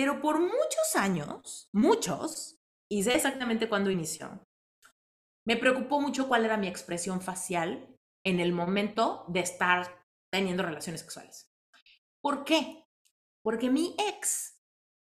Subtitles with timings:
[0.00, 2.58] Pero por muchos años, muchos,
[2.90, 4.42] y sé exactamente cuándo inició,
[5.46, 10.02] me preocupó mucho cuál era mi expresión facial en el momento de estar
[10.32, 11.52] teniendo relaciones sexuales.
[12.22, 12.86] ¿Por qué?
[13.44, 14.58] Porque mi ex,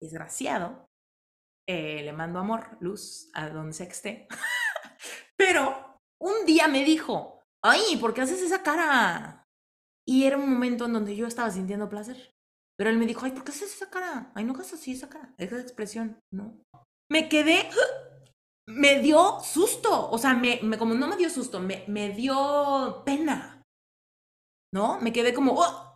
[0.02, 0.90] desgraciado,
[1.66, 4.28] eh, le mando amor, luz, a que esté,
[5.38, 9.48] pero un día me dijo, ay, ¿por qué haces esa cara?
[10.06, 12.33] Y era un momento en donde yo estaba sintiendo placer.
[12.84, 14.30] Pero él me dijo, ay, ¿por qué haces esa cara?
[14.36, 16.62] Ay, no hagas así esa cara, esa expresión, ¿no?
[17.10, 17.70] Me quedé,
[18.68, 23.62] me dio susto, o sea, me, como no me dio susto, me, me dio pena,
[24.74, 25.00] ¿no?
[25.00, 25.96] Me quedé como, oh",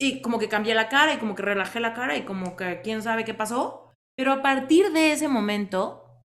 [0.00, 2.80] y como que cambié la cara y como que relajé la cara y como que
[2.84, 3.92] quién sabe qué pasó.
[4.16, 6.22] Pero a partir de ese momento,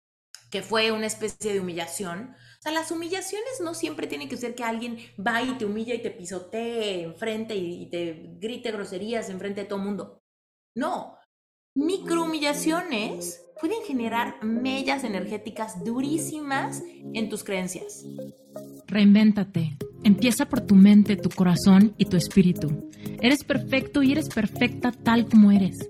[0.50, 4.64] que fue una especie de humillación, sea, las humillaciones no siempre tienen que ser que
[4.64, 9.68] alguien va y te humilla y te pisotee enfrente y, te grite groserías enfrente de
[9.68, 10.20] todo el mundo.
[10.76, 11.16] No,
[11.76, 18.04] microhumillaciones pueden generar mellas energéticas durísimas en tus creencias.
[18.88, 19.78] Reinvéntate.
[20.04, 22.90] Empieza por tu mente, tu corazón y tu espíritu.
[23.22, 25.90] Eres perfecto y eres perfecta tal como eres.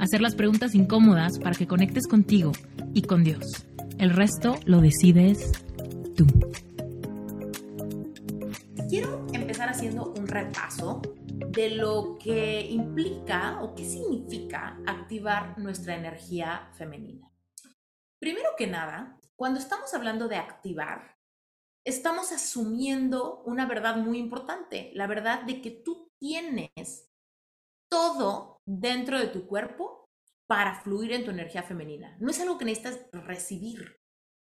[0.00, 2.52] hacer las preguntas incómodas para que conectes contigo
[2.94, 3.66] y con Dios.
[3.98, 5.52] El resto lo decides
[6.16, 6.26] tú.
[8.88, 16.70] Quiero empezar haciendo un repaso de lo que implica o qué significa activar nuestra energía
[16.74, 17.30] femenina.
[18.18, 21.16] Primero que nada, cuando estamos hablando de activar,
[21.84, 27.08] estamos asumiendo una verdad muy importante, la verdad de que tú tienes
[27.88, 29.97] todo dentro de tu cuerpo
[30.48, 32.16] para fluir en tu energía femenina.
[32.18, 34.00] No es algo que necesitas recibir,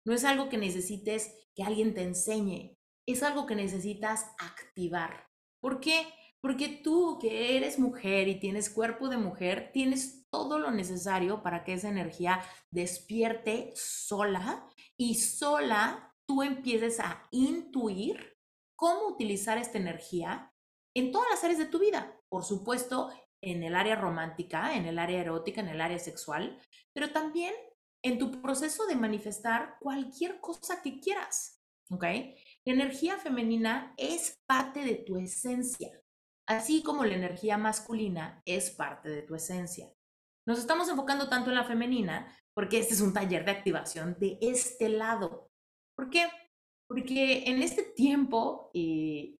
[0.05, 2.77] no es algo que necesites que alguien te enseñe,
[3.09, 5.29] es algo que necesitas activar.
[5.61, 6.07] ¿Por qué?
[6.41, 11.65] Porque tú que eres mujer y tienes cuerpo de mujer, tienes todo lo necesario para
[11.65, 14.69] que esa energía despierte sola
[14.99, 18.37] y sola tú empieces a intuir
[18.77, 20.53] cómo utilizar esta energía
[20.95, 22.21] en todas las áreas de tu vida.
[22.29, 23.11] Por supuesto,
[23.47, 26.61] en el área romántica, en el área erótica, en el área sexual,
[26.93, 27.55] pero también
[28.03, 31.63] en tu proceso de manifestar cualquier cosa que quieras.
[31.91, 32.03] ¿Ok?
[32.65, 35.91] La energía femenina es parte de tu esencia
[36.47, 39.93] así como la energía masculina es parte de tu esencia.
[40.47, 44.39] Nos estamos enfocando tanto en la femenina porque este es un taller de activación de
[44.41, 45.51] este lado.
[45.97, 46.29] ¿Por qué?
[46.89, 49.39] Porque en este tiempo y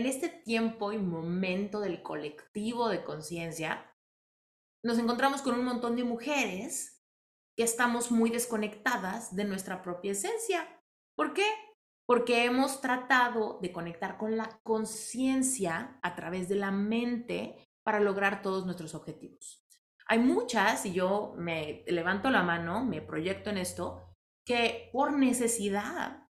[0.00, 3.94] en este tiempo y momento del colectivo de conciencia,
[4.82, 7.02] nos encontramos con un montón de mujeres
[7.56, 10.82] que estamos muy desconectadas de nuestra propia esencia.
[11.16, 11.44] ¿Por qué?
[12.10, 18.42] porque hemos tratado de conectar con la conciencia a través de la mente para lograr
[18.42, 19.64] todos nuestros objetivos.
[20.08, 26.26] Hay muchas, y yo me levanto la mano, me proyecto en esto, que por necesidad,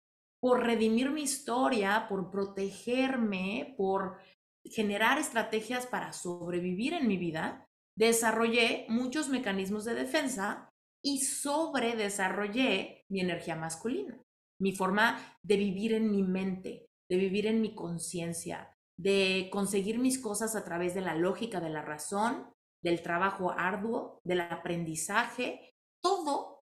[0.46, 4.18] por redimir mi historia, por protegerme, por
[4.64, 7.66] generar estrategias para sobrevivir en mi vida,
[7.98, 10.68] desarrollé muchos mecanismos de defensa
[11.04, 14.22] y sobredesarrollé mi energía masculina
[14.60, 20.20] mi forma de vivir en mi mente, de vivir en mi conciencia, de conseguir mis
[20.20, 22.52] cosas a través de la lógica, de la razón,
[22.84, 26.60] del trabajo arduo, del aprendizaje, todo,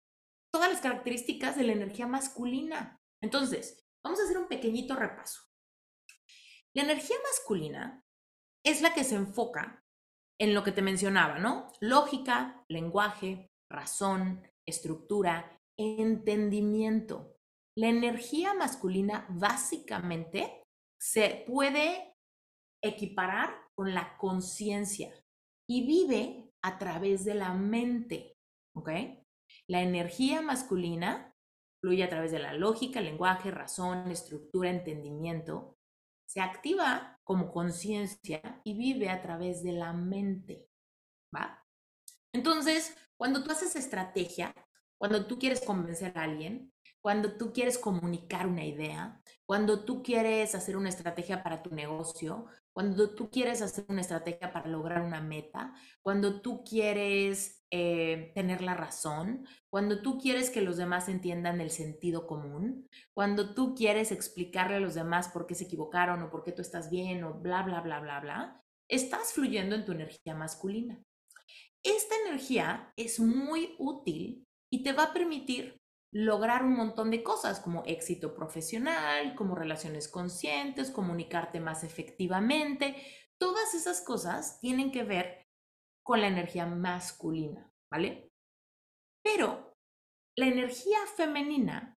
[0.51, 2.99] todas las características de la energía masculina.
[3.25, 5.41] Entonces, vamos a hacer un pequeñito repaso.
[6.75, 8.05] La energía masculina
[8.63, 9.83] es la que se enfoca
[10.39, 11.73] en lo que te mencionaba, ¿no?
[11.81, 17.39] Lógica, lenguaje, razón, estructura, entendimiento.
[17.79, 20.63] La energía masculina básicamente
[21.01, 22.15] se puede
[22.83, 25.15] equiparar con la conciencia
[25.67, 28.37] y vive a través de la mente,
[28.77, 28.91] ¿ok?
[29.67, 31.34] La energía masculina
[31.85, 35.77] fluye a través de la lógica, lenguaje, razón, estructura, entendimiento.
[36.25, 40.67] Se activa como conciencia y vive a través de la mente,
[41.35, 41.63] ¿va?
[42.33, 44.55] Entonces, cuando tú haces estrategia,
[44.97, 46.73] cuando tú quieres convencer a alguien,
[47.03, 52.47] cuando tú quieres comunicar una idea, cuando tú quieres hacer una estrategia para tu negocio,
[52.75, 55.73] cuando tú quieres hacer una estrategia para lograr una meta,
[56.03, 61.71] cuando tú quieres eh, tener la razón, cuando tú quieres que los demás entiendan el
[61.71, 66.43] sentido común, cuando tú quieres explicarle a los demás por qué se equivocaron o por
[66.43, 70.35] qué tú estás bien o bla, bla, bla, bla, bla, estás fluyendo en tu energía
[70.35, 71.01] masculina.
[71.85, 75.81] Esta energía es muy útil y te va a permitir
[76.15, 82.95] lograr un montón de cosas como éxito profesional, como relaciones conscientes, comunicarte más efectivamente.
[83.37, 85.43] Todas esas cosas tienen que ver
[86.05, 88.31] con la energía masculina, ¿vale?
[89.25, 89.73] Pero
[90.37, 91.99] la energía femenina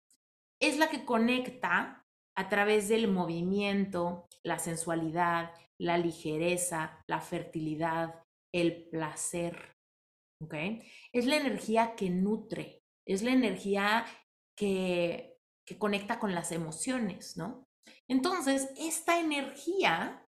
[0.62, 2.02] es la que conecta
[2.38, 8.22] a través del movimiento, la sensualidad, la ligereza, la fertilidad,
[8.54, 9.74] el placer.
[10.42, 10.54] ¿Ok?
[11.12, 14.04] Es la energía que nutre, es la energía
[14.56, 17.68] que, que conecta con las emociones, ¿no?
[18.08, 20.26] Entonces, esta energía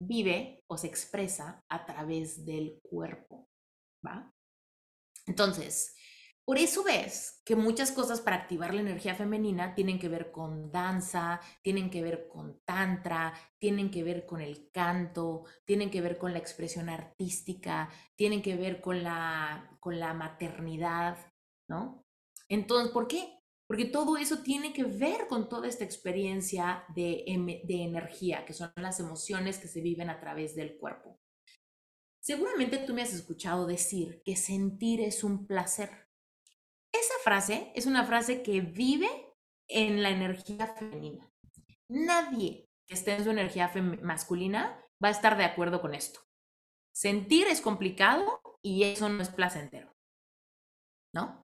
[0.00, 3.48] vive o se expresa a través del cuerpo,
[4.04, 4.32] ¿va?
[5.26, 5.94] Entonces,
[6.44, 10.70] por eso ves que muchas cosas para activar la energía femenina tienen que ver con
[10.70, 16.18] danza, tienen que ver con tantra, tienen que ver con el canto, tienen que ver
[16.18, 21.16] con la expresión artística, tienen que ver con la, con la maternidad,
[21.66, 22.04] ¿no?
[22.48, 23.40] Entonces, ¿por qué?
[23.66, 27.24] Porque todo eso tiene que ver con toda esta experiencia de,
[27.64, 31.18] de energía, que son las emociones que se viven a través del cuerpo.
[32.20, 36.03] Seguramente tú me has escuchado decir que sentir es un placer.
[37.24, 39.08] Frase es una frase que vive
[39.66, 41.32] en la energía femenina.
[41.88, 43.72] Nadie que esté en su energía
[44.02, 46.20] masculina va a estar de acuerdo con esto.
[46.92, 49.90] Sentir es complicado y eso no es placentero.
[51.14, 51.42] ¿No?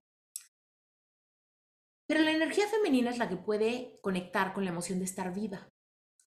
[2.07, 5.67] Pero la energía femenina es la que puede conectar con la emoción de estar viva.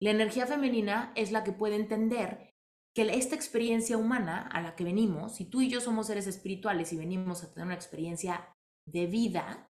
[0.00, 2.56] La energía femenina es la que puede entender
[2.92, 6.92] que esta experiencia humana a la que venimos, si tú y yo somos seres espirituales
[6.92, 8.53] y venimos a tener una experiencia
[8.86, 9.70] de vida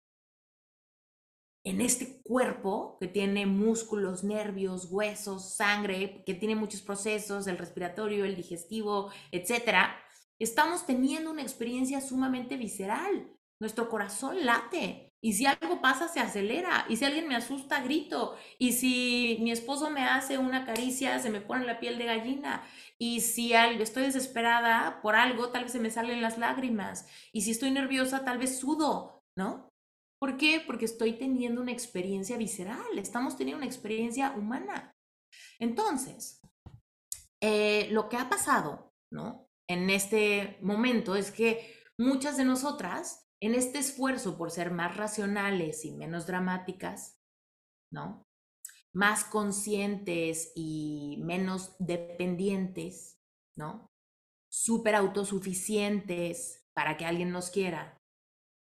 [1.64, 8.26] en este cuerpo que tiene músculos, nervios, huesos, sangre, que tiene muchos procesos, el respiratorio,
[8.26, 9.96] el digestivo, etcétera,
[10.40, 13.32] estamos teniendo una experiencia sumamente visceral.
[13.60, 15.11] Nuestro corazón late.
[15.24, 16.86] Y si algo pasa, se acelera.
[16.90, 18.36] Y si alguien me asusta, grito.
[18.58, 22.64] Y si mi esposo me hace una caricia, se me pone la piel de gallina.
[22.98, 27.08] Y si estoy desesperada por algo, tal vez se me salen las lágrimas.
[27.32, 29.70] Y si estoy nerviosa, tal vez sudo, ¿no?
[30.20, 30.62] ¿Por qué?
[30.66, 34.92] Porque estoy teniendo una experiencia visceral, estamos teniendo una experiencia humana.
[35.60, 36.42] Entonces,
[37.42, 39.48] eh, lo que ha pasado, ¿no?
[39.68, 45.84] En este momento es que muchas de nosotras, en este esfuerzo por ser más racionales
[45.86, 47.20] y menos dramáticas,
[47.92, 48.24] ¿no?
[48.94, 53.20] más conscientes y menos dependientes,
[53.56, 53.90] ¿no?
[54.52, 57.98] Súper autosuficientes para que alguien nos quiera.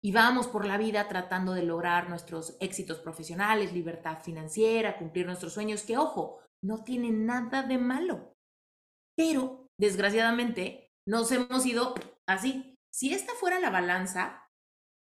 [0.03, 5.53] Y vamos por la vida tratando de lograr nuestros éxitos profesionales, libertad financiera, cumplir nuestros
[5.53, 8.33] sueños, que ojo, no tiene nada de malo.
[9.17, 11.95] Pero, desgraciadamente, nos hemos ido
[12.27, 12.75] así.
[12.93, 14.44] Si esta fuera la balanza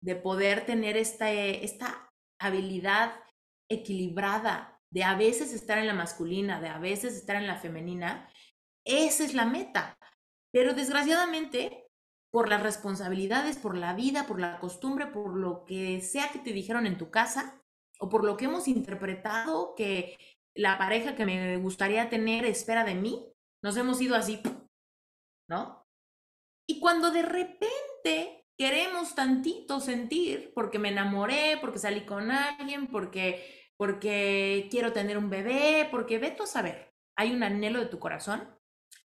[0.01, 3.13] de poder tener esta, esta habilidad
[3.69, 8.29] equilibrada de a veces estar en la masculina, de a veces estar en la femenina,
[8.85, 9.97] esa es la meta.
[10.51, 11.87] Pero desgraciadamente,
[12.31, 16.53] por las responsabilidades, por la vida, por la costumbre, por lo que sea que te
[16.53, 17.61] dijeron en tu casa,
[17.99, 20.17] o por lo que hemos interpretado que
[20.53, 23.31] la pareja que me gustaría tener espera de mí,
[23.61, 24.41] nos hemos ido así,
[25.49, 25.85] ¿no?
[26.67, 33.65] Y cuando de repente queremos tantito sentir, porque me enamoré, porque salí con alguien, porque
[33.77, 38.57] porque quiero tener un bebé, porque ve a saber, hay un anhelo de tu corazón,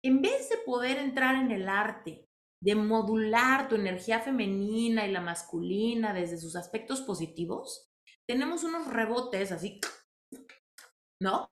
[0.05, 2.29] en vez de poder entrar en el arte,
[2.61, 7.89] de modular tu energía femenina y la masculina desde sus aspectos positivos,
[8.29, 9.81] tenemos unos rebotes así,
[11.23, 11.49] ¿no?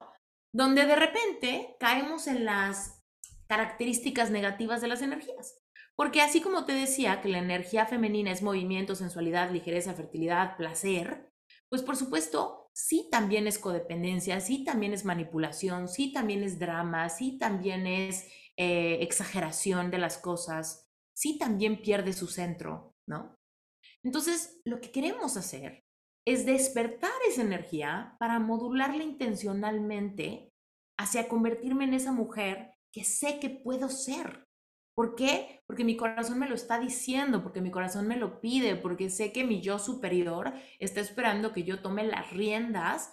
[0.52, 3.04] Donde de repente caemos en las
[3.48, 5.60] características negativas de las energías.
[5.96, 11.32] Porque así como te decía que la energía femenina es movimiento, sensualidad, ligereza, fertilidad, placer,
[11.68, 17.08] pues por supuesto sí también es codependencia, sí también es manipulación, sí también es drama,
[17.08, 23.34] sí también es eh, exageración de las cosas, sí también pierde su centro, ¿no?
[24.02, 25.84] Entonces, lo que queremos hacer
[26.26, 30.52] es despertar esa energía para modularla intencionalmente
[30.98, 34.45] hacia convertirme en esa mujer que sé que puedo ser,
[34.96, 35.62] ¿Por qué?
[35.66, 39.30] Porque mi corazón me lo está diciendo, porque mi corazón me lo pide, porque sé
[39.30, 43.12] que mi yo superior está esperando que yo tome las riendas,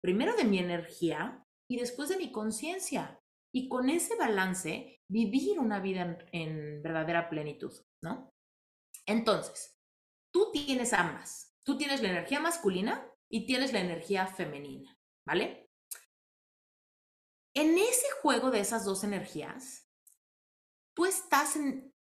[0.00, 3.20] primero de mi energía y después de mi conciencia.
[3.56, 7.72] y con ese balance vivir una vida en, en verdadera plenitud,
[8.02, 8.32] ¿no?
[9.06, 9.78] Entonces,
[10.32, 11.54] tú tienes ambas.
[11.64, 15.70] Tú tienes la energía masculina y tienes la energía femenina, ¿vale?
[17.54, 19.83] En ese juego de esas dos energías,
[20.94, 21.58] tú estás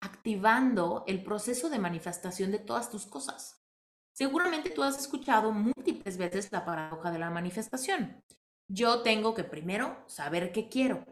[0.00, 3.64] activando el proceso de manifestación de todas tus cosas.
[4.12, 8.23] Seguramente tú has escuchado múltiples veces la paradoja de la manifestación.
[8.69, 11.05] Yo tengo que primero saber qué quiero.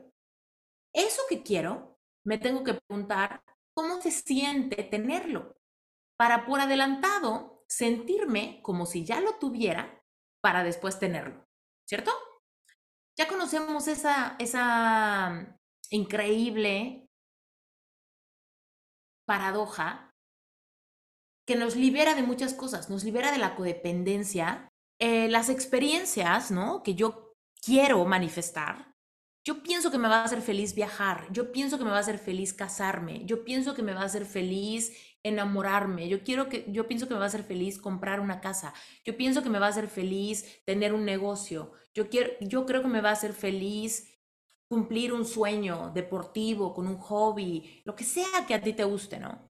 [0.95, 3.43] Eso que quiero, me tengo que preguntar
[3.75, 5.57] cómo se siente tenerlo
[6.17, 10.02] para por adelantado sentirme como si ya lo tuviera
[10.43, 11.47] para después tenerlo,
[11.88, 12.12] ¿cierto?
[13.19, 15.59] Ya conocemos esa, esa
[15.91, 17.09] increíble
[19.33, 20.15] paradoja
[21.47, 26.83] que nos libera de muchas cosas, nos libera de la codependencia, eh, las experiencias, ¿no?
[26.83, 27.33] Que yo
[27.65, 28.95] quiero manifestar.
[29.43, 32.01] Yo pienso que me va a hacer feliz viajar, yo pienso que me va a
[32.01, 36.67] hacer feliz casarme, yo pienso que me va a hacer feliz enamorarme, yo quiero que
[36.69, 39.59] yo pienso que me va a hacer feliz comprar una casa, yo pienso que me
[39.59, 43.15] va a hacer feliz tener un negocio, yo quiero yo creo que me va a
[43.15, 44.12] hacer feliz
[44.73, 49.21] cumplir un sueño deportivo con un hobby, lo que sea que a ti te guste,
[49.21, 49.47] ¿no?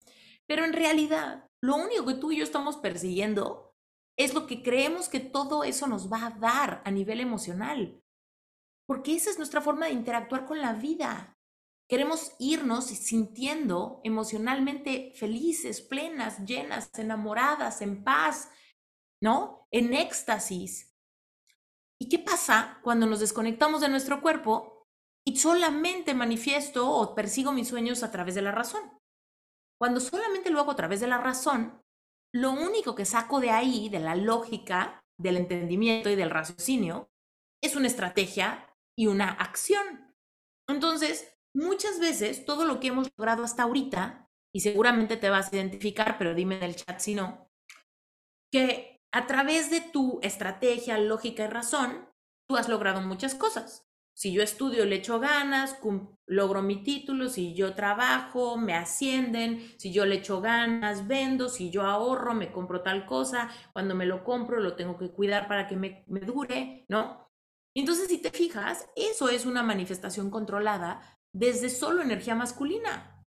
[0.48, 3.72] Pero en realidad, lo único que tú y yo estamos persiguiendo
[4.18, 8.02] es lo que creemos que todo eso nos va a dar a nivel emocional.
[8.84, 11.38] Porque esa es nuestra forma de interactuar con la vida.
[11.88, 18.50] Queremos irnos sintiendo emocionalmente felices, plenas, llenas, enamoradas, en paz,
[19.20, 19.68] ¿no?
[19.70, 20.92] En éxtasis.
[22.00, 24.81] ¿Y qué pasa cuando nos desconectamos de nuestro cuerpo
[25.26, 28.98] y solamente manifiesto o persigo mis sueños a través de la razón?
[29.80, 31.82] Cuando solamente lo hago a través de la razón,
[32.34, 37.10] lo único que saco de ahí, de la lógica, del entendimiento y del raciocinio,
[37.62, 40.14] es una estrategia y una acción.
[40.68, 45.56] Entonces, muchas veces todo lo que hemos logrado hasta ahorita, y seguramente te vas a
[45.56, 47.50] identificar, pero dime en el chat si no,
[48.52, 52.08] que a través de tu estrategia, lógica y razón,
[52.48, 53.86] tú has logrado muchas cosas.
[54.14, 55.78] Si yo estudio, le echo ganas,
[56.26, 61.70] logro mi título, si yo trabajo, me ascienden, si yo le echo ganas, vendo, si
[61.70, 65.66] yo ahorro, me compro tal cosa, cuando me lo compro lo tengo que cuidar para
[65.66, 67.30] que me, dure, ¿no?
[67.74, 73.24] Entonces, si te fijas, eso es una manifestación controlada desde solo energía masculina.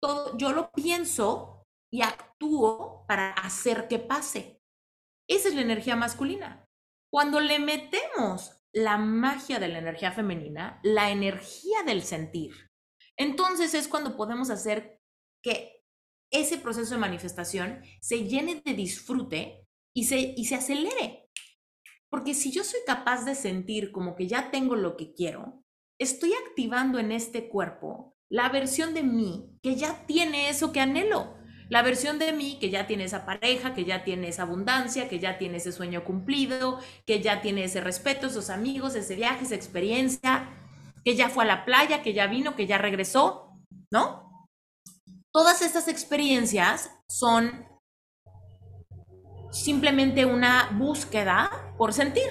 [0.00, 4.60] Todo, yo lo pienso y actúo para hacer que pase.
[5.28, 6.66] Esa es la energía masculina.
[7.10, 12.72] Cuando le metemos la magia de la energía femenina, la energía del sentir,
[13.16, 15.00] entonces es cuando podemos hacer
[15.42, 15.82] que
[16.30, 21.28] ese proceso de manifestación se llene de disfrute y se, y se acelere.
[22.08, 25.62] Porque si yo soy capaz de sentir como que ya tengo lo que quiero,
[25.98, 31.36] estoy activando en este cuerpo la versión de mí que ya tiene eso que anhelo.
[31.72, 35.18] La versión de mí que ya tiene esa pareja, que ya tiene esa abundancia, que
[35.18, 39.54] ya tiene ese sueño cumplido, que ya tiene ese respeto, esos amigos, ese viaje, esa
[39.54, 40.50] experiencia,
[41.02, 43.58] que ya fue a la playa, que ya vino, que ya regresó,
[43.90, 44.46] ¿no?
[45.32, 47.66] Todas estas experiencias son
[49.50, 52.28] simplemente una búsqueda por sentir.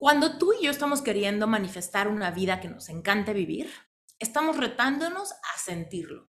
[0.00, 3.70] Cuando tú y yo estamos queriendo manifestar una vida que nos encante vivir,
[4.18, 6.30] estamos retándonos a sentirlo.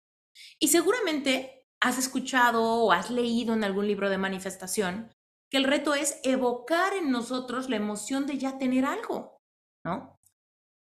[0.59, 1.56] Y seguramente
[1.87, 5.13] has escuchado o has leído en algún libro de manifestación
[5.49, 9.41] que el reto es evocar en nosotros la emoción de ya tener algo,
[9.85, 10.19] ¿no?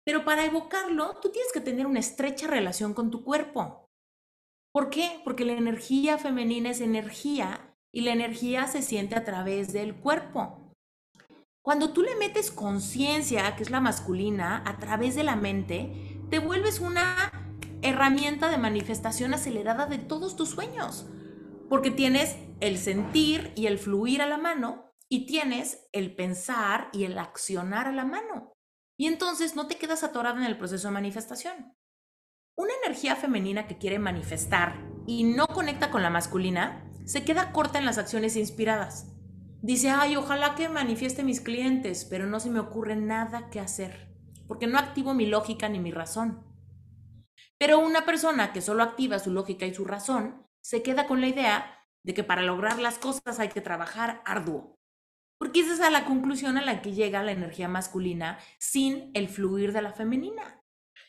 [0.03, 3.87] Pero para evocarlo, tú tienes que tener una estrecha relación con tu cuerpo.
[4.73, 5.21] ¿Por qué?
[5.23, 10.73] Porque la energía femenina es energía y la energía se siente a través del cuerpo.
[11.63, 16.39] Cuando tú le metes conciencia, que es la masculina, a través de la mente, te
[16.39, 17.44] vuelves una
[17.81, 21.07] herramienta de manifestación acelerada de todos tus sueños,
[21.69, 27.03] porque tienes el sentir y el fluir a la mano y tienes el pensar y
[27.03, 28.53] el accionar a la mano.
[28.97, 31.75] Y entonces no te quedas atorada en el proceso de manifestación.
[32.57, 37.77] Una energía femenina que quiere manifestar y no conecta con la masculina se queda corta
[37.77, 39.15] en las acciones inspiradas
[39.65, 44.15] Dice, ay, ojalá que manifieste mis clientes, pero no se me ocurre nada que hacer,
[44.47, 46.44] porque no activo mi lógica ni mi razón.
[47.57, 51.27] Pero una persona que solo activa su lógica y su razón, se queda con la
[51.27, 54.77] idea de que para lograr las cosas hay que trabajar arduo.
[55.37, 59.27] Porque esa es a la conclusión a la que llega la energía masculina sin el
[59.27, 60.63] fluir de la femenina.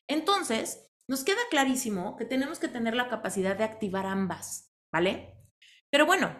[0.08, 5.36] Entonces, nos queda clarísimo que tenemos que tener la capacidad de activar ambas, ¿vale?
[5.90, 6.34] Pero bueno,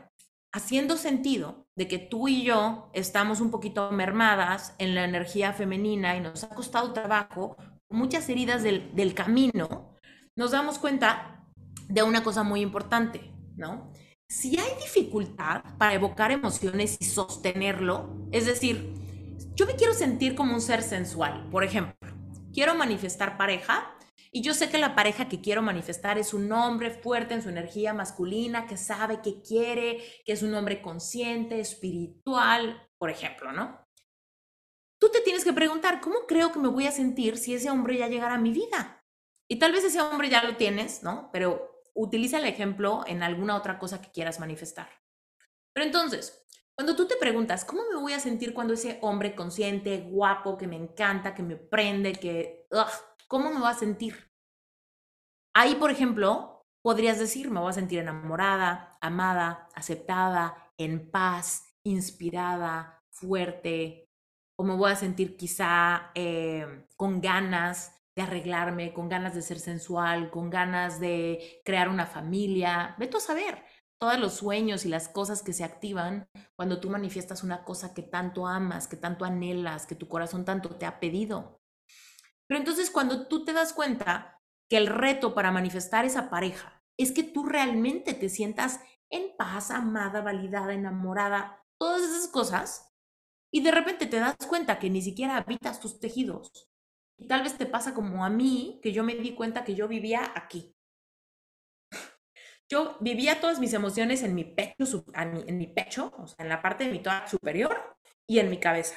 [0.52, 6.16] haciendo sentido de que tú y yo estamos un poquito mermadas en la energía femenina
[6.16, 7.56] y nos ha costado trabajo
[7.88, 9.95] muchas heridas del, del camino,
[10.36, 11.44] nos damos cuenta
[11.88, 13.92] de una cosa muy importante, ¿no?
[14.28, 18.92] Si hay dificultad para evocar emociones y sostenerlo, es decir,
[19.54, 21.96] yo me quiero sentir como un ser sensual, por ejemplo,
[22.52, 23.96] quiero manifestar pareja
[24.30, 27.48] y yo sé que la pareja que quiero manifestar es un hombre fuerte en su
[27.48, 33.86] energía masculina, que sabe que quiere, que es un hombre consciente, espiritual, por ejemplo, ¿no?
[34.98, 37.96] Tú te tienes que preguntar, ¿cómo creo que me voy a sentir si ese hombre
[37.96, 38.95] ya llegara a mi vida?
[39.48, 41.30] Y tal vez ese hombre ya lo tienes, ¿no?
[41.32, 44.88] Pero utiliza el ejemplo en alguna otra cosa que quieras manifestar.
[45.72, 50.08] Pero entonces, cuando tú te preguntas, ¿cómo me voy a sentir cuando ese hombre consciente,
[50.10, 52.66] guapo, que me encanta, que me prende, que...
[53.28, 54.30] ¿Cómo me voy a sentir?
[55.54, 63.02] Ahí, por ejemplo, podrías decir, me voy a sentir enamorada, amada, aceptada, en paz, inspirada,
[63.10, 64.06] fuerte,
[64.58, 69.60] o me voy a sentir quizá eh, con ganas de arreglarme, con ganas de ser
[69.60, 72.96] sensual, con ganas de crear una familia.
[72.98, 73.62] Vete a saber
[73.98, 78.02] todos los sueños y las cosas que se activan cuando tú manifiestas una cosa que
[78.02, 81.60] tanto amas, que tanto anhelas, que tu corazón tanto te ha pedido.
[82.48, 87.12] Pero entonces cuando tú te das cuenta que el reto para manifestar esa pareja es
[87.12, 88.80] que tú realmente te sientas
[89.10, 92.94] en paz, amada, validada, enamorada, todas esas cosas,
[93.52, 96.65] y de repente te das cuenta que ni siquiera habitas tus tejidos,
[97.28, 100.32] Tal vez te pasa como a mí, que yo me di cuenta que yo vivía
[100.34, 100.76] aquí.
[102.68, 106.90] Yo vivía todas mis emociones en mi pecho, en mi pecho, en la parte de
[106.90, 107.96] mi toda superior
[108.26, 108.96] y en mi cabeza.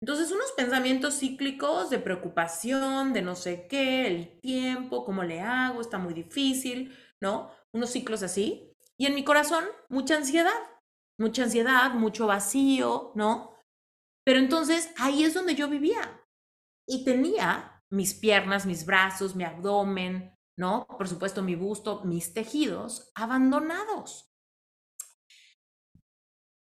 [0.00, 5.80] Entonces, unos pensamientos cíclicos de preocupación, de no sé qué, el tiempo, cómo le hago,
[5.80, 7.50] está muy difícil, ¿no?
[7.72, 8.76] Unos ciclos así.
[8.96, 10.60] Y en mi corazón, mucha ansiedad,
[11.18, 13.54] mucha ansiedad, mucho vacío, ¿no?
[14.24, 16.20] Pero entonces ahí es donde yo vivía
[16.88, 20.86] y tenía mis piernas, mis brazos, mi abdomen, ¿no?
[20.86, 24.32] Por supuesto, mi busto, mis tejidos abandonados.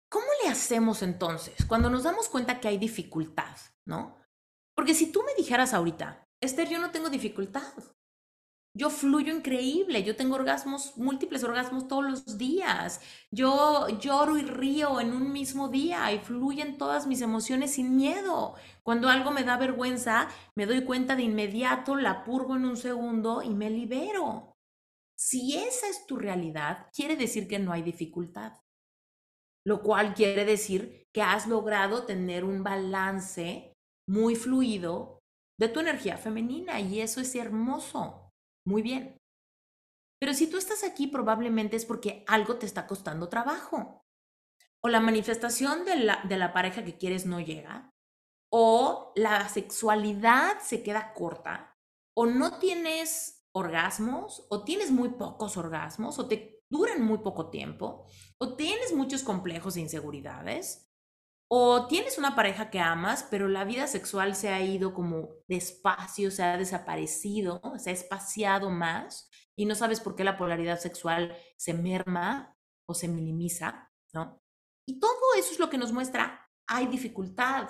[0.09, 4.17] ¿Cómo le hacemos entonces cuando nos damos cuenta que hay dificultad, ¿no?
[4.73, 7.73] Porque si tú me dijeras ahorita, Esther, yo no tengo dificultad,
[8.77, 12.99] yo fluyo increíble, yo tengo orgasmos, múltiples orgasmos todos los días.
[13.31, 18.55] Yo lloro y río en un mismo día y fluyen todas mis emociones sin miedo.
[18.83, 23.41] Cuando algo me da vergüenza, me doy cuenta de inmediato, la purgo en un segundo
[23.41, 24.51] y me libero.
[25.17, 28.59] Si esa es tu realidad, quiere decir que no hay dificultad.
[29.65, 33.73] Lo cual quiere decir que has logrado tener un balance
[34.05, 35.19] muy fluido
[35.57, 38.24] de tu energía femenina y eso es hermoso.
[38.65, 39.17] Muy bien.
[40.19, 44.05] Pero si tú estás aquí probablemente es porque algo te está costando trabajo.
[44.81, 47.91] O la manifestación de la, de la pareja que quieres no llega.
[48.51, 51.77] O la sexualidad se queda corta.
[52.15, 54.45] O no tienes orgasmos.
[54.49, 56.17] O tienes muy pocos orgasmos.
[56.19, 58.07] O te duran muy poco tiempo.
[58.39, 60.89] O tienes muchos complejos e inseguridades.
[61.47, 66.31] O tienes una pareja que amas, pero la vida sexual se ha ido como despacio,
[66.31, 71.37] se ha desaparecido, se ha espaciado más y no sabes por qué la polaridad sexual
[71.57, 72.55] se merma
[72.87, 74.41] o se minimiza, ¿no?
[74.87, 77.69] Y todo eso es lo que nos muestra, hay dificultad,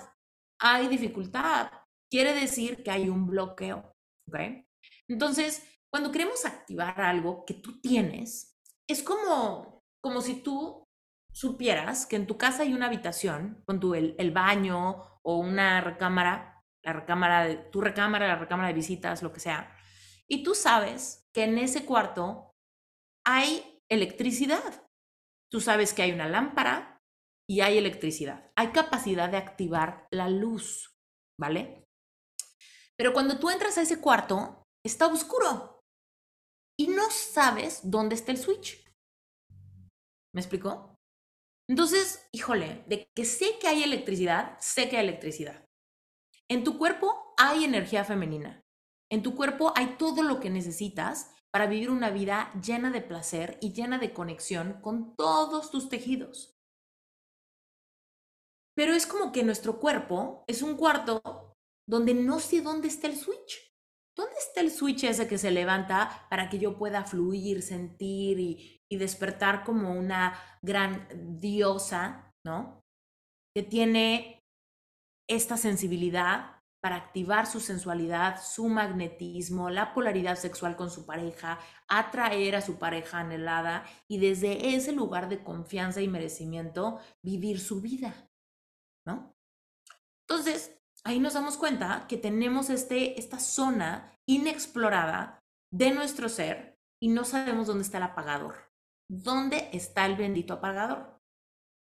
[0.58, 1.70] hay dificultad.
[2.10, 3.94] Quiere decir que hay un bloqueo,
[4.28, 4.38] ¿ok?
[5.08, 8.56] Entonces, cuando queremos activar algo que tú tienes,
[8.88, 10.85] es como, como si tú
[11.36, 16.64] supieras que en tu casa hay una habitación con tu, el, baño o una recámara,
[16.82, 19.76] la recámara de, tu recámara, la recámara de visitas, lo que sea,
[20.26, 22.52] y tú sabes que en ese cuarto
[23.26, 24.88] hay electricidad.
[25.52, 27.02] Tú sabes que hay una lámpara
[27.46, 28.50] y hay electricidad.
[28.56, 30.96] Hay capacidad de activar la luz,
[31.38, 31.84] ¿vale?
[32.96, 35.82] Pero cuando tú entras a ese cuarto, está oscuro
[36.78, 38.90] y no sabes dónde está el switch.
[40.34, 40.95] ¿Me explicó?
[41.68, 45.64] Entonces, híjole, de que sé que hay electricidad, sé que hay electricidad.
[46.48, 48.62] En tu cuerpo hay energía femenina.
[49.10, 53.58] En tu cuerpo hay todo lo que necesitas para vivir una vida llena de placer
[53.60, 56.56] y llena de conexión con todos tus tejidos.
[58.76, 61.54] Pero es como que nuestro cuerpo es un cuarto
[61.88, 63.74] donde no sé dónde está el switch.
[64.16, 68.72] ¿Dónde está el switch ese que se levanta para que yo pueda fluir, sentir y,
[68.88, 71.06] despertar como una gran
[71.38, 72.82] diosa, ¿no?
[73.54, 74.42] Que tiene
[75.28, 82.56] esta sensibilidad para activar su sensualidad, su magnetismo, la polaridad sexual con su pareja, atraer
[82.56, 88.30] a su pareja anhelada y desde ese lugar de confianza y merecimiento vivir su vida,
[89.04, 89.36] ¿no?
[90.28, 90.75] Entonces,
[91.06, 95.40] ahí nos damos cuenta que tenemos este, esta zona inexplorada
[95.72, 98.56] de nuestro ser y no sabemos dónde está el apagador.
[99.08, 101.20] ¿Dónde está el bendito apagador?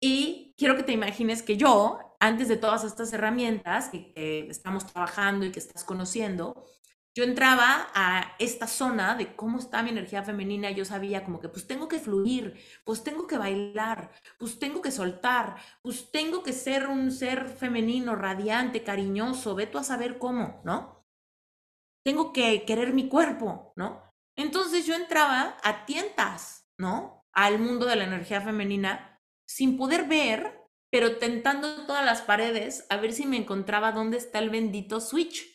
[0.01, 4.85] Y quiero que te imagines que yo, antes de todas estas herramientas que, que estamos
[4.85, 6.65] trabajando y que estás conociendo,
[7.15, 11.47] yo entraba a esta zona de cómo está mi energía femenina, yo sabía como que
[11.47, 16.51] pues tengo que fluir, pues tengo que bailar, pues tengo que soltar, pues tengo que
[16.51, 21.05] ser un ser femenino, radiante, cariñoso, ve tú a saber cómo, ¿no?
[22.03, 24.11] Tengo que querer mi cuerpo, ¿no?
[24.37, 27.23] Entonces yo entraba a tientas, ¿no?
[27.31, 32.97] Al mundo de la energía femenina sin poder ver, pero tentando todas las paredes a
[32.97, 35.54] ver si me encontraba dónde está el bendito switch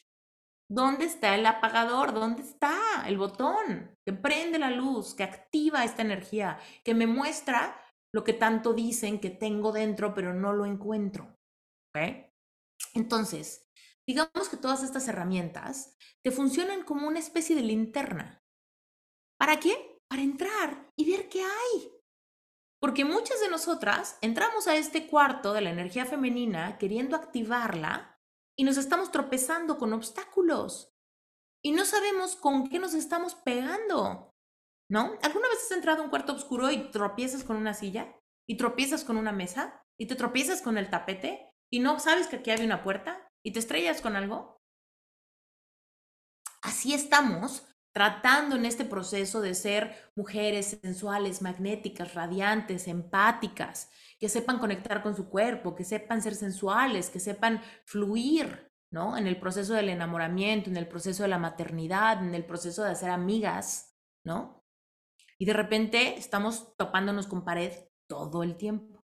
[0.70, 2.14] ¿Dónde está el apagador?
[2.14, 7.76] ¿Dónde está el botón que prende la luz, que activa esta energía, que me muestra
[8.14, 11.36] lo que tanto dicen que tengo dentro, pero no lo encuentro?
[11.88, 12.30] ¿Ok?
[12.94, 13.68] Entonces,
[14.06, 18.40] digamos que todas estas herramientas te funcionan como una especie de linterna.
[19.40, 19.98] ¿Para qué?
[20.08, 21.92] Para entrar y ver qué hay.
[22.80, 28.09] Porque muchas de nosotras entramos a este cuarto de la energía femenina queriendo activarla
[28.60, 30.92] y nos estamos tropezando con obstáculos
[31.64, 34.34] y no sabemos con qué nos estamos pegando,
[34.90, 35.18] ¿no?
[35.22, 38.14] ¿Alguna vez has entrado a un cuarto oscuro y tropiezas con una silla?
[38.46, 39.82] ¿Y tropiezas con una mesa?
[39.98, 41.48] ¿Y te tropiezas con el tapete?
[41.72, 43.26] ¿Y no sabes que aquí hay una puerta?
[43.42, 44.60] ¿Y te estrellas con algo?
[46.60, 53.90] Así estamos tratando en este proceso de ser mujeres sensuales, magnéticas, radiantes, empáticas,
[54.20, 59.16] que sepan conectar con su cuerpo, que sepan ser sensuales, que sepan fluir, ¿no?
[59.16, 62.90] En el proceso del enamoramiento, en el proceso de la maternidad, en el proceso de
[62.90, 64.62] hacer amigas, ¿no?
[65.38, 67.72] Y de repente estamos topándonos con pared
[68.06, 69.02] todo el tiempo.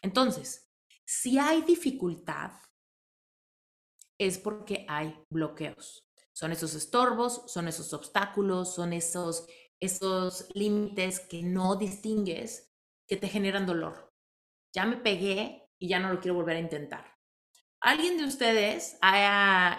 [0.00, 0.72] Entonces,
[1.04, 2.52] si hay dificultad,
[4.18, 6.08] es porque hay bloqueos.
[6.32, 9.46] Son esos estorbos, son esos obstáculos, son esos,
[9.80, 12.72] esos límites que no distingues
[13.06, 14.05] que te generan dolor.
[14.76, 17.16] Ya me pegué y ya no lo quiero volver a intentar.
[17.80, 18.98] ¿Alguien de ustedes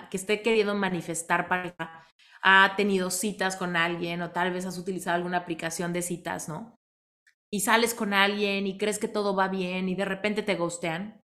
[0.10, 2.03] que esté queriendo manifestar pareja
[2.41, 6.75] ha tenido citas con alguien o tal vez has utilizado alguna aplicación de citas, ¿no?
[7.51, 11.21] Y sales con alguien y crees que todo va bien y de repente te gustean.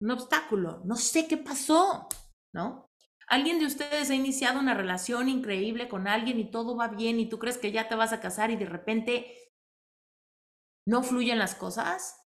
[0.00, 0.82] Un obstáculo.
[0.84, 2.08] No sé qué pasó,
[2.52, 2.86] ¿no?
[3.28, 7.28] ¿Alguien de ustedes ha iniciado una relación increíble con alguien y todo va bien y
[7.28, 9.36] tú crees que ya te vas a casar y de repente
[10.86, 12.21] no fluyen las cosas?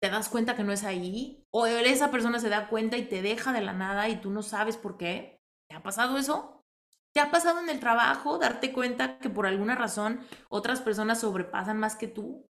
[0.00, 1.44] ¿Te das cuenta que no es ahí?
[1.50, 4.42] ¿O esa persona se da cuenta y te deja de la nada y tú no
[4.42, 5.40] sabes por qué?
[5.68, 6.64] ¿Te ha pasado eso?
[7.12, 11.78] ¿Te ha pasado en el trabajo darte cuenta que por alguna razón otras personas sobrepasan
[11.78, 12.46] más que tú?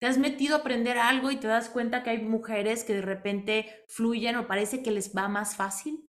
[0.00, 3.02] ¿Te has metido a aprender algo y te das cuenta que hay mujeres que de
[3.02, 6.06] repente fluyen o parece que les va más fácil?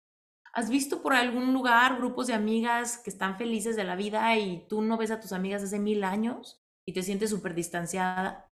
[0.53, 4.65] ¿Has visto por algún lugar grupos de amigas que están felices de la vida y
[4.69, 8.49] tú no ves a tus amigas hace mil años y te sientes súper distanciada?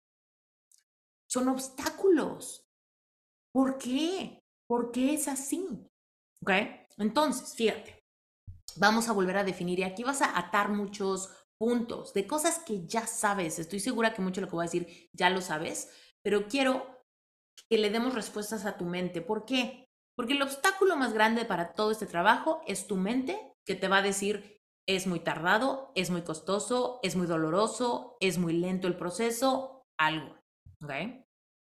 [1.30, 2.66] Son obstáculos.
[3.52, 4.40] ¿Por qué?
[4.68, 5.66] ¿Por qué es así?
[6.42, 6.50] ¿Ok?
[6.98, 8.00] Entonces, fíjate,
[8.76, 12.86] vamos a volver a definir y aquí vas a atar muchos puntos de cosas que
[12.86, 13.58] ya sabes.
[13.58, 15.90] Estoy segura que mucho de lo que voy a decir ya lo sabes,
[16.22, 17.04] pero quiero
[17.68, 19.20] que le demos respuestas a tu mente.
[19.20, 19.86] ¿Por qué?
[20.16, 23.98] Porque el obstáculo más grande para todo este trabajo es tu mente, que te va
[23.98, 28.96] a decir, es muy tardado, es muy costoso, es muy doloroso, es muy lento el
[28.96, 30.39] proceso, algo.
[30.82, 30.92] ¿Ok?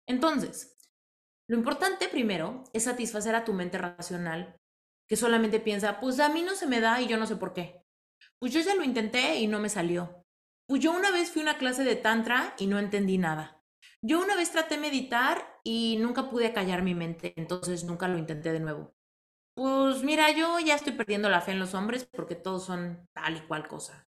[0.06, 0.76] Entonces,
[1.48, 4.56] lo importante primero es satisfacer a tu mente racional,
[5.08, 7.52] que solamente piensa, pues a mí no se me da y yo no sé por
[7.52, 7.84] qué.
[8.38, 10.24] Pues yo ya lo intenté y no me salió.
[10.68, 13.60] Pues yo una vez fui a una clase de tantra y no entendí nada.
[14.02, 18.52] Yo una vez traté meditar y nunca pude callar mi mente, entonces nunca lo intenté
[18.52, 18.94] de nuevo.
[19.54, 23.36] Pues mira, yo ya estoy perdiendo la fe en los hombres porque todos son tal
[23.36, 24.08] y cual cosa.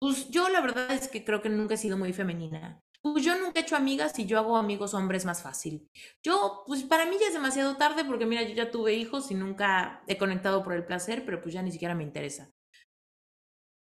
[0.00, 2.82] Pues yo la verdad es que creo que nunca he sido muy femenina.
[3.00, 5.88] Pues yo nunca he hecho amigas y yo hago amigos hombres más fácil.
[6.22, 9.34] Yo, pues para mí ya es demasiado tarde porque mira, yo ya tuve hijos y
[9.34, 12.50] nunca he conectado por el placer, pero pues ya ni siquiera me interesa.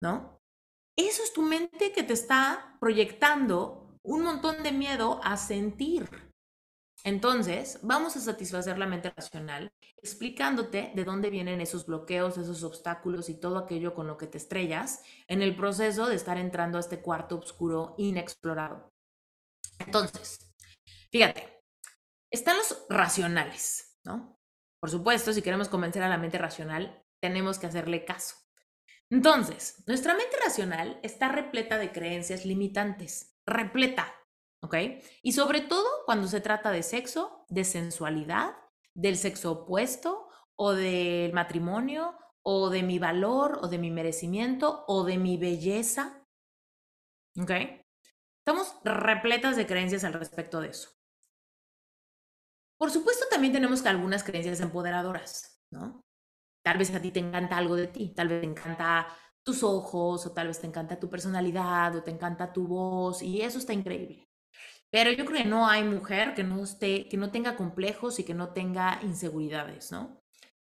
[0.01, 0.39] ¿No?
[0.95, 6.09] Eso es tu mente que te está proyectando un montón de miedo a sentir.
[7.03, 13.29] Entonces, vamos a satisfacer la mente racional explicándote de dónde vienen esos bloqueos, esos obstáculos
[13.29, 16.81] y todo aquello con lo que te estrellas en el proceso de estar entrando a
[16.81, 18.91] este cuarto oscuro inexplorado.
[19.79, 20.39] Entonces,
[21.11, 21.63] fíjate,
[22.31, 24.39] están los racionales, ¿no?
[24.79, 28.35] Por supuesto, si queremos convencer a la mente racional, tenemos que hacerle caso.
[29.09, 34.13] Entonces, nuestra mente racional está repleta de creencias limitantes repleta,
[34.61, 34.75] ¿ok?
[35.23, 38.55] Y sobre todo cuando se trata de sexo, de sensualidad,
[38.93, 45.03] del sexo opuesto o del matrimonio o de mi valor o de mi merecimiento o
[45.03, 46.23] de mi belleza.
[47.39, 47.51] ¿Ok?
[48.47, 50.91] Estamos repletas de creencias al respecto de eso.
[52.79, 55.99] Por supuesto, también tenemos algunas creencias empoderadoras, ¿no?
[56.63, 59.05] Tal vez a ti te encanta algo de ti, tal vez te encanta
[59.43, 63.41] tus ojos, o tal vez te encanta tu personalidad, o te encanta tu voz, y
[63.41, 64.29] eso está increíble.
[64.89, 68.23] Pero yo creo que no hay mujer que no, esté, que no tenga complejos y
[68.23, 70.21] que no tenga inseguridades, ¿no?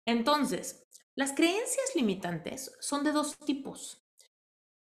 [0.07, 4.01] Entonces, las creencias limitantes son de dos tipos.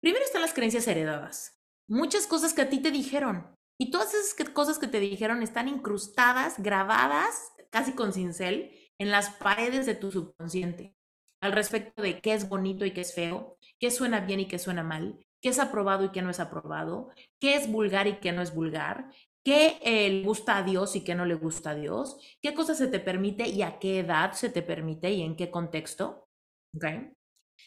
[0.00, 1.57] Primero están las creencias heredadas.
[1.88, 3.46] Muchas cosas que a ti te dijeron.
[3.80, 9.30] Y todas esas cosas que te dijeron están incrustadas, grabadas, casi con cincel, en las
[9.30, 10.94] paredes de tu subconsciente.
[11.40, 14.58] Al respecto de qué es bonito y qué es feo, qué suena bien y qué
[14.58, 18.32] suena mal, qué es aprobado y qué no es aprobado, qué es vulgar y qué
[18.32, 19.10] no es vulgar,
[19.44, 22.76] qué eh, le gusta a Dios y qué no le gusta a Dios, qué cosas
[22.76, 26.28] se te permite y a qué edad se te permite y en qué contexto.
[26.74, 27.12] ¿Okay?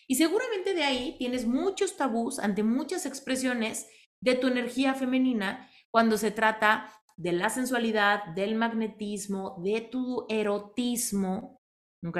[0.07, 3.87] Y seguramente de ahí tienes muchos tabús ante muchas expresiones
[4.21, 11.61] de tu energía femenina cuando se trata de la sensualidad, del magnetismo, de tu erotismo,
[12.05, 12.17] ¿ok?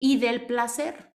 [0.00, 1.14] Y del placer.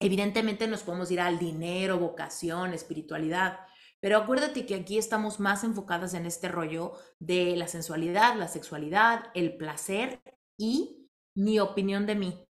[0.00, 3.58] Evidentemente nos podemos ir al dinero, vocación, espiritualidad,
[4.00, 9.30] pero acuérdate que aquí estamos más enfocadas en este rollo de la sensualidad, la sexualidad,
[9.34, 10.22] el placer
[10.56, 12.46] y mi opinión de mí.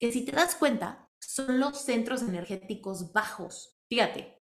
[0.00, 3.78] Que si te das cuenta, son los centros energéticos bajos.
[3.88, 4.40] Fíjate,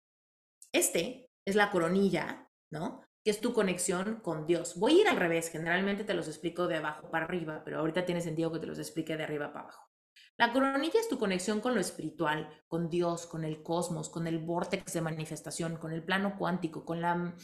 [0.71, 3.03] este es la coronilla, ¿no?
[3.23, 4.77] Que es tu conexión con Dios.
[4.77, 8.05] Voy a ir al revés, generalmente te los explico de abajo para arriba, pero ahorita
[8.05, 9.89] tiene sentido que te los explique de arriba para abajo.
[10.37, 14.39] La coronilla es tu conexión con lo espiritual, con Dios, con el cosmos, con el
[14.39, 17.35] vórtex de manifestación, con el plano cuántico, con la,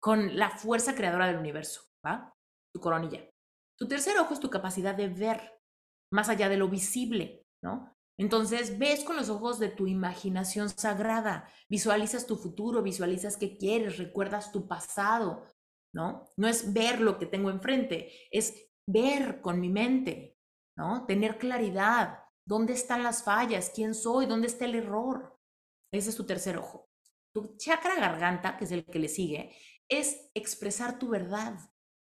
[0.00, 2.34] con la fuerza creadora del universo, ¿va?
[2.72, 3.28] Tu coronilla.
[3.78, 5.60] Tu tercer ojo es tu capacidad de ver
[6.10, 7.94] más allá de lo visible, ¿no?
[8.18, 13.98] Entonces ves con los ojos de tu imaginación sagrada, visualizas tu futuro, visualizas qué quieres,
[13.98, 15.46] recuerdas tu pasado,
[15.94, 16.28] ¿no?
[16.36, 18.54] No es ver lo que tengo enfrente, es
[18.86, 20.38] ver con mi mente,
[20.76, 21.06] ¿no?
[21.06, 23.70] Tener claridad, ¿Dónde están las fallas?
[23.74, 24.26] ¿Quién soy?
[24.26, 25.38] ¿Dónde está el error?
[25.92, 26.90] Ese es tu tercer ojo.
[27.32, 29.56] Tu chakra garganta, que es el que le sigue,
[29.88, 31.58] es expresar tu verdad.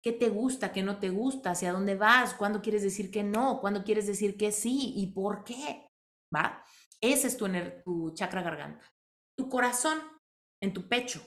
[0.02, 0.72] ¿Qué te gusta?
[0.72, 1.52] ¿Qué no te gusta?
[1.52, 2.34] ¿Hacia dónde vas?
[2.34, 3.60] ¿Cuándo quieres decir que no?
[3.60, 4.94] ¿Cuándo quieres decir que sí?
[4.96, 5.85] ¿Y por qué?
[7.00, 7.48] Ese es tu,
[7.84, 8.84] tu chakra garganta.
[9.36, 9.98] Tu corazón
[10.60, 11.20] en tu pecho.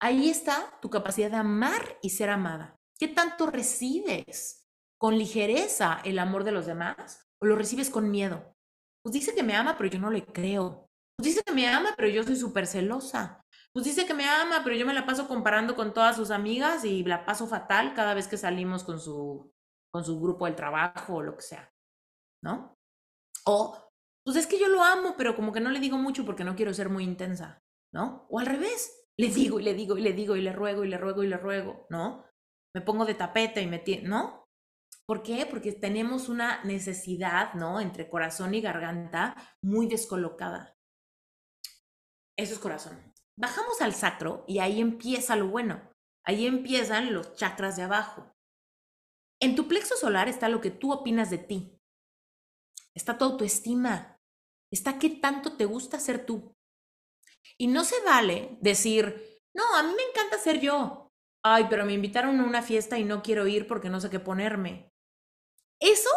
[0.00, 2.78] Ahí está tu capacidad de amar y ser amada.
[2.98, 4.66] ¿Qué tanto recibes
[4.98, 7.26] con ligereza el amor de los demás?
[7.38, 8.54] o lo recibes con miedo.
[9.02, 10.88] Pues dice que me ama, pero yo no le creo.
[11.16, 13.40] Pues dice que me ama, pero yo soy súper celosa.
[13.72, 16.84] Pues dice que me ama, pero yo me la paso comparando con todas sus amigas
[16.84, 19.52] y la paso fatal cada vez que salimos con su,
[19.92, 21.72] con su grupo del trabajo o lo que sea.
[22.42, 22.76] ¿No?
[23.44, 23.85] O,
[24.26, 26.56] pues es que yo lo amo, pero como que no le digo mucho porque no
[26.56, 27.62] quiero ser muy intensa.
[27.94, 28.26] ¿No?
[28.28, 30.88] O al revés, le digo y le digo y le digo y le ruego y
[30.88, 32.26] le ruego y le ruego, ¿no?
[32.74, 33.84] Me pongo de tapete y me...
[34.02, 34.48] ¿No?
[35.06, 35.46] ¿Por qué?
[35.46, 37.80] Porque tenemos una necesidad, ¿no?
[37.80, 40.76] Entre corazón y garganta muy descolocada.
[42.36, 43.14] Eso es corazón.
[43.38, 45.92] Bajamos al sacro y ahí empieza lo bueno.
[46.24, 48.34] Ahí empiezan los chakras de abajo.
[49.40, 51.80] En tu plexo solar está lo que tú opinas de ti.
[52.92, 54.15] Está tu autoestima.
[54.70, 56.54] Está qué tanto te gusta ser tú.
[57.58, 61.10] Y no se vale decir, no, a mí me encanta ser yo.
[61.44, 64.20] Ay, pero me invitaron a una fiesta y no quiero ir porque no sé qué
[64.20, 64.90] ponerme.
[65.80, 66.10] Eso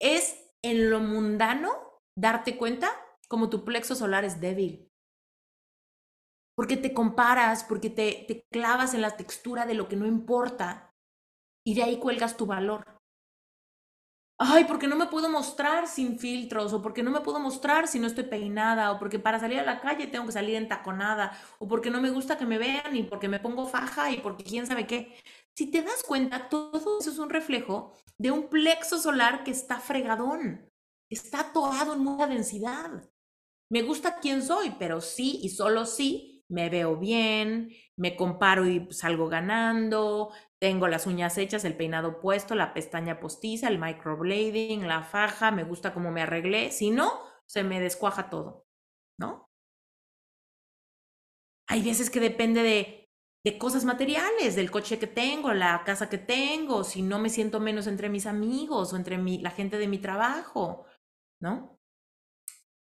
[0.00, 1.70] es en lo mundano
[2.16, 2.90] darte cuenta
[3.28, 4.90] como tu plexo solar es débil.
[6.54, 10.94] Porque te comparas, porque te, te clavas en la textura de lo que no importa
[11.64, 12.91] y de ahí cuelgas tu valor.
[14.44, 18.00] Ay, porque no me puedo mostrar sin filtros, o porque no me puedo mostrar si
[18.00, 21.68] no estoy peinada, o porque para salir a la calle tengo que salir entaconada, o
[21.68, 24.66] porque no me gusta que me vean, y porque me pongo faja, y porque quién
[24.66, 25.14] sabe qué.
[25.54, 29.78] Si te das cuenta, todo eso es un reflejo de un plexo solar que está
[29.78, 30.68] fregadón,
[31.08, 32.90] está atorado en mucha densidad.
[33.70, 38.86] Me gusta quién soy, pero sí y solo sí me veo bien, me comparo y
[38.90, 45.02] salgo ganando, tengo las uñas hechas, el peinado puesto, la pestaña postiza, el microblading, la
[45.02, 46.70] faja, me gusta cómo me arreglé.
[46.70, 48.66] Si no, se me descuaja todo,
[49.18, 49.48] ¿no?
[51.68, 53.02] Hay veces que depende de
[53.44, 57.58] de cosas materiales, del coche que tengo, la casa que tengo, si no me siento
[57.58, 60.86] menos entre mis amigos o entre mi, la gente de mi trabajo,
[61.40, 61.80] ¿no?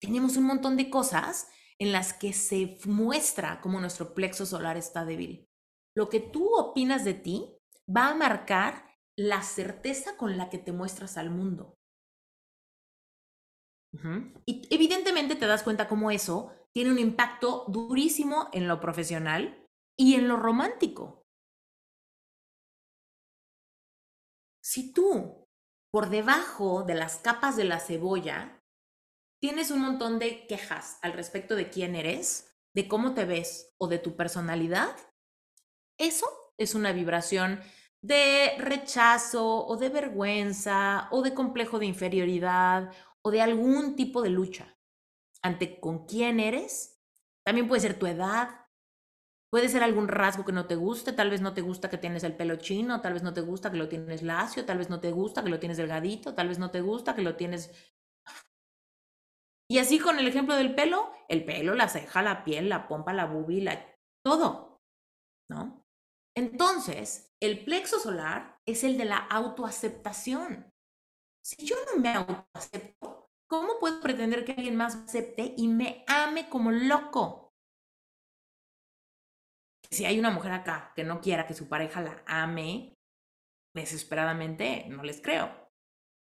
[0.01, 1.49] Tenemos un montón de cosas
[1.83, 5.49] en las que se muestra cómo nuestro plexo solar está débil.
[5.97, 8.87] Lo que tú opinas de ti va a marcar
[9.19, 11.77] la certeza con la que te muestras al mundo.
[14.47, 19.67] Y evidentemente te das cuenta cómo eso tiene un impacto durísimo en lo profesional
[19.99, 21.27] y en lo romántico.
[24.63, 25.49] Si tú,
[25.91, 28.62] por debajo de las capas de la cebolla,
[29.43, 33.89] tienes un montón de quejas al respecto de quién eres, de cómo te ves o
[33.89, 34.97] de tu personalidad,
[35.99, 36.27] eso
[36.57, 37.61] es una vibración
[38.03, 44.31] de rechazo o de vergüenza o de complejo de inferioridad o de algún tipo de
[44.31, 44.77] lucha
[45.43, 47.01] ante con quién eres.
[47.45, 48.67] También puede ser tu edad,
[49.51, 52.23] puede ser algún rasgo que no te guste, tal vez no te gusta que tienes
[52.25, 55.01] el pelo chino, tal vez no te gusta que lo tienes lacio, tal vez no
[55.01, 57.71] te gusta que lo tienes delgadito, tal vez no te gusta que lo tienes...
[59.73, 63.15] Y así con el ejemplo del pelo, el pelo, la ceja, la piel, la pompa,
[63.15, 63.67] la bubi,
[64.23, 64.83] todo,
[65.51, 65.87] ¿no?
[66.37, 70.71] Entonces, el plexo solar es el de la autoaceptación.
[71.43, 76.05] Si yo no me autoacepto, ¿cómo puedo pretender que alguien más me acepte y me
[76.07, 77.55] ame como loco?
[79.91, 82.95] Si hay una mujer acá que no quiera que su pareja la ame
[83.75, 85.63] desesperadamente, no les creo.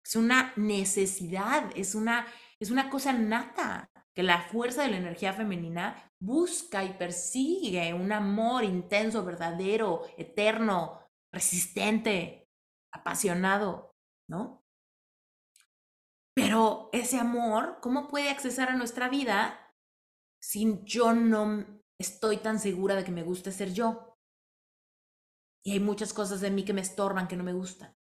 [0.05, 2.27] Es una necesidad, es una,
[2.61, 8.11] es una cosa nata que la fuerza de la energía femenina busca y persigue un
[8.11, 11.01] amor intenso, verdadero, eterno,
[11.33, 12.49] resistente,
[12.93, 13.95] apasionado,
[14.29, 14.65] ¿no?
[16.35, 19.75] Pero ese amor, ¿cómo puede accesar a nuestra vida
[20.41, 21.65] si yo no
[22.01, 24.17] estoy tan segura de que me guste ser yo?
[25.65, 27.98] Y hay muchas cosas de mí que me estorban, que no me gustan.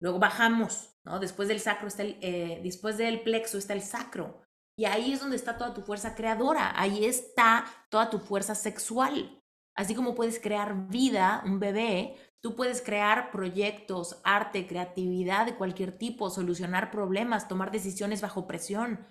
[0.00, 1.18] Luego bajamos, ¿no?
[1.18, 4.42] Después del sacro está el, eh, después del plexo está el sacro.
[4.76, 9.42] Y ahí es donde está toda tu fuerza creadora, ahí está toda tu fuerza sexual.
[9.74, 15.98] Así como puedes crear vida, un bebé, tú puedes crear proyectos, arte, creatividad de cualquier
[15.98, 19.06] tipo, solucionar problemas, tomar decisiones bajo presión.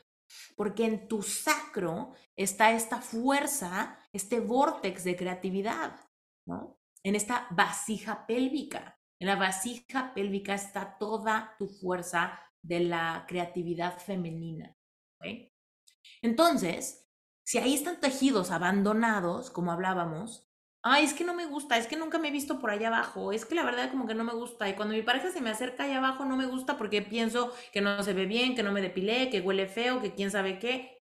[0.56, 6.00] Porque en tu sacro está esta fuerza, este vórtex de creatividad,
[6.46, 6.80] ¿no?
[7.04, 8.97] En esta vasija pélvica.
[9.20, 14.76] En la vasija pélvica está toda tu fuerza de la creatividad femenina.
[16.22, 17.08] Entonces,
[17.44, 20.48] si ahí están tejidos abandonados, como hablábamos,
[20.84, 23.32] ay, es que no me gusta, es que nunca me he visto por allá abajo,
[23.32, 24.70] es que la verdad como que no me gusta.
[24.70, 27.82] Y cuando mi pareja se me acerca allá abajo, no me gusta porque pienso que
[27.82, 30.97] no se ve bien, que no me depilé, que huele feo, que quién sabe qué.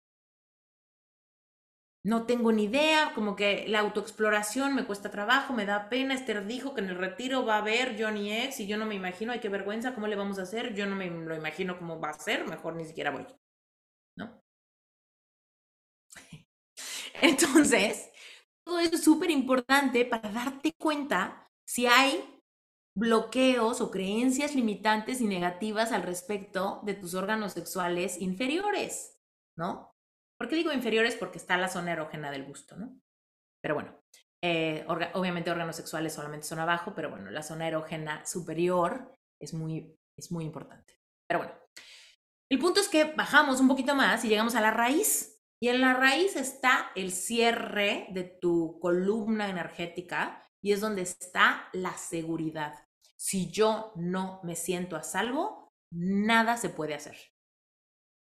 [2.04, 6.16] No tengo ni idea, como que la autoexploración me cuesta trabajo, me da pena.
[6.16, 8.96] Esther dijo que en el retiro va a haber Johnny X y yo no me
[8.96, 10.74] imagino, ay, qué vergüenza, ¿cómo le vamos a hacer?
[10.74, 13.28] Yo no me lo imagino cómo va a ser, mejor ni siquiera voy.
[14.18, 14.42] ¿No?
[17.22, 18.10] Entonces,
[18.66, 22.42] todo eso es súper importante para darte cuenta si hay
[22.96, 29.18] bloqueos o creencias limitantes y negativas al respecto de tus órganos sexuales inferiores,
[29.56, 29.90] ¿no?
[30.41, 31.15] ¿Por qué digo inferiores?
[31.15, 32.99] Porque está la zona erógena del gusto, ¿no?
[33.62, 34.01] Pero bueno,
[34.43, 39.95] eh, obviamente órganos sexuales solamente son abajo, pero bueno, la zona erógena superior es muy,
[40.17, 40.99] es muy importante.
[41.27, 41.54] Pero bueno,
[42.49, 45.80] el punto es que bajamos un poquito más y llegamos a la raíz y en
[45.80, 52.73] la raíz está el cierre de tu columna energética y es donde está la seguridad.
[53.15, 57.31] Si yo no me siento a salvo, nada se puede hacer.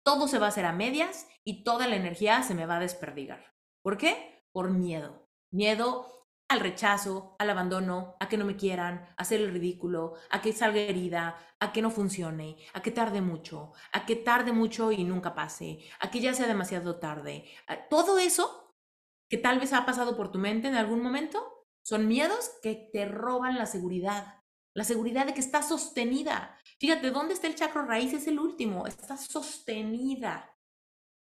[0.05, 2.81] Todo se va a hacer a medias y toda la energía se me va a
[2.81, 3.55] desperdigar.
[3.83, 4.45] ¿Por qué?
[4.53, 5.29] Por miedo.
[5.51, 6.09] Miedo
[6.49, 10.53] al rechazo, al abandono, a que no me quieran, a hacer el ridículo, a que
[10.53, 15.03] salga herida, a que no funcione, a que tarde mucho, a que tarde mucho y
[15.03, 17.47] nunca pase, a que ya sea demasiado tarde.
[17.89, 18.77] Todo eso
[19.31, 23.07] que tal vez ha pasado por tu mente en algún momento son miedos que te
[23.07, 24.42] roban la seguridad,
[24.75, 26.59] la seguridad de que estás sostenida.
[26.79, 28.13] Fíjate, ¿dónde está el chakra raíz?
[28.13, 30.57] Es el último, está sostenida.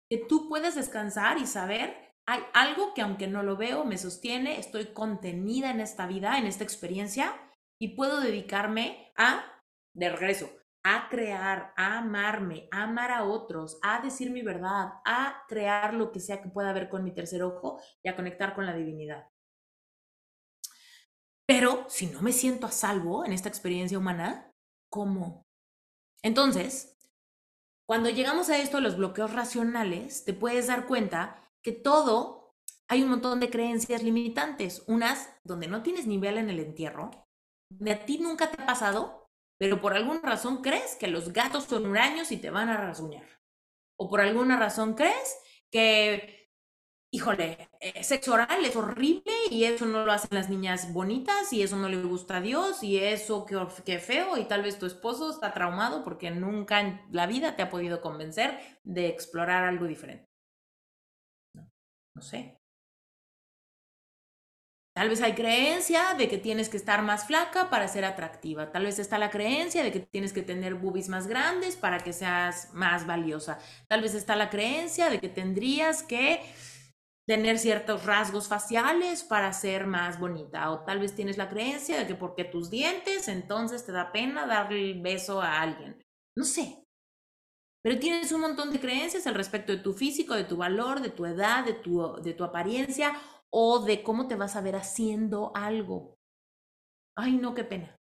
[0.10, 4.60] Que tú puedes descansar y saber hay algo que aunque no lo veo, me sostiene,
[4.60, 7.36] estoy contenida en esta vida, en esta experiencia
[7.80, 9.46] y puedo dedicarme a,
[9.94, 10.50] de regreso,
[10.84, 16.12] a crear, a amarme, a amar a otros, a decir mi verdad, a crear lo
[16.12, 19.28] que sea que pueda ver con mi tercer ojo y a conectar con la divinidad.
[21.48, 24.52] Pero si no me siento a salvo en esta experiencia humana,
[24.90, 25.46] ¿cómo?
[26.24, 26.98] Entonces,
[27.88, 32.56] cuando llegamos a esto, los bloqueos racionales, te puedes dar cuenta que todo
[32.88, 37.12] hay un montón de creencias limitantes, unas donde no tienes nivel en el entierro,
[37.70, 39.28] de a ti nunca te ha pasado,
[39.58, 43.28] pero por alguna razón crees que los gatos son huraños y te van a rasguñar.
[43.98, 45.38] O por alguna razón crees
[45.72, 46.45] que
[47.16, 47.70] híjole,
[48.02, 51.88] sexo oral es horrible y eso no lo hacen las niñas bonitas y eso no
[51.88, 55.54] le gusta a Dios y eso qué, qué feo y tal vez tu esposo está
[55.54, 60.28] traumado porque nunca en la vida te ha podido convencer de explorar algo diferente.
[61.54, 61.72] No,
[62.16, 62.60] no sé.
[64.94, 68.72] Tal vez hay creencia de que tienes que estar más flaca para ser atractiva.
[68.72, 72.14] Tal vez está la creencia de que tienes que tener boobies más grandes para que
[72.14, 73.60] seas más valiosa.
[73.88, 76.42] Tal vez está la creencia de que tendrías que
[77.28, 80.72] tener ciertos rasgos faciales para ser más bonita.
[80.72, 84.46] O tal vez tienes la creencia de que porque tus dientes, entonces te da pena
[84.46, 86.02] darle el beso a alguien.
[86.38, 86.84] No sé.
[87.84, 91.10] Pero tienes un montón de creencias al respecto de tu físico, de tu valor, de
[91.10, 93.14] tu edad, de tu, de tu apariencia
[93.52, 96.16] o de cómo te vas a ver haciendo algo.
[97.16, 97.96] Ay, no, qué pena.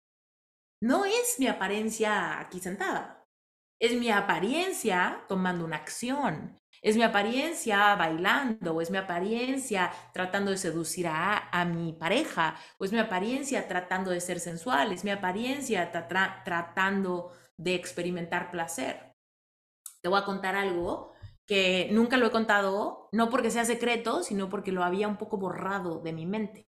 [0.81, 3.23] No es mi apariencia aquí sentada.
[3.79, 6.57] Es mi apariencia tomando una acción.
[6.85, 12.55] Es mi apariencia bailando, o es mi apariencia tratando de seducir a, a mi pareja,
[12.77, 19.15] o es mi apariencia tratando de ser sensual, es mi apariencia tratando de experimentar placer.
[20.01, 21.13] Te voy a contar algo
[21.47, 25.37] que nunca lo he contado, no porque sea secreto, sino porque lo había un poco
[25.37, 26.69] borrado de mi mente.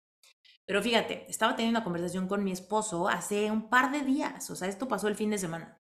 [0.67, 4.57] Pero fíjate, estaba teniendo una conversación con mi esposo hace un par de días, o
[4.57, 5.80] sea, esto pasó el fin de semana.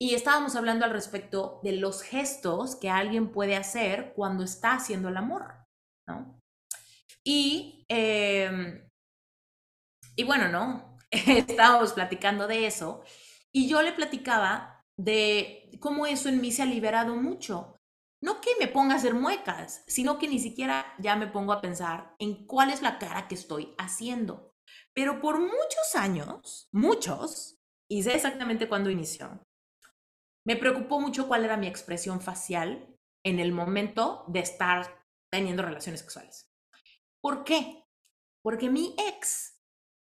[0.00, 5.08] Y estábamos hablando al respecto de los gestos que alguien puede hacer cuando está haciendo
[5.08, 5.64] el amor,
[6.08, 6.40] ¿no?
[7.24, 8.88] Y, em,
[10.16, 10.98] y bueno, ¿no?
[11.10, 13.04] estábamos platicando de eso
[13.52, 17.76] y yo le platicaba de cómo eso en mí se ha liberado mucho
[18.22, 21.60] no que me ponga a hacer muecas, sino que ni siquiera ya me pongo a
[21.60, 24.54] pensar en cuál es la cara que estoy haciendo.
[24.94, 27.58] Pero por muchos años, muchos,
[27.90, 29.42] y sé exactamente cuándo inició,
[30.46, 36.00] me preocupó mucho cuál era mi expresión facial en el momento de estar teniendo relaciones
[36.00, 36.50] sexuales.
[37.22, 37.84] ¿Por qué?
[38.42, 39.60] Porque mi ex,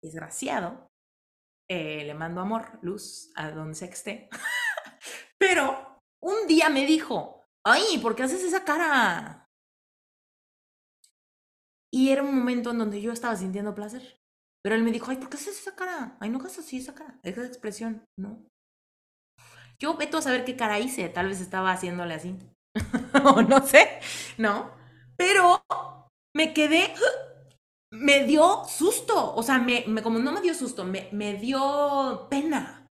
[0.03, 0.91] desgraciado,
[1.69, 4.29] eh, le mando amor, luz, a donde se esté,
[5.39, 9.47] pero un día me dijo, ay, ¿por qué haces esa cara?
[11.93, 14.19] Y era un momento en donde yo estaba sintiendo placer.
[14.63, 16.17] Pero él me dijo, ay, ¿por qué haces esa cara?
[16.19, 18.45] Ay, no hagas así esa cara, esa expresión, ¿no?
[19.79, 22.35] Yo veto a saber qué cara hice, tal vez estaba haciéndole así.
[23.25, 23.99] o no sé,
[24.37, 24.71] ¿no?
[25.15, 25.63] Pero
[26.35, 26.93] me quedé,
[27.93, 32.87] me dio susto, o sea, me, como no me dio susto, me, me dio pena,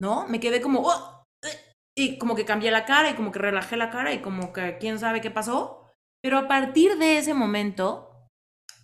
[0.00, 0.26] ¿no?
[0.28, 1.24] Me quedé como, oh,
[1.96, 4.78] y como que cambié la cara y como que relajé la cara y como que
[4.78, 5.86] quién sabe qué pasó.
[6.22, 8.28] Pero a partir de ese momento,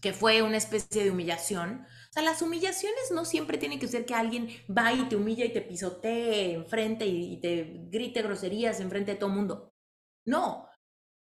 [0.01, 1.87] que fue una especie de humillación,
[2.17, 5.53] sea, las humillaciones no siempre tienen que ser que alguien va y te humilla y
[5.53, 9.71] te pisotee enfrente y te grite groserías enfrente de todo el mundo.
[10.25, 10.69] No,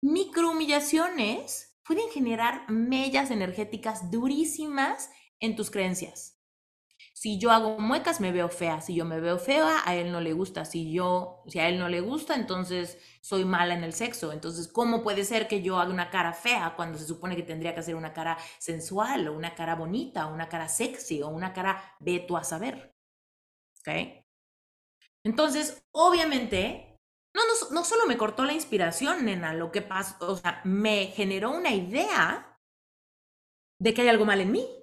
[0.03, 6.42] microhumillaciones pueden generar mellas energéticas durísimas en tus creencias.
[7.23, 8.81] Si yo hago muecas, me veo fea.
[8.81, 10.65] Si yo me veo fea, a él no le gusta.
[10.65, 14.33] Si yo, si a él no le gusta, entonces soy mala en el sexo.
[14.33, 17.75] Entonces, ¿cómo puede ser que yo haga una cara fea cuando se supone que tendría
[17.75, 21.53] que hacer una cara sensual o una cara bonita o una cara sexy o una
[21.53, 22.93] cara veto a saber?
[23.79, 24.25] ¿Ok?
[25.23, 26.99] Entonces, obviamente,
[27.37, 31.07] no, no, no solo me cortó la inspiración, nena, lo que pasó, o sea, me
[31.07, 32.59] generó una idea
[33.79, 34.82] de que hay algo mal en mí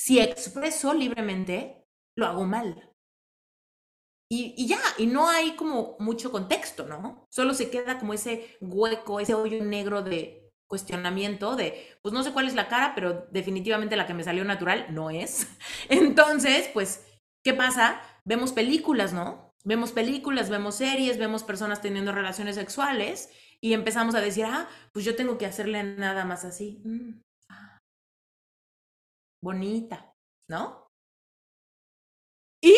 [0.00, 1.86] si expreso libremente,
[2.16, 2.90] lo hago mal.
[4.30, 7.26] Y, ya, y no hay como mucho contexto, ¿no?
[7.30, 12.32] Solo se queda como ese hueco, ese hoyo negro de cuestionamiento de, pues no sé
[12.32, 15.48] cuál es la cara, pero definitivamente la que me salió natural no es.
[15.90, 17.04] Entonces, pues,
[17.44, 18.00] ¿qué pasa?
[18.24, 19.52] Vemos películas, ¿no?
[19.64, 23.28] Vemos películas, vemos series, vemos personas teniendo relaciones sexuales
[23.60, 26.80] y empezamos a decir, ah, pues yo tengo que hacerle nada más así.
[26.86, 27.20] Mm,
[29.42, 30.14] bonita,
[30.48, 30.88] ¿no?
[32.62, 32.74] ¿Y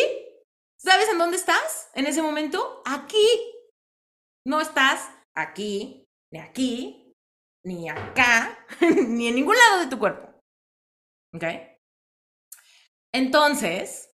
[0.77, 2.81] sabes en dónde estás en ese momento?
[2.85, 3.27] Aquí.
[4.45, 7.13] No estás aquí, ni aquí,
[7.65, 10.41] ni acá, ni en ningún lado de tu cuerpo.
[11.33, 11.43] ¿Ok?
[13.13, 14.13] Entonces,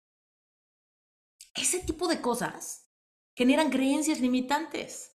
[1.55, 2.89] ese tipo de cosas
[3.37, 5.15] generan creencias limitantes.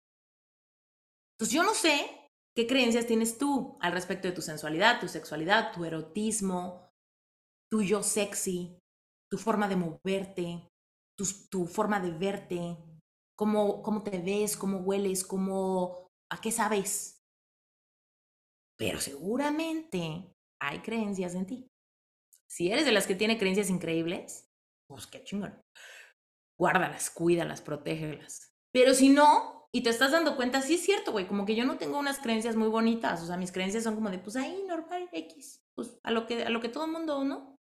[1.33, 5.71] Entonces, yo no sé qué creencias tienes tú al respecto de tu sensualidad, tu sexualidad,
[5.71, 6.86] tu erotismo,
[7.71, 8.79] tu yo sexy,
[9.29, 10.67] tu forma de moverte,
[11.17, 12.77] tu, tu forma de verte,
[13.37, 17.19] cómo, cómo te ves, cómo hueles, cómo, a qué sabes.
[18.77, 21.67] Pero seguramente hay creencias en ti.
[22.49, 24.47] Si eres de las que tiene creencias increíbles,
[24.87, 25.59] pues qué chingón.
[26.57, 28.51] Guárdalas, cuídalas, protégelas.
[28.71, 31.65] Pero si no, y te estás dando cuenta, sí es cierto, güey, como que yo
[31.65, 34.63] no tengo unas creencias muy bonitas, o sea, mis creencias son como de, pues ahí,
[34.67, 37.56] normal, X, pues a lo que, a lo que todo mundo, ¿no?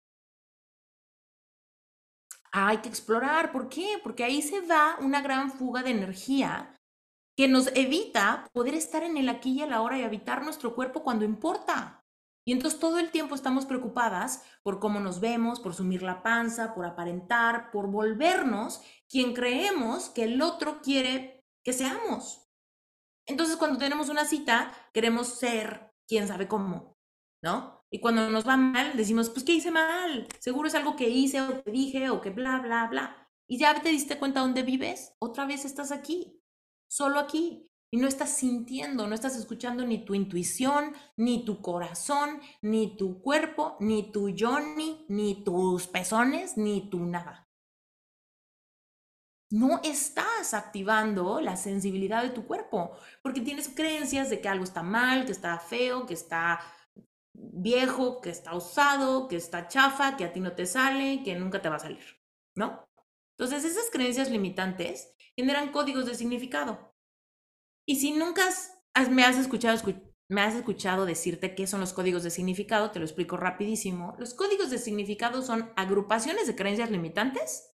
[2.55, 3.99] Hay que explorar, ¿por qué?
[4.03, 6.79] Porque ahí se da una gran fuga de energía
[7.35, 10.75] que nos evita poder estar en el aquí y a la hora y habitar nuestro
[10.75, 12.03] cuerpo cuando importa.
[12.45, 16.75] Y entonces todo el tiempo estamos preocupadas por cómo nos vemos, por sumir la panza,
[16.75, 22.47] por aparentar, por volvernos quien creemos que el otro quiere que seamos.
[23.25, 26.97] Entonces cuando tenemos una cita, queremos ser quién sabe cómo,
[27.41, 27.82] ¿no?
[27.93, 30.27] Y cuando nos va mal, decimos, pues, ¿qué hice mal?
[30.39, 33.29] Seguro es algo que hice o que dije o que bla, bla, bla.
[33.47, 36.41] Y ya te diste cuenta dónde vives, otra vez estás aquí,
[36.87, 42.41] solo aquí y no estás sintiendo, no estás escuchando ni tu intuición, ni tu corazón,
[42.63, 47.47] ni tu cuerpo, ni tu Johnny, ni tus pezones, ni tu nada.
[49.51, 54.81] No estás activando la sensibilidad de tu cuerpo porque tienes creencias de que algo está
[54.81, 56.59] mal, que está feo, que está
[57.33, 61.61] viejo, que está usado, que está chafa, que a ti no te sale, que nunca
[61.61, 62.21] te va a salir,
[62.55, 62.87] ¿no?
[63.37, 66.93] Entonces esas creencias limitantes generan códigos de significado
[67.85, 68.49] y si nunca
[69.09, 69.77] me, has escuchado,
[70.29, 74.15] me has escuchado decirte qué son los códigos de significado, te lo explico rapidísimo.
[74.17, 77.75] Los códigos de significado son agrupaciones de creencias limitantes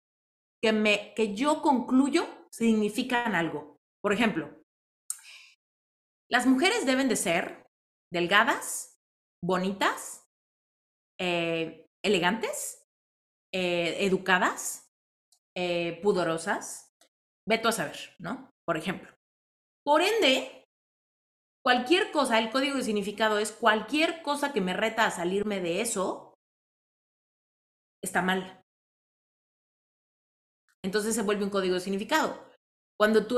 [0.61, 3.79] que, me, que yo concluyo significan algo.
[4.01, 4.63] Por ejemplo,
[6.29, 7.67] las mujeres deben de ser
[8.11, 8.94] delgadas,
[9.43, 10.27] bonitas,
[11.19, 12.83] eh, elegantes,
[13.53, 14.87] eh, educadas,
[15.55, 16.93] eh, pudorosas.
[17.47, 18.49] Veto a saber, ¿no?
[18.65, 19.13] Por ejemplo.
[19.85, 20.65] Por ende,
[21.63, 25.81] cualquier cosa, el código de significado es cualquier cosa que me reta a salirme de
[25.81, 26.33] eso,
[28.03, 28.63] está mal.
[30.83, 32.45] Entonces se vuelve un código de significado.
[32.99, 33.37] Cuando tú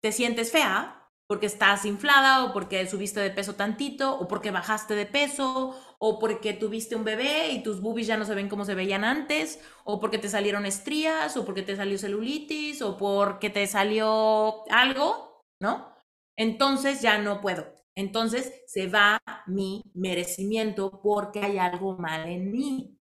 [0.00, 4.94] te sientes fea, porque estás inflada o porque subiste de peso tantito o porque bajaste
[4.94, 8.64] de peso o porque tuviste un bebé y tus boobies ya no se ven como
[8.64, 13.48] se veían antes o porque te salieron estrías o porque te salió celulitis o porque
[13.50, 15.94] te salió algo, ¿no?
[16.36, 17.72] Entonces ya no puedo.
[17.96, 22.98] Entonces se va mi merecimiento porque hay algo mal en mí.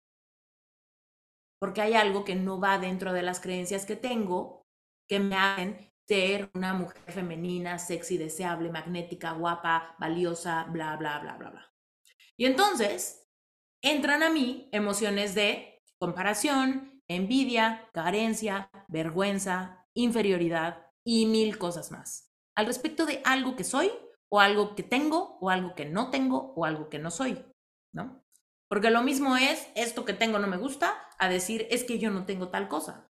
[1.60, 4.66] Porque hay algo que no va dentro de las creencias que tengo
[5.08, 11.38] que me hacen ser una mujer femenina, sexy, deseable, magnética, guapa, valiosa, bla, bla, bla,
[11.38, 11.74] bla, bla.
[12.38, 13.28] Y entonces
[13.82, 22.66] entran a mí emociones de comparación, envidia, carencia, vergüenza, inferioridad y mil cosas más al
[22.66, 23.92] respecto de algo que soy
[24.30, 27.44] o algo que tengo o algo que no tengo o algo que no soy,
[27.92, 28.24] ¿no?
[28.68, 32.10] Porque lo mismo es esto que tengo no me gusta a decir es que yo
[32.10, 33.11] no tengo tal cosa.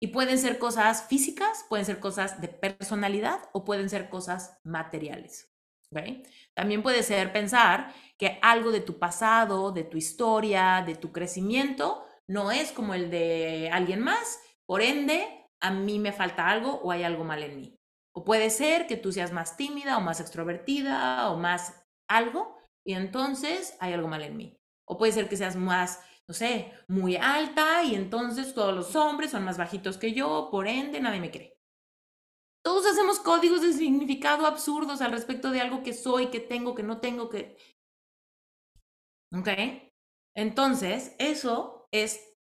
[0.00, 5.52] Y pueden ser cosas físicas, pueden ser cosas de personalidad o pueden ser cosas materiales.
[6.54, 12.04] También puede ser pensar que algo de tu pasado, de tu historia, de tu crecimiento,
[12.26, 14.40] no es como el de alguien más.
[14.66, 17.78] Por ende, a mí me falta algo o hay algo mal en mí.
[18.12, 22.94] O puede ser que tú seas más tímida o más extrovertida o más algo y
[22.94, 24.58] entonces hay algo mal en mí.
[24.86, 29.30] O puede ser que seas más, no sé, muy alta y entonces todos los hombres
[29.30, 31.56] son más bajitos que yo, por ende nadie me cree.
[32.64, 36.82] Todos hacemos códigos de significado absurdos al respecto de algo que soy, que tengo, que
[36.82, 37.56] no tengo, que...
[39.32, 39.48] ¿Ok?
[40.34, 42.34] Entonces, eso es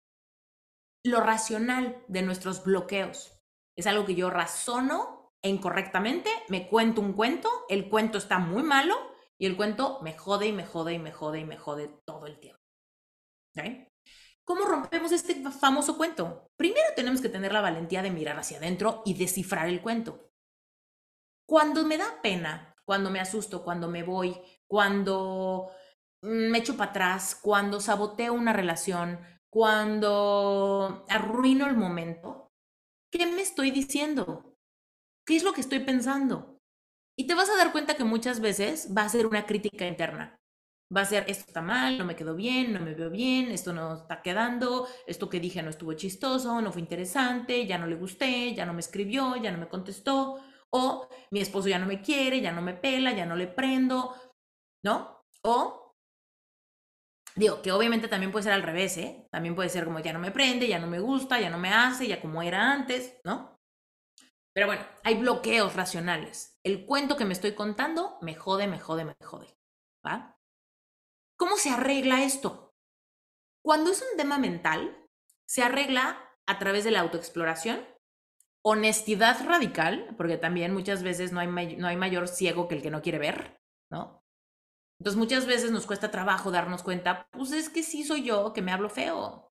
[1.05, 3.39] lo racional de nuestros bloqueos.
[3.77, 8.97] Es algo que yo razono incorrectamente, me cuento un cuento, el cuento está muy malo
[9.39, 12.27] y el cuento me jode y me jode y me jode y me jode todo
[12.27, 12.64] el tiempo.
[14.45, 16.51] ¿Cómo rompemos este famoso cuento?
[16.57, 20.31] Primero tenemos que tener la valentía de mirar hacia adentro y descifrar el cuento.
[21.47, 24.37] Cuando me da pena, cuando me asusto, cuando me voy,
[24.67, 25.71] cuando
[26.23, 32.51] me echo para atrás, cuando saboteo una relación, cuando arruino el momento,
[33.11, 34.57] ¿qué me estoy diciendo?
[35.27, 36.59] ¿Qué es lo que estoy pensando?
[37.17, 40.39] Y te vas a dar cuenta que muchas veces va a ser una crítica interna.
[40.91, 43.73] Va a ser, esto está mal, no me quedó bien, no me veo bien, esto
[43.73, 47.97] no está quedando, esto que dije no estuvo chistoso, no fue interesante, ya no le
[47.97, 50.37] gusté, ya no me escribió, ya no me contestó,
[50.71, 54.15] o mi esposo ya no me quiere, ya no me pela, ya no le prendo,
[54.85, 55.25] ¿no?
[55.43, 55.95] O,
[57.37, 59.27] digo, que obviamente también puede ser al revés, ¿eh?
[59.31, 61.71] También puede ser como ya no me prende, ya no me gusta, ya no me
[61.73, 63.59] hace, ya como era antes, ¿no?
[64.55, 66.59] Pero bueno, hay bloqueos racionales.
[66.65, 69.57] El cuento que me estoy contando me jode, me jode, me jode.
[70.07, 70.34] ¿Va?
[71.37, 72.75] ¿Cómo se arregla esto?
[73.63, 75.07] Cuando es un tema mental,
[75.47, 77.85] se arregla a través de la autoexploración
[78.67, 82.91] honestidad radical, porque también muchas veces no hay, no hay mayor ciego que el que
[82.91, 83.61] no quiere ver,
[83.91, 84.25] ¿no?
[84.99, 88.63] Entonces muchas veces nos cuesta trabajo darnos cuenta, pues es que sí soy yo que
[88.63, 89.53] me hablo feo.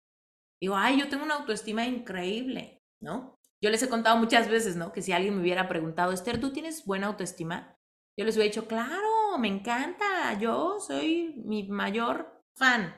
[0.60, 3.38] Digo, ay, yo tengo una autoestima increíble, ¿no?
[3.62, 4.92] Yo les he contado muchas veces, ¿no?
[4.92, 7.78] Que si alguien me hubiera preguntado, Esther, ¿tú tienes buena autoestima?
[8.18, 12.94] Yo les hubiera dicho, claro, me encanta, yo soy mi mayor fan.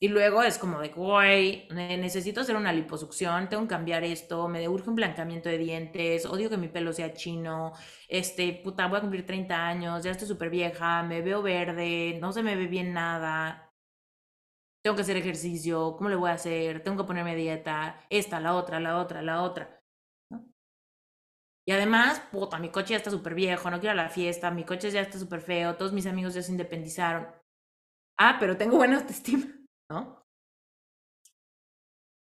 [0.00, 4.68] Y luego es como de, güey, necesito hacer una liposucción, tengo que cambiar esto, me
[4.68, 7.72] urge un blanqueamiento de dientes, odio que mi pelo sea chino,
[8.08, 12.32] este, puta, voy a cumplir 30 años, ya estoy súper vieja, me veo verde, no
[12.32, 13.72] se me ve bien nada,
[14.82, 16.82] tengo que hacer ejercicio, ¿cómo le voy a hacer?
[16.82, 19.83] Tengo que ponerme dieta, esta, la otra, la otra, la otra.
[21.66, 24.50] Y además, puta, mi coche ya está súper viejo, no quiero ir a la fiesta,
[24.50, 27.26] mi coche ya está súper feo, todos mis amigos ya se independizaron.
[28.18, 29.46] Ah, pero tengo buena autoestima.
[29.90, 30.24] ¿no?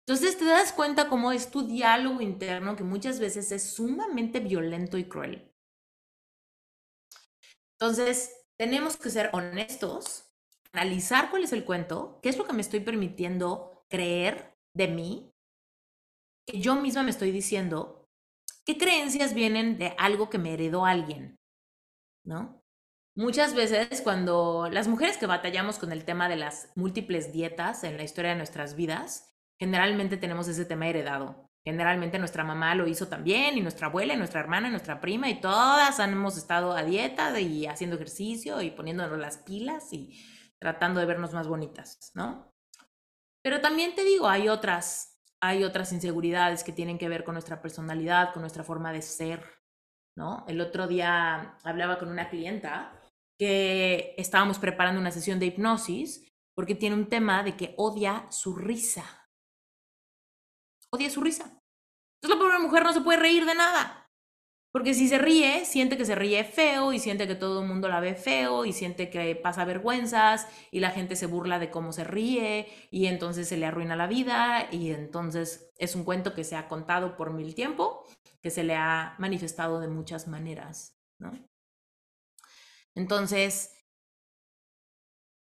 [0.07, 4.97] Entonces te das cuenta cómo es tu diálogo interno que muchas veces es sumamente violento
[4.97, 5.55] y cruel.
[7.79, 10.33] Entonces, tenemos que ser honestos,
[10.73, 15.33] analizar cuál es el cuento, qué es lo que me estoy permitiendo creer de mí,
[16.47, 17.98] que yo misma me estoy diciendo,
[18.69, 21.41] qué creencias vienen de algo que me heredó alguien,
[22.23, 22.63] ¿no?
[23.17, 27.97] Muchas veces cuando las mujeres que batallamos con el tema de las múltiples dietas en
[27.97, 31.49] la historia de nuestras vidas, generalmente tenemos ese tema heredado.
[31.65, 35.31] Generalmente nuestra mamá lo hizo también y nuestra abuela, y nuestra hermana, y nuestra prima
[35.31, 40.23] y todas hemos estado a dieta y haciendo ejercicio y poniéndonos las pilas y
[40.59, 42.55] tratando de vernos más bonitas, ¿no?
[43.43, 47.63] Pero también te digo, hay otras, hay otras inseguridades que tienen que ver con nuestra
[47.63, 49.45] personalidad, con nuestra forma de ser,
[50.17, 50.45] ¿no?
[50.49, 52.93] El otro día hablaba con una clienta
[53.39, 58.57] que estábamos preparando una sesión de hipnosis porque tiene un tema de que odia su
[58.57, 59.05] risa.
[60.91, 61.45] Odia su risa.
[61.45, 63.98] Entonces la pobre mujer no se puede reír de nada.
[64.79, 67.89] Porque si se ríe, siente que se ríe feo y siente que todo el mundo
[67.89, 71.93] la ve feo y siente que pasa vergüenzas y la gente se burla de cómo
[71.93, 76.45] se ríe y entonces se le arruina la vida y entonces es un cuento que
[76.45, 78.07] se ha contado por mil tiempo,
[78.41, 81.33] que se le ha manifestado de muchas maneras, ¿no?
[82.95, 83.75] Entonces,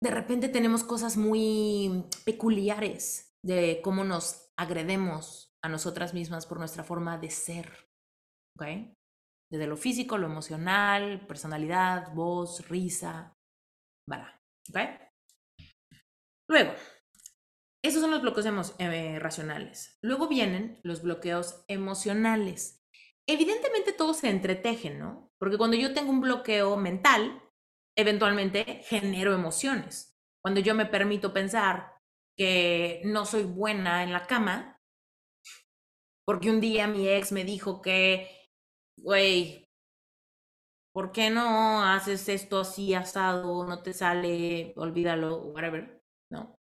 [0.01, 6.85] de repente tenemos cosas muy peculiares de cómo nos agredemos a nosotras mismas por nuestra
[6.85, 7.89] forma de ser.
[8.57, 8.94] ¿Ok?
[9.51, 13.33] Desde lo físico, lo emocional, personalidad, voz, risa,
[14.09, 14.25] ¿vale?
[14.69, 14.79] ¿Ok?
[16.49, 16.73] Luego,
[17.83, 19.99] esos son los bloqueos eh, racionales.
[20.01, 22.83] Luego vienen los bloqueos emocionales.
[23.27, 25.29] Evidentemente todos se entretejen, ¿no?
[25.39, 27.41] Porque cuando yo tengo un bloqueo mental,
[27.95, 30.17] eventualmente genero emociones.
[30.43, 31.95] Cuando yo me permito pensar
[32.37, 34.79] que no soy buena en la cama,
[36.25, 38.44] porque un día mi ex me dijo que,
[38.97, 39.67] güey,
[40.93, 43.65] ¿por qué no haces esto así asado?
[43.65, 46.55] No te sale, olvídalo, whatever, ¿no?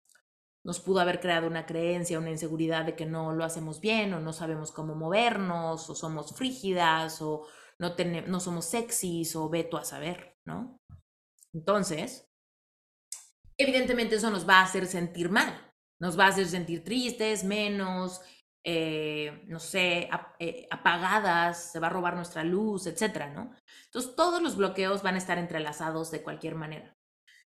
[0.64, 4.20] Nos pudo haber creado una creencia, una inseguridad de que no lo hacemos bien o
[4.20, 7.46] no sabemos cómo movernos o somos frígidas o
[7.78, 7.94] no,
[8.26, 10.76] no somos sexys o veto a saber, ¿no?
[11.52, 12.28] Entonces,
[13.58, 18.20] evidentemente eso nos va a hacer sentir mal, nos va a hacer sentir tristes, menos,
[18.64, 20.08] eh, no sé,
[20.38, 23.52] eh, apagadas, se va a robar nuestra luz, etcétera, ¿no?
[23.86, 26.96] Entonces, todos los bloqueos van a estar entrelazados de cualquier manera.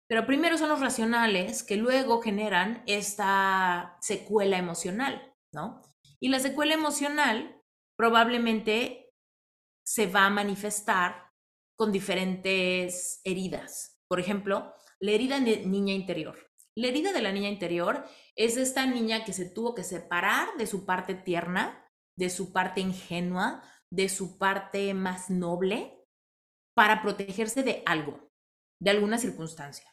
[0.09, 5.83] Pero primero son los racionales que luego generan esta secuela emocional, ¿no?
[6.21, 7.63] Y la secuela emocional
[7.97, 9.13] probablemente
[9.85, 11.31] se va a manifestar
[11.77, 14.01] con diferentes heridas.
[14.09, 16.50] Por ejemplo, la herida de niña interior.
[16.77, 18.05] La herida de la niña interior
[18.37, 22.81] es esta niña que se tuvo que separar de su parte tierna, de su parte
[22.81, 26.07] ingenua, de su parte más noble,
[26.75, 28.31] para protegerse de algo,
[28.81, 29.93] de alguna circunstancia.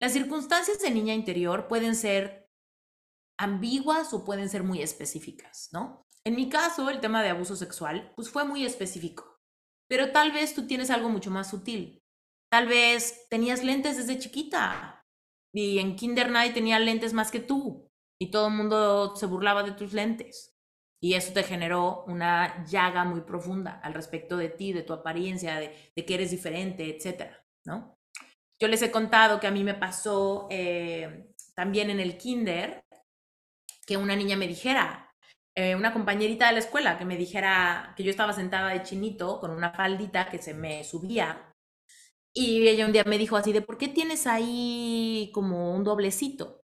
[0.00, 2.48] Las circunstancias de niña interior pueden ser
[3.38, 6.06] ambiguas o pueden ser muy específicas, ¿no?
[6.24, 9.40] En mi caso, el tema de abuso sexual, pues fue muy específico.
[9.88, 12.02] Pero tal vez tú tienes algo mucho más sutil.
[12.50, 14.97] Tal vez tenías lentes desde chiquita
[15.58, 19.64] y en Kinder nadie tenía lentes más que tú y todo el mundo se burlaba
[19.64, 20.56] de tus lentes.
[21.02, 25.58] Y eso te generó una llaga muy profunda al respecto de ti, de tu apariencia,
[25.58, 27.98] de, que eres diferente, etcétera, ¿no?
[28.60, 32.84] Yo les he contado que a mí me pasó eh, también en el kinder
[33.84, 35.12] que una niña me dijera,
[35.56, 39.40] eh, una compañerita de la escuela que me dijera que yo estaba sentada de chinito
[39.40, 41.47] con una faldita que se me subía.
[42.40, 46.62] Y ella un día me dijo así de, ¿por qué tienes ahí como un doblecito?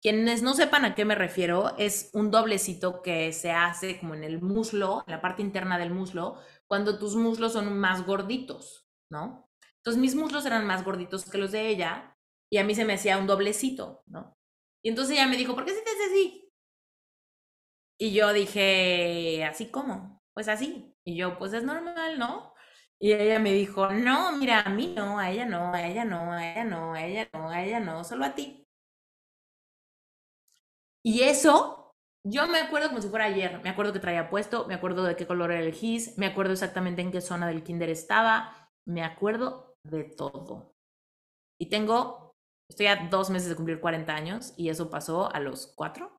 [0.00, 4.22] quienes no sepan a qué me refiero, es un doblecito que se hace como en
[4.22, 6.36] el muslo, en la parte interna del muslo,
[6.68, 9.50] cuando tus muslos son más gorditos, ¿no?
[9.78, 12.16] Entonces mis muslos eran más gorditos que los de ella
[12.52, 14.36] y a mí se me hacía un doblecito, ¿no?
[14.84, 16.52] Y entonces ella me dijo, ¿por qué se te hace así?
[17.98, 20.22] Y yo dije, ¿así cómo?
[20.34, 20.94] Pues así.
[21.04, 22.54] Y yo, pues es normal, ¿no?
[23.00, 26.32] Y ella me dijo, no, mira, a mí no, a ella no, a ella no,
[26.32, 28.66] a ella no, a ella no, a ella no, solo a ti.
[31.02, 31.92] Y eso,
[32.24, 33.60] yo me acuerdo como si fuera ayer.
[33.62, 36.52] Me acuerdo que traía puesto, me acuerdo de qué color era el gis, me acuerdo
[36.52, 40.74] exactamente en qué zona del kinder estaba, me acuerdo de todo.
[41.60, 42.34] Y tengo,
[42.70, 46.16] estoy a dos meses de cumplir 40 años y eso pasó a los cuatro.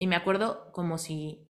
[0.00, 1.48] Y me acuerdo como si,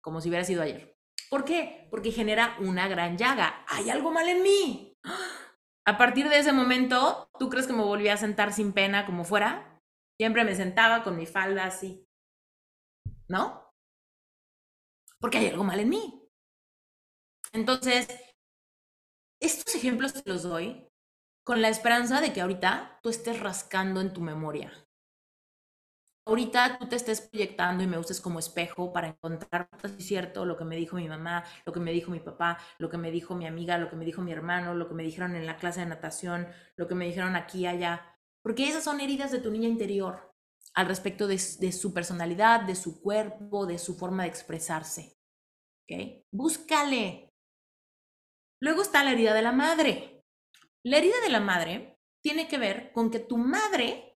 [0.00, 0.93] como si hubiera sido ayer.
[1.34, 1.88] ¿Por qué?
[1.90, 3.64] Porque genera una gran llaga.
[3.66, 4.96] Hay algo mal en mí.
[5.84, 9.24] A partir de ese momento, ¿tú crees que me volví a sentar sin pena como
[9.24, 9.82] fuera?
[10.16, 12.06] Siempre me sentaba con mi falda así.
[13.26, 13.74] ¿No?
[15.18, 16.22] Porque hay algo mal en mí.
[17.52, 18.06] Entonces,
[19.42, 20.88] estos ejemplos te los doy
[21.44, 24.72] con la esperanza de que ahorita tú estés rascando en tu memoria.
[26.26, 29.68] Ahorita tú te estés proyectando y me uses como espejo para encontrar,
[29.98, 32.96] cierto, lo que me dijo mi mamá, lo que me dijo mi papá, lo que
[32.96, 35.44] me dijo mi amiga, lo que me dijo mi hermano, lo que me dijeron en
[35.44, 38.16] la clase de natación, lo que me dijeron aquí, allá.
[38.42, 40.34] Porque esas son heridas de tu niña interior
[40.74, 45.18] al respecto de, su personalidad, de su cuerpo, de su forma de expresarse.
[45.82, 46.24] ¿Ok?
[46.32, 47.34] Búscale.
[48.60, 50.24] Luego está la herida de la madre.
[50.82, 54.13] La herida de la madre tiene que ver con que tu madre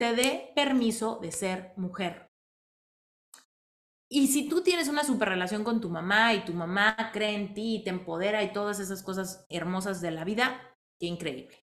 [0.00, 2.30] te dé permiso de ser mujer.
[4.08, 7.52] Y si tú tienes una super relación con tu mamá y tu mamá cree en
[7.52, 10.58] ti y te empodera y todas esas cosas hermosas de la vida,
[10.98, 11.66] qué increíble.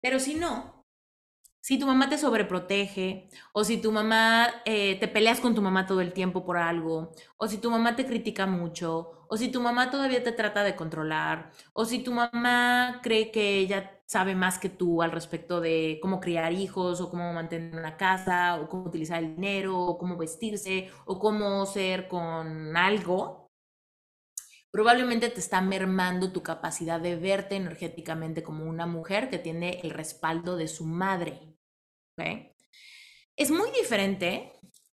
[0.00, 0.75] Pero si no,
[1.66, 5.84] si tu mamá te sobreprotege, o si tu mamá eh, te peleas con tu mamá
[5.84, 9.60] todo el tiempo por algo, o si tu mamá te critica mucho, o si tu
[9.60, 14.60] mamá todavía te trata de controlar, o si tu mamá cree que ella sabe más
[14.60, 18.84] que tú al respecto de cómo criar hijos, o cómo mantener una casa, o cómo
[18.84, 23.50] utilizar el dinero, o cómo vestirse, o cómo ser con algo,
[24.70, 29.90] probablemente te está mermando tu capacidad de verte energéticamente como una mujer que tiene el
[29.90, 31.45] respaldo de su madre.
[33.36, 34.52] Es muy diferente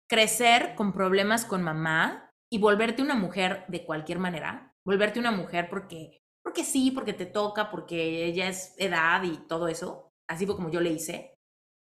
[0.08, 5.70] crecer con problemas con mamá y volverte una mujer de cualquier manera, volverte una mujer
[5.70, 10.14] porque, porque sí, porque te toca, porque ella es edad y todo eso.
[10.28, 11.38] Así como yo le hice,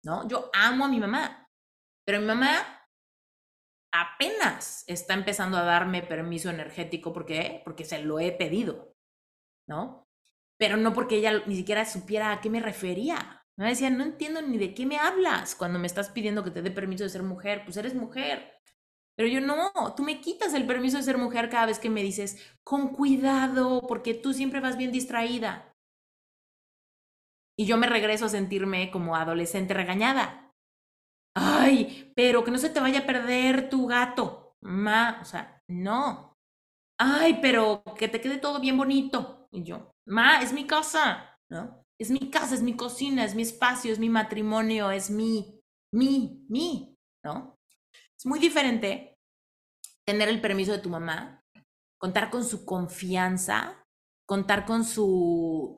[0.04, 0.26] ¿no?
[0.28, 1.48] Yo amo a mi mamá,
[2.04, 2.80] pero mi mamá
[3.92, 8.94] apenas está empezando a darme permiso energético porque, porque se lo he pedido,
[9.68, 10.06] ¿no?
[10.58, 13.39] Pero no porque ella ni siquiera supiera a qué me refería.
[13.56, 16.62] Me decía, no entiendo ni de qué me hablas cuando me estás pidiendo que te
[16.62, 17.62] dé permiso de ser mujer.
[17.64, 18.52] Pues eres mujer.
[19.16, 22.02] Pero yo no, tú me quitas el permiso de ser mujer cada vez que me
[22.02, 25.74] dices, con cuidado, porque tú siempre vas bien distraída.
[27.56, 30.52] Y yo me regreso a sentirme como adolescente regañada.
[31.34, 34.56] Ay, pero que no se te vaya a perder tu gato.
[34.62, 36.38] Ma, o sea, no.
[36.98, 39.48] Ay, pero que te quede todo bien bonito.
[39.52, 41.79] Y yo, ma, es mi casa, ¿no?
[42.00, 45.60] Es mi casa, es mi cocina, es mi espacio, es mi matrimonio, es mi,
[45.92, 47.58] mi, mi, ¿no?
[48.16, 49.18] Es muy diferente
[50.06, 51.44] tener el permiso de tu mamá,
[51.98, 53.84] contar con su confianza,
[54.26, 55.76] contar con su,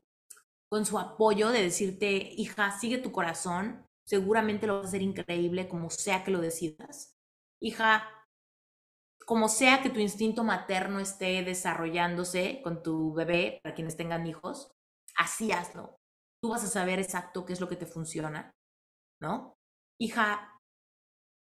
[0.70, 5.68] con su apoyo de decirte, hija, sigue tu corazón, seguramente lo vas a hacer increíble
[5.68, 7.16] como sea que lo decidas.
[7.60, 8.08] Hija,
[9.26, 14.70] como sea que tu instinto materno esté desarrollándose con tu bebé, para quienes tengan hijos,
[15.16, 15.98] así hazlo
[16.42, 18.50] tú vas a saber exacto qué es lo que te funciona,
[19.20, 19.54] ¿no?
[20.00, 20.60] Hija,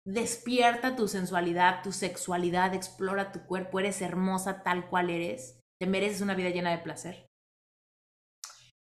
[0.05, 6.21] despierta tu sensualidad, tu sexualidad, explora tu cuerpo, eres hermosa tal cual eres, te mereces
[6.21, 7.27] una vida llena de placer.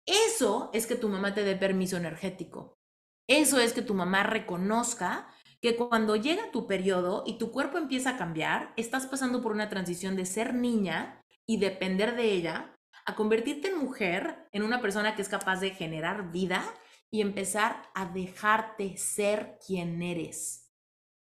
[0.08, 2.80] Eso es que tu mamá te dé permiso energético.
[3.28, 5.28] Eso es que tu mamá reconozca
[5.62, 9.68] que cuando llega tu periodo y tu cuerpo empieza a cambiar, estás pasando por una
[9.68, 12.78] transición de ser niña y depender de ella
[13.10, 16.64] a convertirte en mujer, en una persona que es capaz de generar vida
[17.10, 20.72] y empezar a dejarte ser quien eres.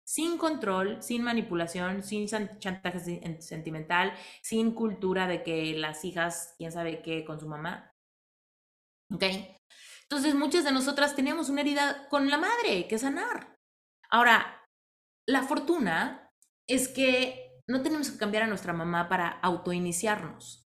[0.05, 4.13] Sin control, sin manipulación, sin chantaje sentimental,
[4.43, 7.91] sin cultura de que las hijas, quién sabe qué, con su mamá.
[9.11, 9.23] ¿Ok?
[10.03, 13.57] Entonces, muchas de nosotras tenemos una herida con la madre que sanar.
[14.11, 14.63] Ahora,
[15.27, 16.31] la fortuna
[16.67, 20.68] es que no tenemos que cambiar a nuestra mamá para autoiniciarnos.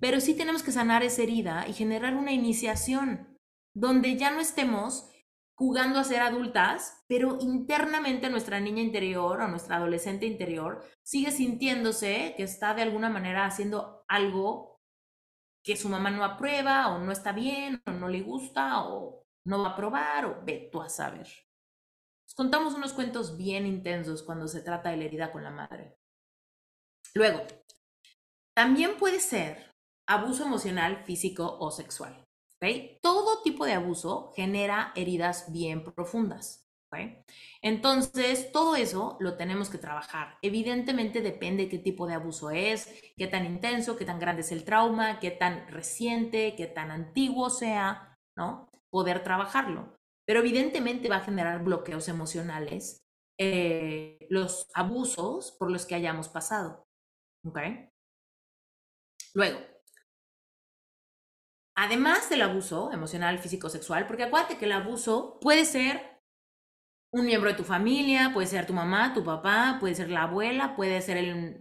[0.00, 3.38] Pero sí tenemos que sanar esa herida y generar una iniciación
[3.74, 5.10] donde ya no estemos
[5.56, 12.34] jugando a ser adultas, pero internamente nuestra niña interior o nuestra adolescente interior sigue sintiéndose
[12.36, 14.80] que está de alguna manera haciendo algo
[15.62, 19.62] que su mamá no aprueba o no está bien o no le gusta o no
[19.62, 21.28] va a probar o ve tú a saber.
[22.36, 25.96] contamos unos cuentos bien intensos cuando se trata de la herida con la madre.
[27.14, 27.42] Luego,
[28.54, 29.73] también puede ser
[30.06, 32.24] abuso emocional, físico o sexual.
[33.02, 36.64] Todo tipo de abuso genera heridas bien profundas.
[37.60, 40.38] Entonces, todo eso lo tenemos que trabajar.
[40.42, 44.64] Evidentemente depende qué tipo de abuso es, qué tan intenso, qué tan grande es el
[44.64, 48.68] trauma, qué tan reciente, qué tan antiguo sea, ¿no?
[48.90, 49.96] Poder trabajarlo.
[50.24, 53.02] Pero evidentemente va a generar bloqueos emocionales
[53.38, 56.84] eh, los abusos por los que hayamos pasado.
[59.34, 59.58] Luego,
[61.76, 66.14] además del abuso emocional, físico, sexual, porque acuérdate que el abuso puede ser
[67.12, 70.74] un miembro de tu familia, puede ser tu mamá, tu papá, puede ser la abuela,
[70.74, 71.60] puede ser el,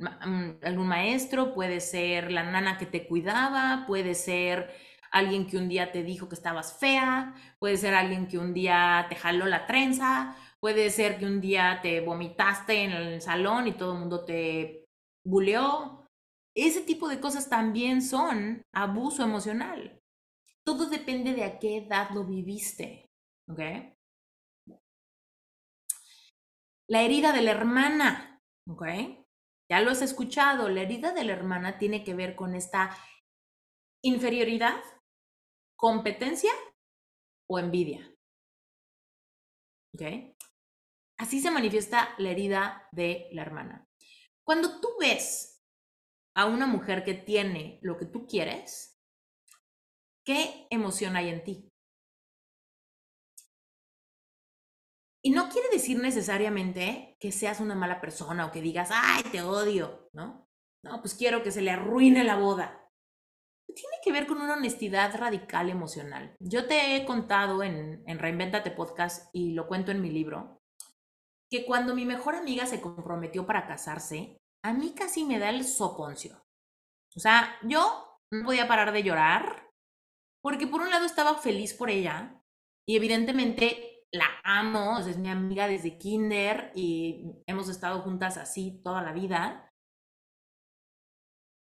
[0.64, 4.74] algún maestro, puede ser la nana que te cuidaba, puede ser
[5.12, 9.06] alguien que un día te dijo que estabas fea, puede ser alguien que un día
[9.10, 13.74] te jaló la trenza, puede ser que un día te vomitaste en el salón y
[13.74, 14.86] todo el mundo te
[15.24, 16.08] buleó.
[16.56, 20.03] Ese tipo de cosas también son abuso emocional.
[20.66, 23.10] Todo depende de a qué edad lo viviste.
[23.50, 23.60] ¿Ok?
[26.88, 28.42] La herida de la hermana.
[28.68, 28.84] ¿Ok?
[29.70, 30.70] Ya lo has escuchado.
[30.70, 32.98] La herida de la hermana tiene que ver con esta
[34.04, 34.82] inferioridad,
[35.76, 36.52] competencia
[37.50, 38.16] o envidia.
[39.94, 40.36] ¿Ok?
[41.18, 43.88] Así se manifiesta la herida de la hermana.
[44.46, 45.64] Cuando tú ves
[46.36, 48.93] a una mujer que tiene lo que tú quieres,
[50.26, 51.70] ¿Qué emoción hay en ti?
[55.26, 59.42] Y no quiere decir necesariamente que seas una mala persona o que digas, ay, te
[59.42, 60.50] odio, ¿no?
[60.84, 62.90] No, pues quiero que se le arruine la boda.
[63.66, 66.36] Tiene que ver con una honestidad radical emocional.
[66.40, 70.62] Yo te he contado en, en Reinventate Podcast y lo cuento en mi libro,
[71.50, 75.64] que cuando mi mejor amiga se comprometió para casarse, a mí casi me da el
[75.64, 76.44] soponcio.
[77.16, 79.70] O sea, yo no podía parar de llorar,
[80.44, 82.44] porque por un lado estaba feliz por ella
[82.86, 89.02] y evidentemente la amo, es mi amiga desde kinder y hemos estado juntas así toda
[89.02, 89.72] la vida.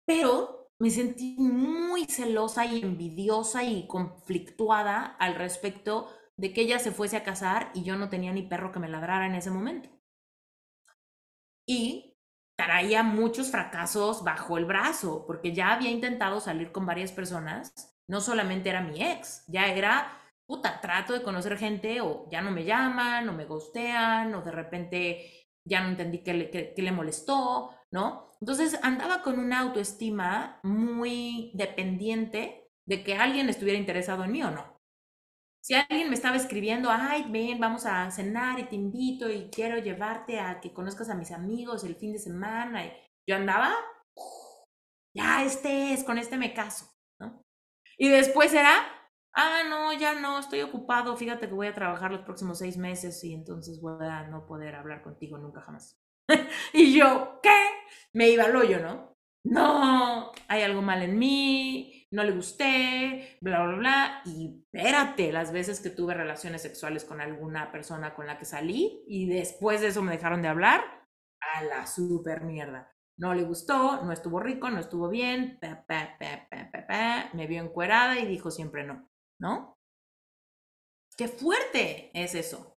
[0.07, 6.91] Pero me sentí muy celosa y envidiosa y conflictuada al respecto de que ella se
[6.91, 9.89] fuese a casar y yo no tenía ni perro que me ladrara en ese momento.
[11.67, 12.19] Y
[12.59, 18.21] traía muchos fracasos bajo el brazo, porque ya había intentado salir con varias personas no
[18.21, 22.65] solamente era mi ex, ya era, puta, trato de conocer gente o ya no me
[22.65, 28.33] llaman, o me gustean, o de repente ya no entendí qué le, le molestó, ¿no?
[28.41, 34.51] Entonces andaba con una autoestima muy dependiente de que alguien estuviera interesado en mí o
[34.51, 34.75] no.
[35.63, 39.79] Si alguien me estaba escribiendo, ay, ven, vamos a cenar y te invito y quiero
[39.79, 42.85] llevarte a que conozcas a mis amigos el fin de semana,
[43.27, 43.75] yo andaba,
[45.17, 46.87] ya este es, con este me caso.
[47.99, 48.87] Y después era,
[49.35, 53.23] ah, no, ya no, estoy ocupado, fíjate que voy a trabajar los próximos seis meses
[53.25, 56.01] y entonces voy a no poder hablar contigo nunca jamás.
[56.73, 57.69] y yo, ¿qué?
[58.13, 59.15] Me iba al hoyo, ¿no?
[59.47, 64.23] No, hay algo mal en mí, no le gusté, bla, bla, bla.
[64.25, 69.05] Y espérate, las veces que tuve relaciones sexuales con alguna persona con la que salí
[69.07, 70.83] y después de eso me dejaron de hablar,
[71.41, 75.59] a la super mierda no le gustó, no estuvo rico, no estuvo bien,
[77.33, 79.09] me vio encuerada y dijo siempre no,
[79.41, 79.77] ¿no?
[81.17, 82.77] Qué fuerte es eso.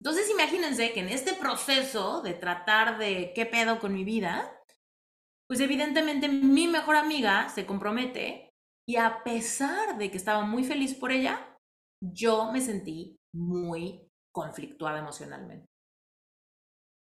[0.00, 4.52] Entonces imagínense que en este proceso de tratar de qué pedo con mi vida,
[5.46, 8.50] pues evidentemente mi mejor amiga se compromete
[8.88, 11.58] y a pesar de que estaba muy feliz por ella,
[12.00, 15.66] yo me sentí muy conflictuada emocionalmente.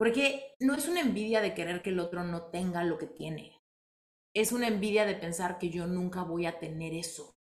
[0.01, 3.61] Porque no es una envidia de querer que el otro no tenga lo que tiene.
[4.35, 7.35] Es una envidia de pensar que yo nunca voy a tener eso.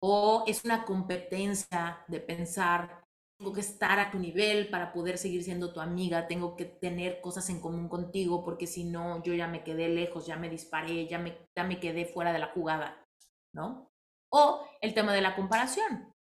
[0.00, 3.04] O es una competencia de pensar,
[3.36, 7.20] tengo que estar a tu nivel para poder seguir siendo tu amiga, tengo que tener
[7.20, 11.06] cosas en común contigo, porque si no, yo ya me quedé lejos, ya me disparé,
[11.06, 13.04] ya me, ya me quedé fuera de la jugada,
[13.52, 13.90] ¿no?
[14.32, 16.14] O el tema de la comparación,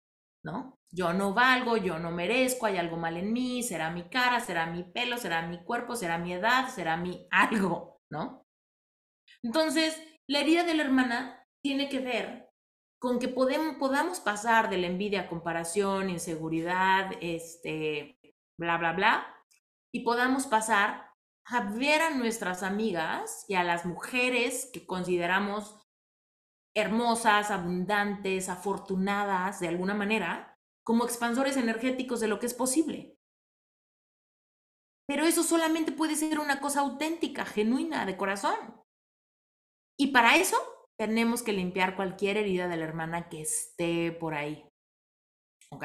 [0.45, 0.76] ¿no?
[0.93, 4.67] Yo no valgo, yo no merezco, hay algo mal en mí, será mi cara, será
[4.67, 8.47] mi pelo, será mi cuerpo, será mi edad, será mi algo, ¿no?
[9.43, 12.49] Entonces, la herida de la hermana tiene que ver
[12.99, 18.19] con que podemos, podamos pasar de la envidia, comparación, inseguridad, este,
[18.59, 19.35] bla, bla, bla,
[19.93, 21.11] y podamos pasar
[21.47, 25.87] a ver a nuestras amigas y a las mujeres que consideramos
[26.75, 30.46] hermosas, abundantes, afortunadas de alguna manera,
[30.87, 33.19] como expansores energéticos de lo que es posible.
[35.09, 38.57] Pero eso solamente puede ser una cosa auténtica, genuina, de corazón.
[39.99, 40.57] Y para eso
[40.97, 44.65] tenemos que limpiar cualquier herida de la hermana que esté por ahí.
[45.71, 45.85] ¿Ok?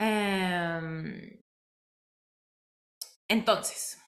[0.00, 1.42] Em,
[3.28, 3.98] entonces,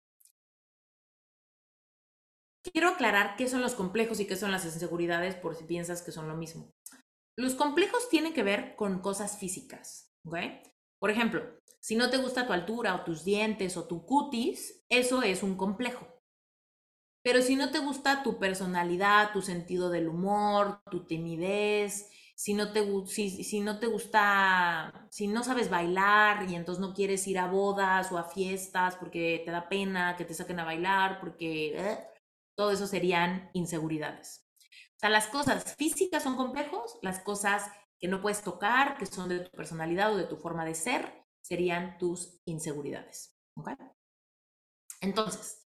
[2.62, 6.12] quiero aclarar qué son los complejos y qué son las inseguridades por si piensas que
[6.12, 6.72] son lo mismo.
[7.40, 10.12] Los complejos tienen que ver con cosas físicas.
[10.26, 10.36] ¿ok?
[10.98, 11.42] Por ejemplo,
[11.80, 15.56] si no te gusta tu altura o tus dientes o tu cutis, eso es un
[15.56, 16.06] complejo.
[17.22, 22.72] Pero si no te gusta tu personalidad, tu sentido del humor, tu timidez, si no
[22.72, 27.46] te, si, no te gusta, si no sabes bailar y entonces no quieres ir a
[27.46, 31.98] bodas o a fiestas porque te da pena que te saquen a bailar, porque eh,
[32.54, 34.49] todo eso serían inseguridades.
[35.00, 39.40] Sea, las cosas físicas son complejos, las cosas que no puedes tocar, que son de
[39.40, 43.34] tu personalidad o de tu forma de ser, serían tus inseguridades.
[45.00, 45.66] Entonces,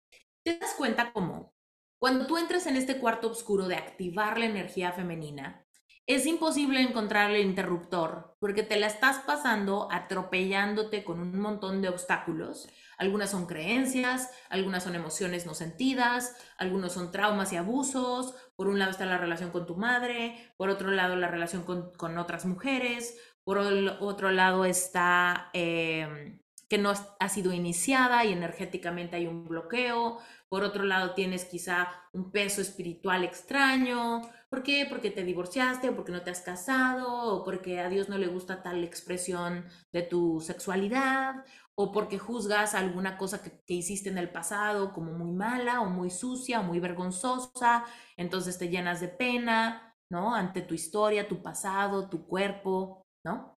[0.44, 1.54] te das cuenta cómo
[2.00, 5.68] cuando tú entras en este cuarto oscuro de activar la energía femenina,
[6.06, 11.90] es imposible encontrar el interruptor porque te la estás pasando atropellándote con un montón de
[11.90, 12.70] obstáculos.
[12.98, 18.34] Algunas son creencias, algunas son emociones no sentidas, algunos son traumas y abusos.
[18.56, 22.18] Por un lado está la relación con tu madre, por otro lado la relación con,
[22.18, 29.28] otras mujeres, por otro lado está em, que no ha sido iniciada y energéticamente hay
[29.28, 30.18] un bloqueo.
[30.50, 34.86] Por otro lado tienes quizá un peso espiritual extraño ¿Por qué?
[34.90, 38.28] Porque te divorciaste o porque no te has casado o porque a Dios no le
[38.28, 41.44] gusta tal expresión de tu sexualidad
[41.76, 46.10] o porque juzgas alguna cosa que, hiciste en el pasado como muy mala o muy
[46.10, 47.86] sucia o muy vergonzosa,
[48.16, 50.34] entonces te llenas de pena, ¿no?
[50.34, 53.54] Ante tu historia, tu pasado, tu cuerpo, ¿no?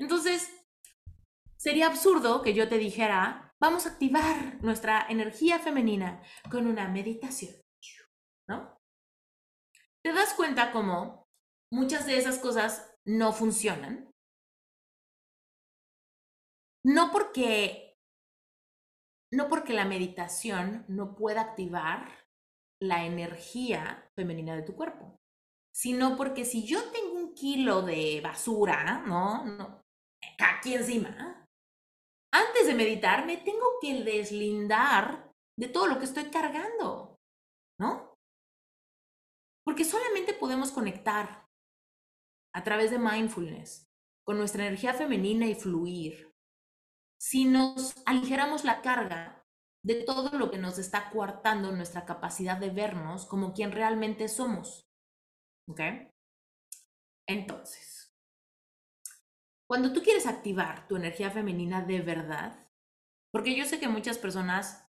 [0.00, 0.50] Entonces,
[1.56, 7.54] sería absurdo que yo te dijera, vamos a activar nuestra energía femenina con una meditación,
[8.46, 8.78] ¿no?
[10.04, 11.26] te das cuenta cómo
[11.72, 14.10] muchas de esas cosas no funcionan.
[16.84, 17.96] No porque,
[19.32, 22.28] no porque la meditación no pueda activar
[22.82, 25.16] la energía femenina de tu cuerpo,
[25.74, 29.42] sino porque si yo tengo un kilo de basura, ¿no?
[29.46, 29.80] no
[30.38, 31.43] aquí encima,
[32.66, 37.16] de meditar me tengo que deslindar de todo lo que estoy cargando,
[37.78, 38.16] ¿no?
[39.64, 41.46] Porque solamente podemos conectar
[42.54, 43.86] a través de mindfulness
[44.24, 46.34] con nuestra energía femenina y fluir
[47.20, 49.44] si nos aligeramos la carga
[49.82, 54.86] de todo lo que nos está coartando nuestra capacidad de vernos como quien realmente somos.
[55.68, 55.80] ¿Ok?
[57.26, 58.03] Entonces,
[59.74, 62.64] cuando tú quieres activar tu energía femenina de verdad,
[63.32, 64.84] porque yo sé que muchas personas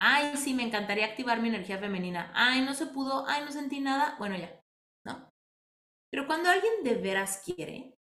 [0.00, 2.32] Ay, sí, me encantaría activar mi energía femenina.
[2.34, 3.24] Ay, no se pudo.
[3.28, 4.16] Ay, no sentí nada.
[4.18, 4.60] Bueno, ya.
[5.06, 5.32] ¿No?
[6.10, 7.96] Pero cuando alguien de veras quiere,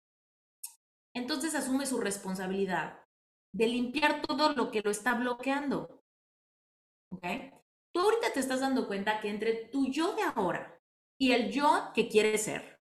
[1.16, 3.04] entonces asume su responsabilidad
[3.52, 6.04] de limpiar todo lo que lo está bloqueando.
[7.12, 7.26] ¿Ok?
[7.92, 10.80] Tú ahorita te estás dando cuenta que entre tu yo de ahora
[11.20, 12.80] y el yo que quiere ser,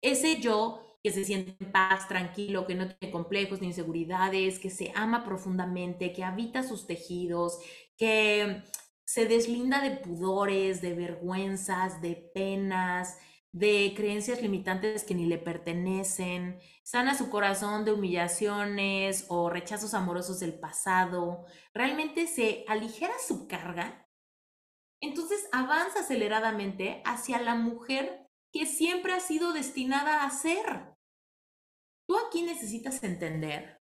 [0.00, 4.70] ese yo que se siente en paz, tranquilo, que no tiene complejos ni inseguridades, que
[4.70, 7.58] se ama profundamente, que habita sus tejidos,
[7.96, 8.62] que
[9.04, 13.16] se deslinda de pudores, de vergüenzas, de penas,
[13.52, 20.40] de creencias limitantes que ni le pertenecen, sana su corazón de humillaciones o rechazos amorosos
[20.40, 24.06] del pasado, realmente se aligera su carga,
[25.00, 30.87] entonces avanza aceleradamente hacia la mujer que siempre ha sido destinada a ser.
[32.08, 33.82] Tú aquí necesitas entender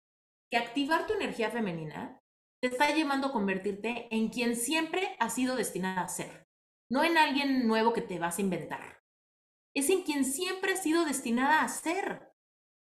[0.48, 2.22] que activar tu energía femenina
[2.60, 6.46] te está llevando a convertirte en quien siempre has sido destinada a ser,
[6.88, 9.02] no en alguien nuevo que te vas a inventar.
[9.74, 12.30] Es en quien siempre has sido destinada a ser.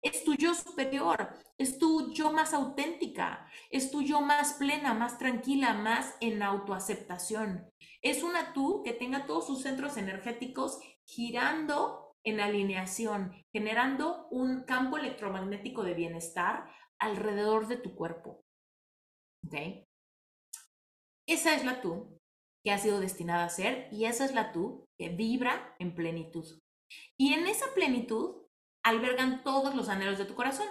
[0.02, 5.18] Es tu yo superior, es tu yo más auténtica, es tu yo más plena, más
[5.18, 7.72] tranquila, más en autoaceptación.
[8.02, 14.96] Es una tú que tenga todos sus centros energéticos girando en alineación, generando un campo
[14.96, 18.42] electromagnético de bienestar alrededor de tu cuerpo.
[19.46, 19.86] ¿Ok?
[21.26, 22.18] Esa es la tú
[22.64, 26.60] que ha sido destinada a ser y esa es la tú que vibra en plenitud.
[27.18, 28.46] Y en esa plenitud
[28.82, 30.68] albergan todos los anhelos de tu corazón.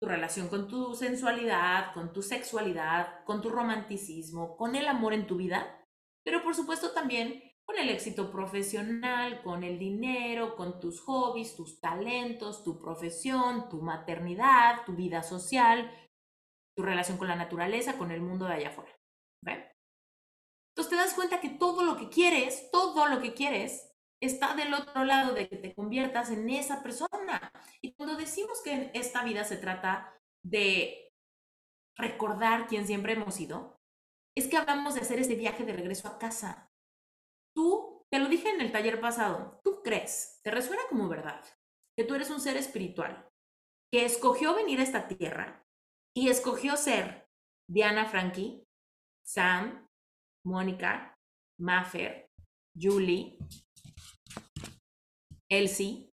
[0.00, 5.26] Tu relación con tu sensualidad, con tu sexualidad, con tu romanticismo, con el amor en
[5.26, 5.86] tu vida,
[6.24, 11.80] pero por supuesto también con el éxito profesional, con el dinero, con tus hobbies, tus
[11.80, 15.88] talentos, tu profesión, tu maternidad, tu vida social,
[16.76, 18.90] tu relación con la naturaleza, con el mundo de allá afuera.
[19.46, 24.74] Entonces te das cuenta que todo lo que quieres, todo lo que quieres, está del
[24.74, 27.52] otro lado de que te conviertas en esa persona.
[27.80, 30.12] Y cuando decimos que en esta vida se trata
[30.42, 31.12] de
[31.96, 33.78] recordar quién siempre hemos sido,
[34.36, 36.69] es que hablamos de hacer ese viaje de regreso a casa,
[37.54, 41.44] Tú, te lo dije en el taller pasado, tú crees, te resuena como verdad,
[41.96, 43.28] que tú eres un ser espiritual,
[43.92, 45.66] que escogió venir a esta tierra
[46.14, 47.28] y escogió ser
[47.68, 48.66] Diana Frankie,
[49.24, 49.88] Sam,
[50.44, 51.18] Mónica,
[51.58, 52.30] Maffer,
[52.74, 53.38] Julie,
[55.50, 56.12] Elsie,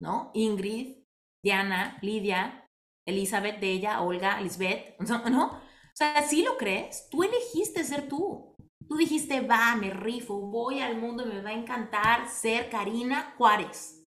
[0.00, 0.30] ¿no?
[0.34, 1.04] Ingrid,
[1.42, 2.68] Diana, Lidia,
[3.06, 4.98] Elizabeth de Olga, Lisbeth,
[5.30, 5.46] ¿no?
[5.46, 8.53] O sea, si lo crees, tú elegiste ser tú.
[8.94, 14.04] Tú dijiste, va, me rifo, voy al mundo, me va a encantar ser Karina Juárez.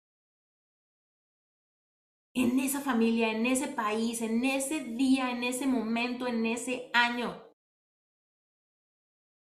[2.35, 7.43] En esa familia, en ese país, en ese día, en ese momento, en ese año.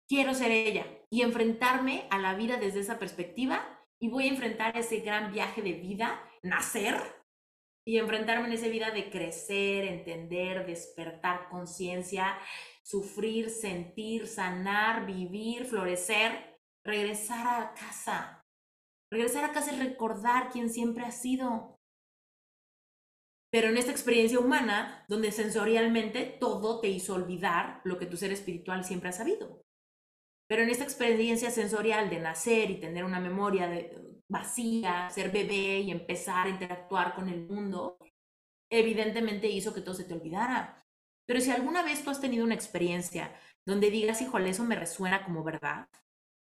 [0.06, 4.76] Quiero ser ella y enfrentarme a la vida desde esa perspectiva y voy a enfrentar
[4.76, 7.00] ese gran viaje de vida, nacer
[7.86, 12.38] y enfrentarme en esa vida de crecer, entender, despertar conciencia
[12.84, 18.42] sufrir, sentir, sanar, vivir, florecer, regresar a casa.
[19.10, 21.78] Regresar a casa es recordar quién siempre ha sido.
[23.52, 28.32] Pero en esta experiencia humana, donde sensorialmente todo te hizo olvidar lo que tu ser
[28.32, 29.62] espiritual siempre ha sabido.
[30.48, 33.70] Pero en esta experiencia sensorial de nacer y tener una memoria
[34.28, 37.98] vacía, ser bebé y empezar a interactuar con el mundo,
[38.70, 40.81] evidentemente hizo que todo se te olvidara.
[41.32, 43.34] Pero si alguna vez tú has tenido una experiencia
[43.66, 45.88] donde digas, híjole, eso me resuena como verdad,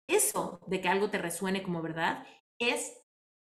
[0.09, 2.27] eso de que algo te resuene como verdad
[2.59, 2.99] es,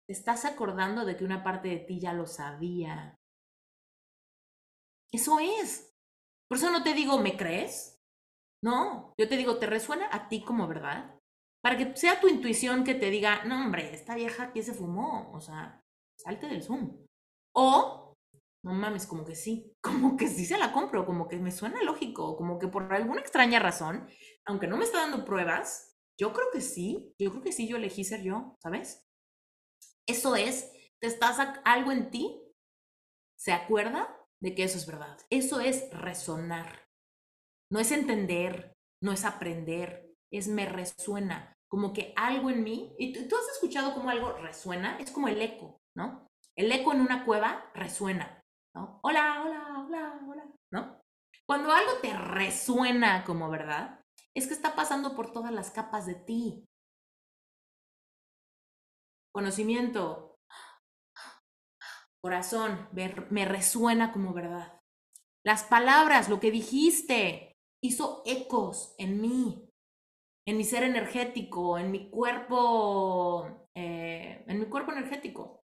[0.05, 3.17] te estás acordando de que una parte de ti ya lo sabía.
[5.09, 5.95] Eso es.
[6.49, 7.97] Por eso no te digo, ¿me crees?
[8.61, 11.17] No, yo te digo, ¿te resuena a ti como verdad?
[11.63, 15.31] Para que sea tu intuición que te diga, no, hombre, esta vieja que se fumó,
[15.31, 15.81] o sea,
[16.19, 17.05] salte del Zoom.
[17.53, 18.04] O
[18.65, 21.83] no mames, como que sí, como que sí se la compro, como que me suena
[21.83, 24.09] lógico, como que por alguna extraña razón,
[24.45, 27.77] aunque no me está dando pruebas, yo creo que sí, yo creo que sí, yo
[27.77, 29.05] elegí ser yo, ¿sabes?
[30.07, 32.41] Eso es, te estás algo en ti,
[33.37, 35.17] se acuerda de que eso es verdad.
[35.29, 36.87] Eso es resonar.
[37.69, 41.55] No es entender, no es aprender, es me resuena.
[41.67, 45.41] Como que algo en mí, y tú has escuchado cómo algo resuena, es como el
[45.41, 46.27] eco, ¿no?
[46.55, 48.44] El eco en una cueva resuena.
[48.75, 51.01] Hola, hola, hola, hola, ¿no?
[51.45, 54.03] Cuando algo te resuena como verdad,
[54.33, 56.67] es que está pasando por todas las capas de ti.
[59.33, 60.39] Conocimiento,
[62.21, 64.81] corazón, me resuena como verdad.
[65.45, 69.69] Las palabras, lo que dijiste, hizo ecos en mí,
[70.45, 75.61] en mi ser energético, en mi cuerpo, eh, en mi cuerpo energético.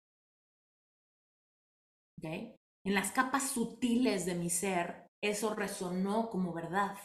[2.18, 2.57] ¿Okay?
[2.84, 6.96] En las capas sutiles de mi ser, eso resonó como verdad.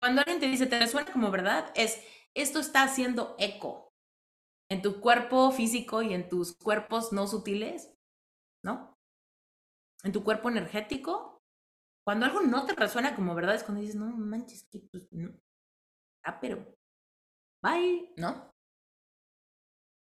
[0.00, 2.02] Cuando alguien te dice, te resuena como verdad, es,
[2.34, 3.92] esto está haciendo eco
[4.70, 7.94] en tu cuerpo físico y en tus cuerpos no sutiles,
[8.64, 8.94] ¿no?
[10.02, 11.42] En tu cuerpo energético.
[12.04, 15.08] Cuando algo no te resuena como verdad es cuando dices, no manches, que pues.
[16.24, 16.74] Ah, pero,
[17.62, 18.51] bye, ¿no?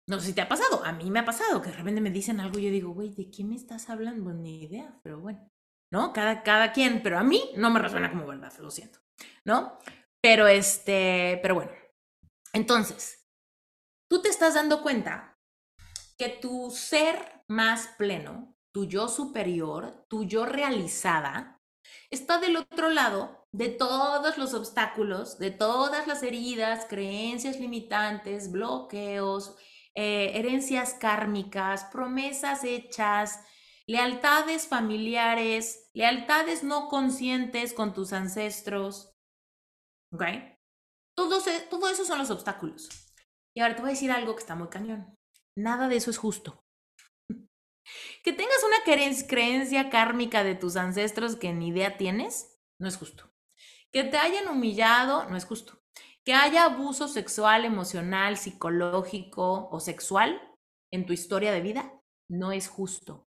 [0.08, 2.12] No sé si te ha pasado, a mí me ha pasado que de repente me
[2.12, 4.34] dicen algo y yo digo, güey, ¿de qué me estás hablando?
[4.34, 5.50] Ni idea, pero bueno,
[5.92, 6.12] ¿no?
[6.12, 9.00] Cada, cada quien, pero a mí no me resuena como verdad, lo siento,
[9.46, 9.78] ¿no?
[10.22, 11.72] Pero este, pero bueno,
[12.52, 13.26] entonces,
[14.10, 15.40] tú te estás dando cuenta
[16.18, 21.62] que tu ser más pleno, tu yo superior, tu yo realizada,
[22.10, 29.56] está del otro lado de todos los obstáculos, de todas las heridas, creencias limitantes, bloqueos,
[29.96, 33.46] eh, herencias kármicas, promesas hechas,
[33.86, 39.14] lealtades familiares, lealtades no conscientes con tus ancestros.
[40.12, 40.24] ¿Ok?
[41.16, 41.38] Todo,
[41.90, 42.90] eso son los obstáculos.
[43.56, 45.16] Y ahora te voy a decir algo que está muy cañón.
[45.56, 46.64] Nada de eso es justo.
[48.24, 48.84] Que tengas una
[49.28, 53.30] creencia kármica de tus ancestros que ni idea tienes, no es justo.
[53.92, 55.83] Que te hayan humillado, no es justo.
[56.24, 60.42] Que haya abuso sexual, emocional, psicológico o sexual,
[60.92, 63.28] en tu historia de vida no es justo.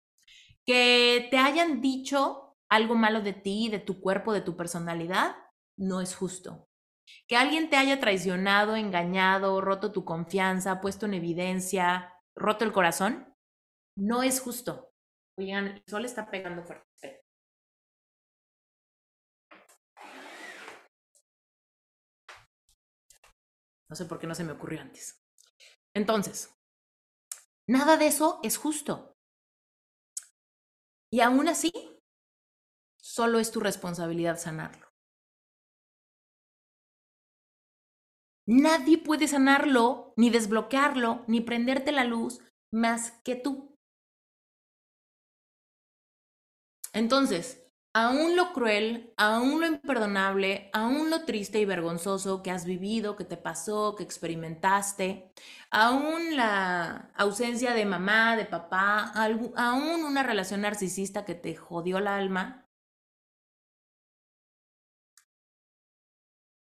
[0.65, 5.35] Que te hayan dicho algo malo de ti, de tu cuerpo, de tu personalidad,
[5.77, 6.67] no es justo.
[7.27, 13.33] Que alguien te haya traicionado, engañado, roto tu confianza, puesto en evidencia, roto el corazón,
[13.97, 14.91] no es justo.
[15.37, 17.16] Oigan, el sol está pegando fuerte.
[23.89, 25.21] No sé por qué no se me ocurrió antes.
[25.93, 26.53] Entonces,
[27.67, 29.15] nada de eso es justo.
[31.11, 31.71] Y aún así,
[33.01, 34.87] solo es tu responsabilidad sanarlo.
[38.47, 42.39] Nadie puede sanarlo, ni desbloquearlo, ni prenderte la luz
[42.71, 43.75] más que tú.
[46.93, 47.66] Entonces,
[47.97, 53.25] aún lo cruel, aún lo imperdonable, aún lo triste y vergonzoso que has vivido, que
[53.25, 55.31] te pasó, que experimentaste,
[55.71, 59.11] aún la ausencia de mamá, de papá,
[59.55, 62.69] aún una relación narcisista que te jodió el alma,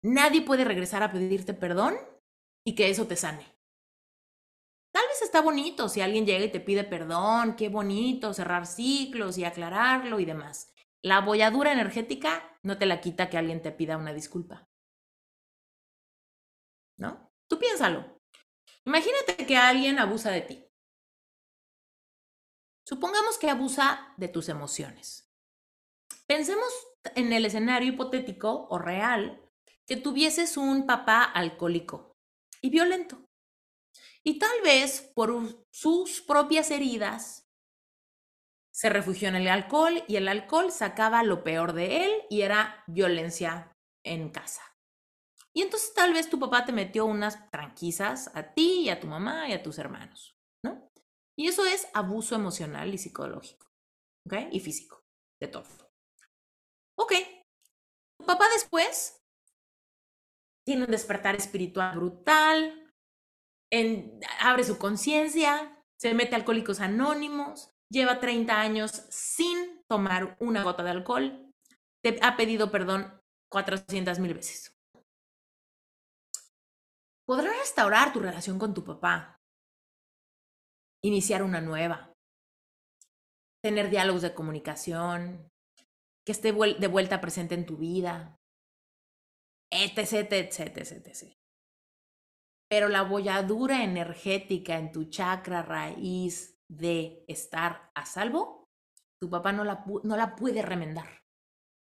[0.03, 1.97] nadie puede regresar a pedirte perdón
[2.65, 3.45] y que eso te sane.
[4.93, 9.37] Tal vez está bonito si alguien llega y te pide perdón, qué bonito cerrar ciclos
[9.39, 10.74] y aclararlo y demás.
[11.05, 14.71] La bolladura energética no te la quita que alguien te pida una disculpa.
[16.97, 17.31] ¿No?
[17.47, 18.23] Tú piénsalo.
[18.87, 20.67] Imagínate que alguien abusa de ti.
[22.87, 25.31] Supongamos que abusa de tus emociones.
[26.27, 26.73] Pensemos
[27.15, 29.47] en el escenario hipotético o real
[29.87, 32.17] que tuvieses un papá alcohólico
[32.63, 33.27] y violento.
[34.23, 37.44] Y tal vez por sus propias heridas
[38.75, 42.83] se refugió en el alcohol y el alcohol sacaba lo peor de él y era
[42.89, 43.73] violencia
[44.05, 44.63] en casa.
[45.55, 49.07] Y entonces tal vez tu papá te metió unas tranquisas a ti y a tu
[49.07, 50.91] mamá y a tus hermanos, ¿no?
[51.39, 53.69] Y eso es abuso emocional y psicológico,
[54.27, 54.49] ¿ok?
[54.51, 55.05] Y físico,
[55.41, 55.69] de todo.
[56.99, 57.13] Ok.
[58.19, 59.23] Tu papá después
[60.67, 62.93] tiene un despertar espiritual brutal,
[64.41, 70.83] abre su conciencia, se mete a Alcohólicos Anónimos, lleva 30 años sin tomar una gota
[70.83, 71.53] de alcohol,
[72.03, 74.77] te ha pedido perdón 400 mil veces.
[77.27, 79.41] Podrás restaurar tu relación con tu papá,
[81.03, 82.13] iniciar una nueva,
[83.63, 85.51] tener diálogos de comunicación,
[86.27, 88.37] que esté de vuelta presente en tu vida,
[89.71, 91.35] etc, etc, etc.
[92.69, 98.69] Pero la bolladura energética en tu chakra raíz de estar a salvo,
[99.21, 101.23] tu papá no la, no la puede remendar.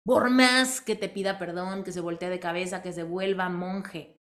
[0.05, 4.21] Por más que te pida perdón, que se voltee de cabeza, que se vuelva monje.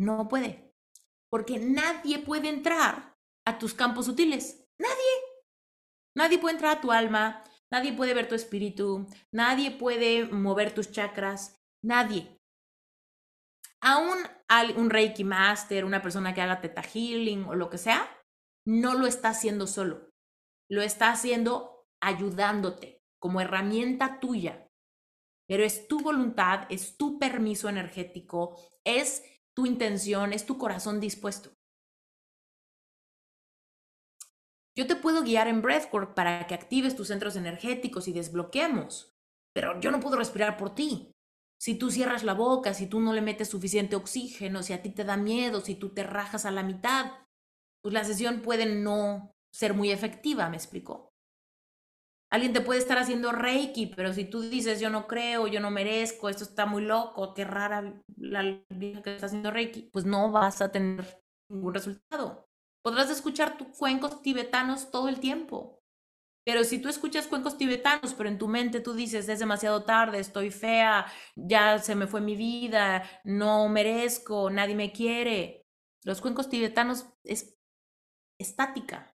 [0.00, 0.72] No puede.
[1.30, 3.14] Porque nadie puede entrar
[3.46, 4.64] a tus campos sutiles.
[4.80, 5.12] Nadie.
[6.16, 7.44] Nadie puede entrar a tu alma.
[7.70, 9.06] Nadie puede ver tu espíritu.
[9.32, 11.60] Nadie puede mover tus chakras.
[11.84, 12.37] Nadie
[13.80, 14.18] aún
[14.76, 18.08] un Reiki Master, una persona que haga Teta Healing o lo que sea,
[18.66, 20.10] no lo está haciendo solo.
[20.70, 24.66] Lo está haciendo ayudándote como herramienta tuya.
[25.48, 29.22] Pero es tu voluntad, es tu permiso energético, es
[29.54, 31.50] tu intención, es tu corazón dispuesto.
[34.76, 39.12] Yo te puedo guiar en breathwork para que actives tus centros energéticos y desbloqueemos,
[39.52, 41.10] pero yo no puedo respirar por ti.
[41.60, 44.90] Si tú cierras la boca, si tú no le metes suficiente oxígeno, si a ti
[44.90, 47.12] te da miedo, si tú te rajas a la mitad,
[47.82, 51.08] pues la sesión puede no ser muy efectiva, ¿me explico?
[52.30, 55.70] Alguien te puede estar haciendo reiki, pero si tú dices yo no creo, yo no
[55.70, 60.30] merezco, esto está muy loco, qué rara la vieja que está haciendo reiki, pues no
[60.30, 62.46] vas a tener ningún resultado.
[62.84, 65.77] Podrás escuchar tus cuencos tibetanos todo el tiempo,
[66.48, 70.18] pero si tú escuchas cuencos tibetanos, pero en tu mente tú dices, es demasiado tarde,
[70.18, 71.04] estoy fea,
[71.36, 75.66] ya se me fue mi vida, no merezco, nadie me quiere.
[76.04, 77.54] Los cuencos tibetanos es
[78.40, 79.14] estática.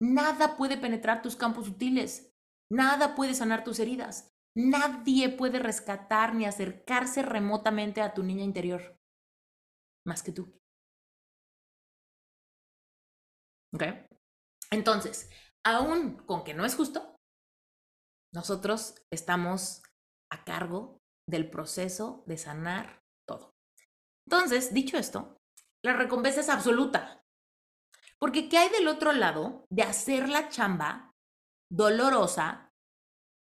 [0.00, 2.34] Nada puede penetrar tus campos sutiles,
[2.68, 8.98] nada puede sanar tus heridas, nadie puede rescatar ni acercarse remotamente a tu niña interior,
[10.04, 10.52] más que tú.
[13.72, 14.11] ¿Ok?
[14.72, 15.30] Entonces,
[15.64, 17.16] aún con que no es justo,
[18.32, 19.82] nosotros estamos
[20.30, 23.52] a cargo del proceso de sanar todo.
[24.26, 25.36] Entonces, dicho esto,
[25.84, 27.22] la recompensa es absoluta.
[28.18, 31.12] Porque ¿qué hay del otro lado de hacer la chamba
[31.70, 32.72] dolorosa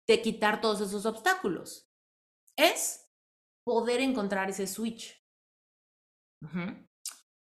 [0.07, 1.89] de quitar todos esos obstáculos?
[2.57, 3.11] Es
[3.65, 5.21] poder encontrar ese switch.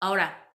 [0.02, 0.49] Ahora,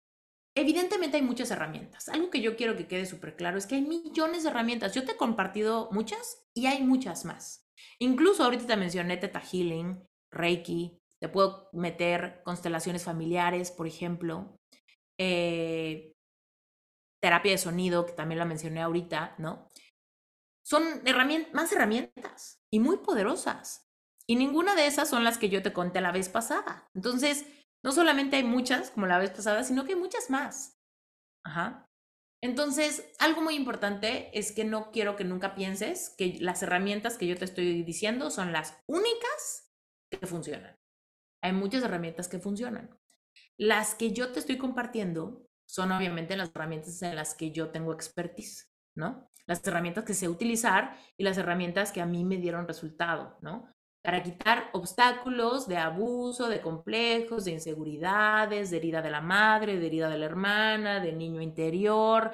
[0.56, 2.10] evidentemente hay muchas herramientas.
[2.10, 4.94] Algo que yo quiero que quede súper claro es que hay millones de herramientas.
[4.94, 7.68] Yo te he compartido muchas y hay muchas más.
[8.00, 14.58] Incluso ahorita te mencioné Teta Healing, Reiki, te puedo meter constelaciones familiares, por ejemplo.
[15.20, 16.14] Eh,
[17.22, 19.70] terapia de sonido, que también la mencioné ahorita, ¿no?
[20.64, 20.84] Son
[21.54, 23.88] más herramientas y muy poderosas.
[24.28, 26.90] Y ninguna de esas son las que yo te conté la vez pasada.
[26.96, 27.46] Entonces,
[27.86, 30.82] no solamente hay muchas, como la vez pasada, sino que hay muchas más.
[31.46, 31.88] Ajá.
[32.42, 37.28] Entonces, algo muy importante es que no quiero que nunca pienses que las herramientas que
[37.28, 39.72] yo te estoy diciendo son las únicas
[40.10, 40.76] que funcionan.
[41.44, 42.90] Hay muchas herramientas que funcionan.
[43.56, 47.94] Las que yo te estoy compartiendo son obviamente las herramientas en las que yo tengo
[47.94, 49.30] expertise, ¿no?
[49.46, 53.75] Las herramientas que sé utilizar y las herramientas que a mí me dieron resultado, ¿no?
[54.06, 59.88] Para quitar obstáculos de abuso, de complejos, de inseguridades, de herida de la madre, de
[59.88, 62.32] herida de la hermana, de niño interior,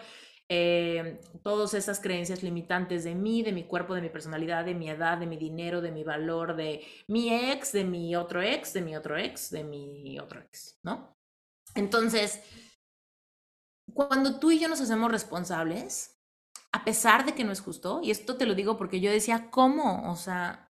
[0.49, 4.89] eh, todas esas creencias limitantes de mí, de mi cuerpo, de mi personalidad, de mi
[4.89, 8.81] edad, de mi dinero, de mi valor, de mi ex, de mi otro ex, de
[8.81, 11.15] mi otro ex, de mi otro ex, ¿no?
[11.73, 12.43] Entonces,
[13.93, 16.19] cuando tú y yo nos hacemos responsables,
[16.73, 19.49] a pesar de que no es justo, y esto te lo digo porque yo decía,
[19.49, 20.11] ¿cómo?
[20.11, 20.69] O sea,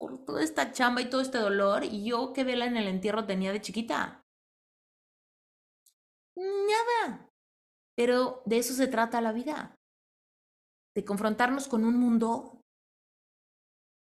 [0.00, 3.26] por toda esta chamba y todo este dolor, y yo qué vela en el entierro
[3.26, 4.24] tenía de chiquita.
[6.36, 7.28] Nada.
[7.96, 9.74] Pero de eso se trata la vida.
[10.96, 12.62] De confrontarnos con un mundo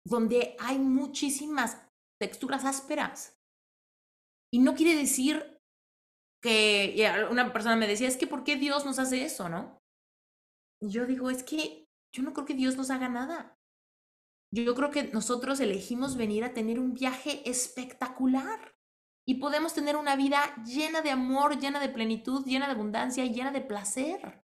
[0.06, 1.82] donde hay muchísimas
[2.20, 3.38] texturas ásperas.
[4.52, 5.58] Y no quiere decir
[6.42, 6.94] que
[7.30, 9.78] una persona me decía, es que ¿por qué Dios nos hace eso, no?
[10.82, 13.56] Y yo digo, es que yo no creo que Dios nos haga nada.
[14.52, 18.74] Yo creo que nosotros elegimos venir a tener un viaje espectacular
[19.24, 23.52] y podemos tener una vida llena de amor, llena de plenitud, llena de abundancia llena
[23.52, 24.44] de placer.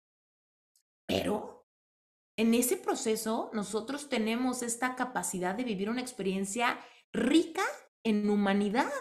[1.07, 1.67] Pero
[2.37, 6.79] en ese proceso nosotros tenemos esta capacidad de vivir una experiencia
[7.11, 7.63] rica
[8.03, 8.91] en humanidad.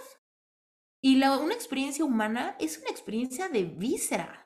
[1.02, 4.45] Y la, una experiencia humana es una experiencia de víscera.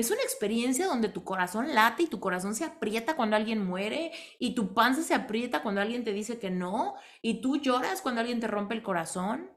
[0.00, 4.12] Es una experiencia donde tu corazón late y tu corazón se aprieta cuando alguien muere
[4.38, 8.22] y tu panza se aprieta cuando alguien te dice que no y tú lloras cuando
[8.22, 9.50] alguien te rompe el corazón.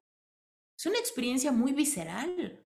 [0.77, 2.67] Es una experiencia muy visceral.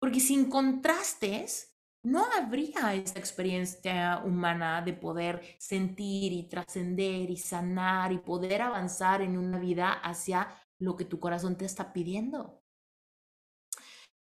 [0.00, 8.10] Porque sin contrastes no habría esta experiencia humana de poder sentir y trascender y sanar
[8.10, 10.48] y poder avanzar en una vida hacia
[10.80, 12.60] lo que tu corazón te está pidiendo.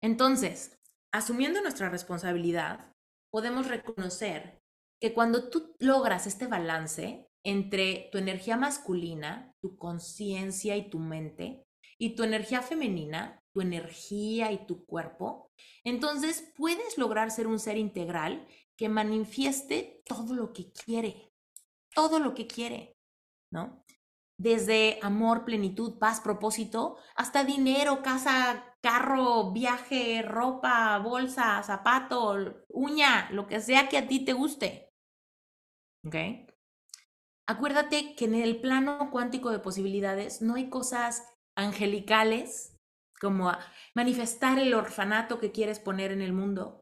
[0.01, 0.79] Entonces,
[1.13, 2.91] asumiendo nuestra responsabilidad,
[3.31, 4.59] podemos reconocer
[4.99, 11.65] que cuando tú logras este balance entre tu energía masculina, tu conciencia y tu mente,
[11.99, 15.51] y tu energía femenina, tu energía y tu cuerpo,
[15.83, 21.31] entonces puedes lograr ser un ser integral que manifieste todo lo que quiere,
[21.93, 22.97] todo lo que quiere,
[23.51, 23.85] ¿no?
[24.39, 33.47] Desde amor, plenitud, paz, propósito, hasta dinero, casa, carro, viaje, ropa, bolsa, zapato, uña, lo
[33.47, 34.89] que sea que a ti te guste.
[36.05, 36.15] ¿Ok?
[37.47, 42.77] Acuérdate que en el plano cuántico de posibilidades no hay cosas angelicales
[43.21, 43.51] como
[43.95, 46.81] manifestar el orfanato que quieres poner en el mundo,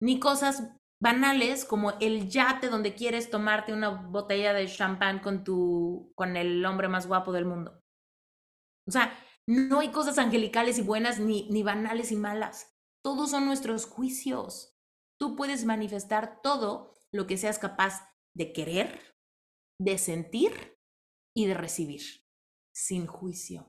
[0.00, 6.12] ni cosas banales como el yate donde quieres tomarte una botella de champán con tu
[6.14, 7.80] con el hombre más guapo del mundo.
[8.86, 9.12] O sea,
[9.52, 12.74] no hay cosas angelicales y buenas ni, ni banales y malas.
[13.02, 14.78] Todos son nuestros juicios.
[15.18, 19.14] Tú puedes manifestar todo lo que seas capaz de querer,
[19.78, 20.78] de sentir
[21.36, 22.02] y de recibir,
[22.74, 23.68] sin juicio.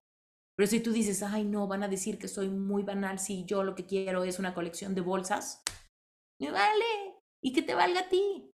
[0.55, 3.63] Pero si tú dices, ay, no, van a decir que soy muy banal si yo
[3.63, 5.63] lo que quiero es una colección de bolsas,
[6.39, 7.19] me vale.
[7.41, 8.51] Y que te valga a ti.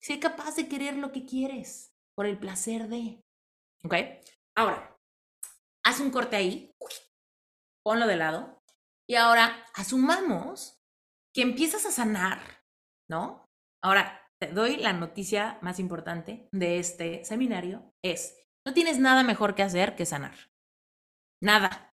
[0.00, 3.22] Sé capaz de querer lo que quieres por el placer de.
[3.84, 3.94] ¿Ok?
[4.56, 4.93] Ahora,
[5.84, 6.74] haz un corte ahí,
[7.84, 8.62] ponlo de lado,
[9.08, 10.80] y ahora asumamos
[11.34, 12.40] que empiezas a sanar,
[13.08, 13.44] ¿no?
[13.82, 18.36] Ahora, te doy la noticia más importante de este seminario, es,
[18.66, 20.34] no tienes nada mejor que hacer que sanar.
[21.42, 21.94] Nada.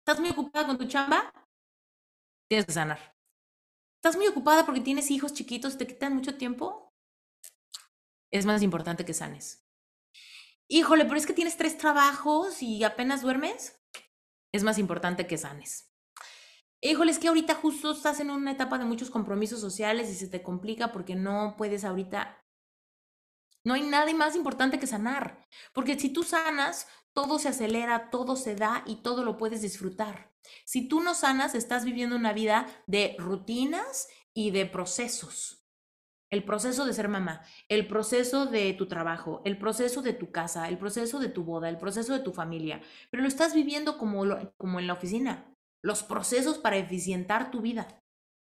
[0.00, 1.32] ¿Estás muy ocupada con tu chamba?
[2.48, 3.16] Tienes que sanar.
[3.96, 6.92] ¿Estás muy ocupada porque tienes hijos chiquitos y te quitan mucho tiempo?
[8.30, 9.67] Es más importante que sanes
[10.68, 13.80] híjole, pero es que tienes tres trabajos y apenas duermes,
[14.52, 15.92] es más importante que sanes.
[16.80, 20.28] Híjole, es que ahorita justo estás en una etapa de muchos compromisos sociales y se
[20.28, 22.44] te complica porque no puedes ahorita...
[23.64, 28.36] No hay nada más importante que sanar, porque si tú sanas, todo se acelera, todo
[28.36, 30.32] se da y todo lo puedes disfrutar.
[30.64, 35.57] Si tú no sanas, estás viviendo una vida de rutinas y de procesos.
[36.30, 40.68] El proceso de ser mamá, el proceso de tu trabajo, el proceso de tu casa,
[40.68, 44.24] el proceso de tu boda, el proceso de tu familia, pero lo estás viviendo como,
[44.58, 48.02] como en la oficina, los procesos para eficientar tu vida.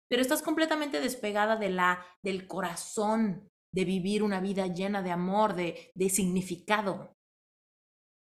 [0.09, 5.55] Pero estás completamente despegada de la, del corazón, de vivir una vida llena de amor,
[5.55, 7.15] de, de significado.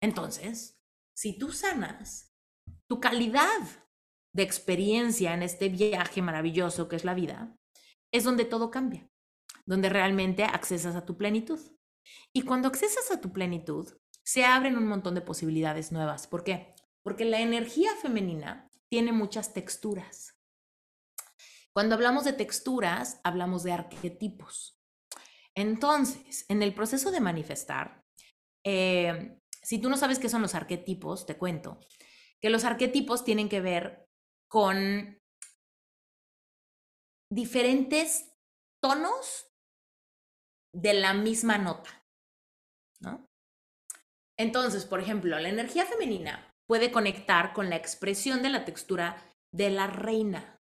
[0.01, 0.80] Entonces,
[1.15, 2.34] si tú sanas,
[2.89, 3.61] tu calidad
[4.34, 7.55] de experiencia en este viaje maravilloso que es la vida,
[8.11, 9.12] es donde todo cambia
[9.65, 11.60] donde realmente accesas a tu plenitud.
[12.34, 16.27] Y cuando accesas a tu plenitud, se abren un montón de posibilidades nuevas.
[16.27, 16.73] ¿Por qué?
[17.03, 20.38] Porque la energía femenina tiene muchas texturas.
[21.73, 24.80] Cuando hablamos de texturas, hablamos de arquetipos.
[25.56, 28.03] Entonces, en el proceso de manifestar,
[28.64, 31.80] eh, si tú no sabes qué son los arquetipos, te cuento
[32.41, 34.06] que los arquetipos tienen que ver
[34.49, 35.19] con
[37.31, 38.31] diferentes
[38.81, 39.52] tonos
[40.74, 41.90] de la misma nota,
[43.00, 43.26] ¿no?
[44.38, 49.16] Entonces, por ejemplo, la energía femenina puede conectar con la expresión de la textura
[49.52, 50.60] de la reina.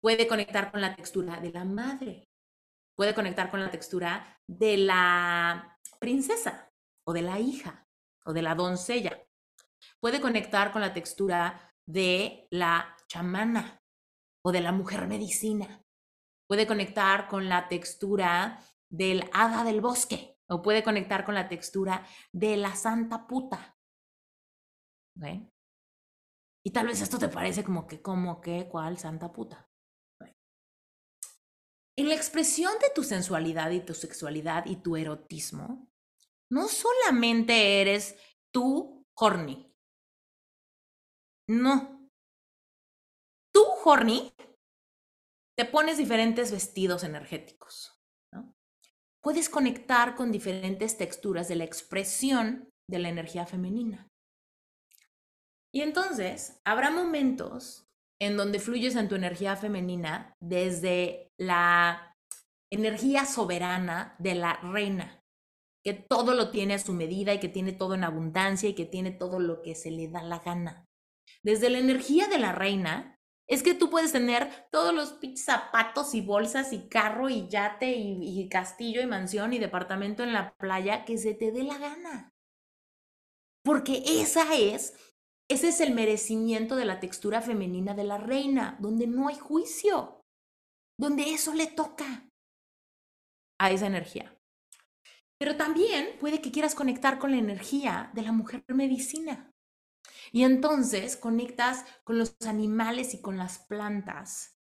[0.00, 2.28] Puede conectar con la textura de la madre.
[2.94, 6.70] Puede conectar con la textura de la princesa
[7.04, 7.86] o de la hija
[8.24, 9.24] o de la doncella.
[10.00, 13.80] Puede conectar con la textura de la chamana
[14.44, 15.82] o de la mujer medicina
[16.48, 22.06] puede conectar con la textura del hada del bosque o puede conectar con la textura
[22.32, 23.76] de la santa puta.
[26.64, 29.68] Y tal vez esto te parece como que, como que, ¿cuál santa puta?
[31.96, 35.90] En la expresión de tu sensualidad y tu sexualidad y tu erotismo,
[36.50, 38.16] no solamente eres
[38.52, 39.74] tú horny.
[41.48, 42.08] No.
[43.52, 44.32] Tú horny
[45.58, 48.00] te pones diferentes vestidos energéticos.
[49.20, 54.06] Puedes conectar con diferentes texturas de la expresión de la energía femenina.
[55.74, 57.88] Y entonces habrá momentos
[58.20, 62.14] en donde fluyes en tu energía femenina desde la
[62.72, 65.24] energía soberana de la reina,
[65.84, 68.86] que todo lo tiene a su medida y que tiene todo en abundancia y que
[68.86, 70.84] tiene todo lo que se le da la gana.
[71.42, 73.17] Desde la energía de la reina,
[73.48, 78.46] es que tú puedes tener todos los zapatos y bolsas y carro y yate y,
[78.50, 82.34] castillo y mansión y departamento en la playa que se te dé la gana.
[83.64, 84.94] Porque esa es,
[85.48, 90.20] ese es el merecimiento de la textura femenina de la reina, donde no hay juicio,
[90.98, 92.28] donde eso le toca
[93.58, 94.38] a esa energía.
[95.38, 99.52] Pero también puede que quieras conectar con la energía de la mujer medicina.
[100.32, 104.58] Y entonces conectas con los animales y con las plantas,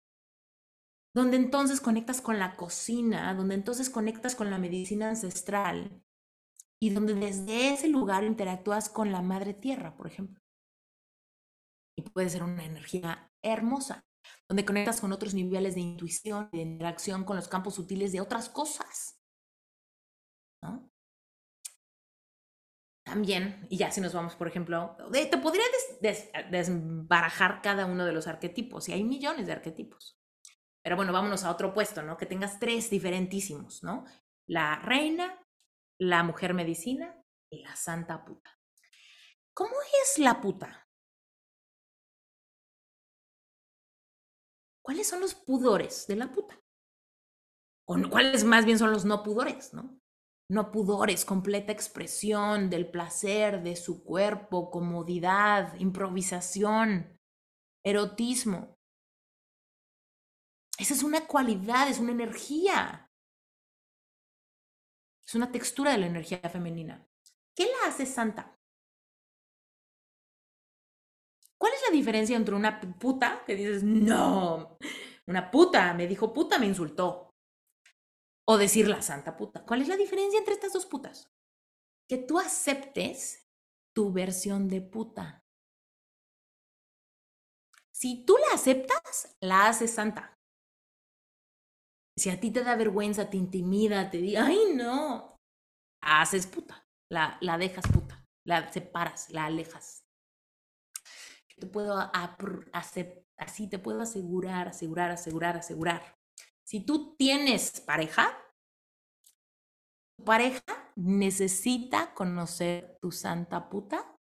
[1.15, 6.03] donde entonces conectas con la cocina, donde entonces conectas con la medicina ancestral
[6.79, 10.41] y donde desde ese lugar interactúas con la madre tierra, por ejemplo.
[11.99, 14.05] Y puede ser una energía hermosa,
[14.49, 18.51] donde conectas con otros niveles de intuición de interacción con los campos sutiles de otras
[18.51, 19.16] cosas.
[23.07, 25.63] También, y ya si nos vamos, por ejemplo, te podría
[26.51, 30.19] desbarajar cada uno de los arquetipos, y hay millones de arquetipos.
[30.83, 32.17] Pero bueno, vámonos a otro puesto, ¿no?
[32.17, 34.05] Que tengas tres diferentísimos, ¿no?
[34.49, 35.41] La reina,
[36.01, 37.17] la mujer medicina
[37.49, 38.59] y la santa puta.
[39.55, 40.89] ¿Cómo es la puta?
[44.83, 46.61] ¿Cuáles son los pudores de la puta?
[47.87, 50.01] ¿O cuáles más bien son los no pudores, no?
[50.49, 57.19] No pudores, completa expresión del placer de su cuerpo, comodidad, improvisación,
[57.85, 58.77] erotismo.
[60.79, 63.11] Esa es una cualidad, es una energía.
[65.27, 67.05] Es una textura de la energía femenina.
[67.55, 68.57] ¿Qué la hace santa?
[71.59, 74.79] ¿Cuál es la diferencia entre una puta que dices, no,
[75.27, 77.26] una puta me dijo puta, me insultó?
[78.49, 79.65] O decir la santa puta.
[79.65, 81.33] ¿Cuál es la diferencia entre estas dos putas?
[82.09, 83.49] Que tú aceptes
[83.95, 85.45] tu versión de puta.
[87.93, 90.35] Si tú la aceptas, la haces santa.
[92.17, 95.37] Si a ti te da vergüenza, te intimida, te dice, ay no,
[96.03, 100.05] haces puta, la, la dejas puta, la separas, la alejas.
[101.59, 101.99] Te puedo
[102.73, 106.16] hacer, así te puedo asegurar, asegurar, asegurar, asegurar
[106.67, 108.37] si tú tienes pareja,
[110.19, 110.63] tu pareja
[110.97, 114.19] necesita conocer tu santa puta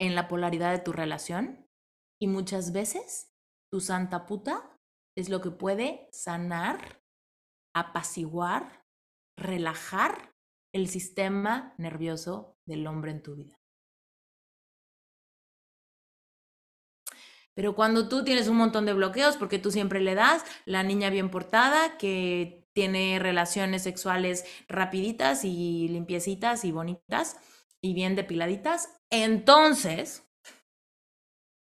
[0.00, 1.68] en la polaridad de tu relación
[2.20, 3.32] y muchas veces
[3.70, 4.76] tu santa puta
[5.16, 7.00] es lo que puede sanar,
[7.72, 8.84] apaciguar,
[9.38, 10.34] relajar
[10.74, 13.63] el sistema nervioso del hombre en tu vida.
[17.54, 21.10] Pero cuando tú tienes un montón de bloqueos, porque tú siempre le das la niña
[21.10, 27.36] bien portada, que tiene relaciones sexuales rapiditas y limpiecitas y bonitas
[27.80, 30.28] y bien depiladitas, entonces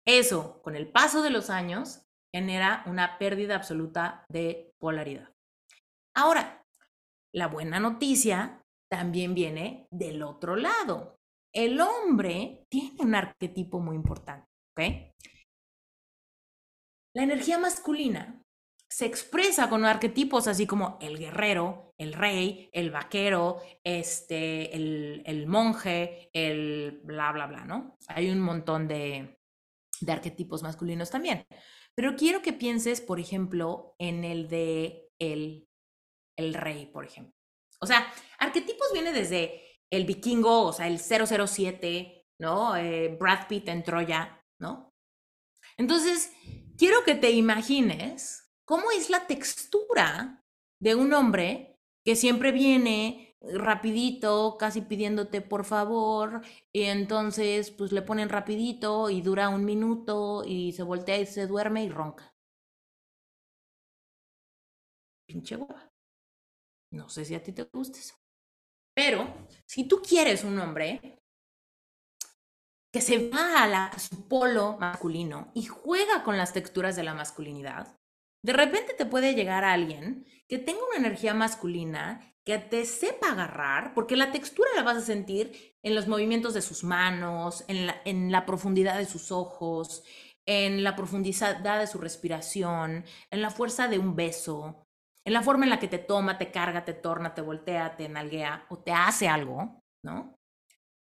[0.07, 2.01] eso, con el paso de los años,
[2.33, 5.29] genera una pérdida absoluta de polaridad.
[6.15, 6.65] Ahora,
[7.33, 11.19] la buena noticia también viene del otro lado.
[11.53, 15.13] El hombre tiene un arquetipo muy importante, ¿ok?
[17.18, 18.44] La energía masculina
[18.88, 26.30] se expresa con arquetipos así como el guerrero, el rey, el vaquero, este, el, monje,
[26.31, 27.98] el bla, bla, bla, ¿no?
[28.07, 29.35] Hay un montón de,
[29.99, 31.44] de arquetipos masculinos también.
[31.95, 35.68] Pero quiero que pienses, por ejemplo, en el de el,
[36.38, 37.34] el rey, por ejemplo.
[37.81, 42.77] O sea, arquetipos viene desde el vikingo, o sea, el 007, ¿no?
[42.77, 44.94] Eh, Brad Pitt en Troya, ¿no?
[45.77, 46.31] Entonces,
[46.77, 50.45] quiero que te imagines cómo es la textura
[50.79, 56.41] de un hombre que siempre viene rapidito, casi pidiéndote por favor,
[56.73, 61.47] y entonces pues le ponen rapidito y dura un minuto y se voltea y se
[61.47, 62.33] duerme y ronca.
[65.27, 65.91] Pinche guapa.
[66.91, 68.15] No sé si a ti te gusta eso.
[68.95, 71.19] Pero si tú quieres un hombre
[73.02, 77.98] se va a, su polo masculino y juega con las texturas de la masculinidad,
[78.44, 83.94] de repente te puede llegar alguien que tenga una energía masculina, que te sepa agarrar,
[83.94, 88.02] porque la textura la vas a sentir en los movimientos de sus manos, en la,
[88.06, 90.03] en la profundidad de sus ojos,
[90.45, 94.88] en la profundidad de su respiración, en la fuerza de un beso,
[95.26, 98.07] en la forma en la que te toma, te carga, te torna, te voltea, te
[98.07, 100.38] nalguea o te hace algo, ¿no?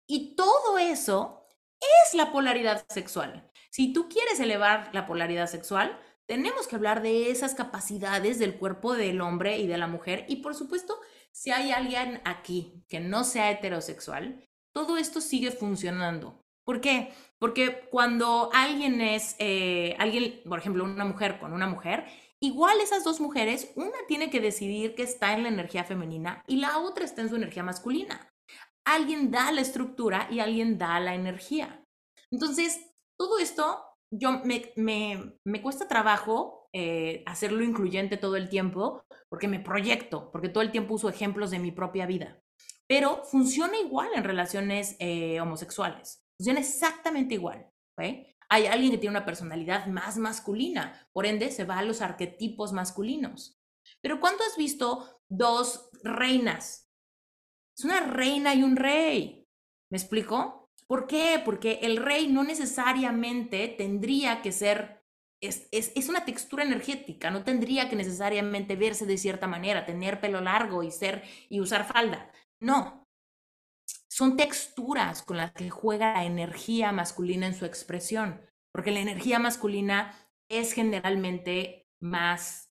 [0.09, 1.46] Y todo eso
[1.81, 3.51] es la polaridad sexual.
[3.71, 8.95] Si tú quieres elevar la polaridad sexual, tenemos que hablar de esas capacidades del cuerpo
[8.95, 10.25] del hombre y de la mujer.
[10.29, 10.99] Y por supuesto,
[11.31, 16.43] si hay alguien aquí que no sea heterosexual, todo esto sigue funcionando.
[16.65, 17.13] ¿Por qué?
[17.39, 22.07] Porque cuando alguien es, eh, alguien, por ejemplo, una mujer con una mujer,
[22.41, 26.57] igual esas dos mujeres, una tiene que decidir que está en la energía femenina y
[26.57, 28.33] la otra está en su energía masculina.
[28.87, 31.85] Alguien da la estructura y alguien da la energía.
[32.31, 32.81] Entonces,
[33.19, 39.49] todo esto yo me, me, me cuesta trabajo eh, hacerlo incluyente todo el tiempo porque
[39.49, 42.41] me proyecto, porque todo el tiempo uso ejemplos de mi propia vida.
[42.87, 46.23] Pero funciona igual en relaciones eh, homosexuales.
[46.39, 47.71] Funciona exactamente igual.
[48.49, 52.73] Hay alguien que tiene una personalidad más masculina, por ende se va a los arquetipos
[52.73, 53.59] masculinos.
[54.03, 56.86] Pero ¿cuándo has visto dos reinas?
[57.77, 59.47] Es una reina y un rey.
[59.91, 60.71] ¿Me explico?
[60.87, 61.41] ¿Por qué?
[61.45, 65.03] Porque el rey no necesariamente tendría que ser,
[65.43, 70.41] es, es, una textura energética, no tendría que necesariamente verse de cierta manera, tener pelo
[70.41, 72.31] largo y ser y usar falda.
[72.61, 73.05] No.
[74.09, 78.41] Son texturas con las que juega la energía masculina en su expresión,
[78.73, 80.17] porque la energía masculina
[80.49, 82.71] es generalmente más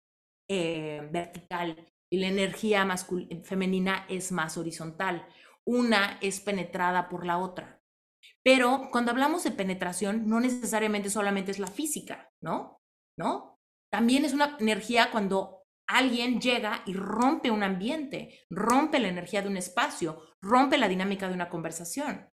[0.49, 1.85] eh, vertical
[2.15, 2.87] y la energía
[3.43, 5.27] femenina es más horizontal.
[5.65, 7.81] Una es penetrada por la otra.
[8.41, 12.79] Pero cuando hablamos de penetración, no necesariamente solamente es la física, ¿no?
[13.17, 13.59] ¿No?
[13.91, 19.49] También es una energía cuando alguien llega y rompe un ambiente, rompe la energía de
[19.49, 22.29] un espacio, rompe la dinámica de una conversación.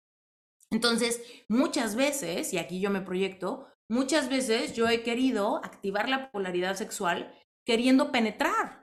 [0.72, 6.32] Entonces, muchas veces, y aquí yo me proyecto, muchas veces yo he querido activar la
[6.32, 7.32] polaridad sexual
[7.64, 8.77] queriendo penetrar.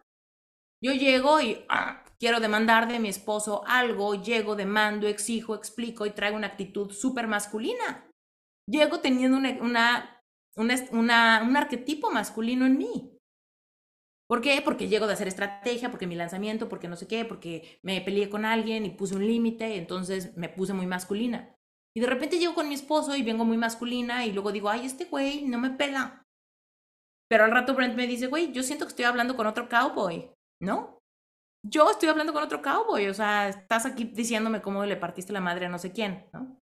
[0.85, 2.05] Yo llego y ¡ah!
[2.19, 7.27] quiero demandar de mi esposo algo, llego, demando, exijo, explico y traigo una actitud súper
[7.27, 8.07] masculina.
[8.69, 9.77] Llego teniendo un
[11.57, 13.19] arquetipo masculino en mí.
[14.29, 14.61] ¿Por qué?
[14.63, 18.29] Porque llego de hacer estrategia, porque mi lanzamiento, porque no sé qué, porque me peleé
[18.29, 21.55] con alguien y puse un límite, entonces me puse muy masculina.
[21.97, 24.85] Y de repente llego con mi esposo y vengo muy masculina y luego digo, ay,
[24.85, 26.23] este güey no me pela.
[27.31, 30.34] Pero al rato Brent me dice, güey, yo siento que estoy hablando con otro cowboy,
[30.61, 30.95] ¿no?
[31.65, 35.41] yo estoy hablando con otro cowboy, o sea, estás aquí diciéndome cómo le partiste la
[35.41, 36.61] madre a no sé quién, ¿no?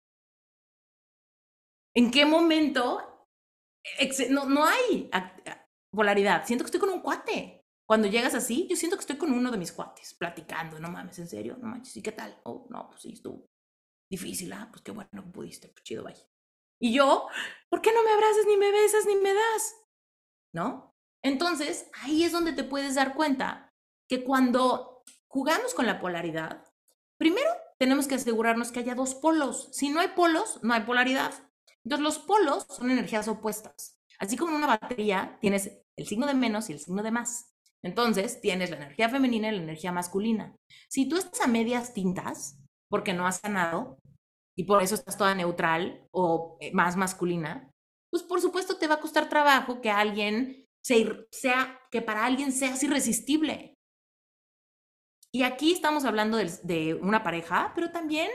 [1.96, 3.28] ¿En qué momento
[4.30, 5.08] no, no hay
[5.94, 6.44] polaridad?
[6.46, 7.62] Siento que estoy con un cuate.
[7.88, 11.18] Cuando llegas así, yo siento que estoy con uno de mis cuates, platicando, no mames,
[11.20, 11.56] ¿en serio?
[11.58, 12.38] No manches, ¿y qué tal?
[12.44, 13.46] Oh, no, pues sí, estuvo
[14.10, 16.26] difícil, ah, pues qué bueno que pudiste, pues chido, vaya.
[16.80, 17.28] Y yo,
[17.70, 19.74] ¿por qué no me abrazas, ni me besas, ni me das?
[20.54, 20.90] ¿No?
[21.24, 23.67] Entonces, ahí es donde te puedes dar cuenta
[24.08, 26.64] que cuando jugamos con la polaridad,
[27.18, 29.68] primero tenemos que asegurarnos que haya dos polos.
[29.72, 31.32] Si no hay polos, no hay polaridad.
[31.84, 33.98] Entonces, los polos son energías opuestas.
[34.18, 37.54] Así como en una batería tienes el signo de menos y el signo de más.
[37.82, 40.56] Entonces, tienes la energía femenina y la energía masculina.
[40.88, 42.58] Si tú estás a medias tintas,
[42.88, 43.98] porque no has sanado,
[44.56, 47.70] y por eso estás toda neutral o eh, más masculina,
[48.10, 52.82] pues por supuesto te va a costar trabajo que alguien sea, que para alguien seas
[52.82, 53.77] irresistible.
[55.32, 58.30] Y aquí estamos hablando de, una pareja, pero también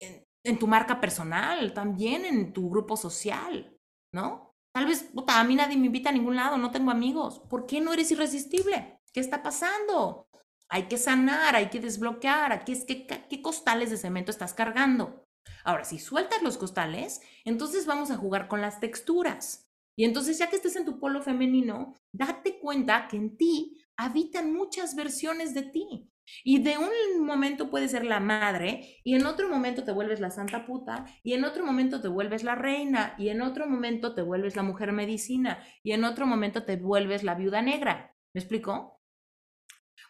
[0.00, 3.76] en, tu marca personal, también en tu grupo social,
[4.12, 4.54] ¿no?
[4.72, 7.40] Tal vez, puta, a mí nadie me invita a ningún lado, no tengo amigos.
[7.48, 9.00] ¿Por qué no eres irresistible?
[9.12, 10.28] ¿Qué está pasando?
[10.68, 12.52] Hay que sanar, hay que desbloquear.
[12.52, 15.24] Aquí es que, ¿qué costales de cemento estás cargando?
[15.64, 19.68] Ahora, si sueltas los costales, entonces vamos a jugar con las texturas.
[19.96, 24.54] Y entonces, ya que estés en tu polo femenino, date cuenta que en ti habitan
[24.54, 26.10] muchas versiones de ti.
[26.44, 30.30] Y de un momento puedes ser la madre, y en otro momento te vuelves la
[30.30, 34.22] santa puta, y en otro momento te vuelves la reina, y en otro momento te
[34.22, 38.14] vuelves la mujer medicina, y en otro momento te vuelves la viuda negra.
[38.34, 39.00] ¿Me explico?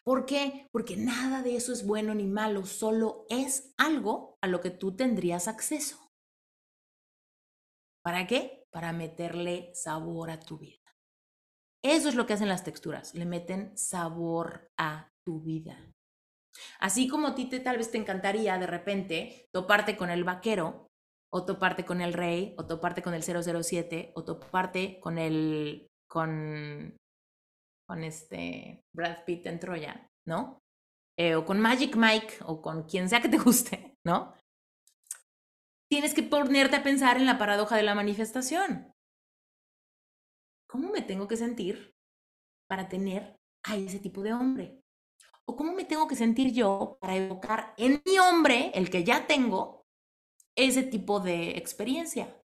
[0.02, 0.66] ¿Por qué?
[0.72, 4.96] Porque nada de eso es bueno ni malo, solo es algo a lo que tú
[4.96, 6.12] tendrías acceso.
[8.02, 8.66] ¿Para qué?
[8.70, 10.87] Para meterle sabor a tu vida.
[11.82, 15.76] Eso es lo que hacen las texturas, le meten sabor a tu vida.
[16.80, 20.88] Así como a ti te, tal vez te encantaría de repente toparte con el vaquero,
[21.32, 26.96] o toparte con el rey, o toparte con el 007, o toparte con el, con,
[28.02, 30.58] este Brad Pitt en Troya, ¿no?
[31.18, 34.34] Eh, o con Magic Mike, o con quien sea que te guste, ¿no?
[35.90, 38.92] tienes que ponerte a pensar en la paradoja de la manifestación.
[40.68, 41.96] ¿Cómo me tengo que sentir
[42.68, 44.82] para tener a ese tipo de hombre?
[45.46, 49.26] ¿O cómo me tengo que sentir yo para evocar en mi hombre, el que ya
[49.26, 49.86] tengo,
[50.54, 52.38] ese tipo de experiencia?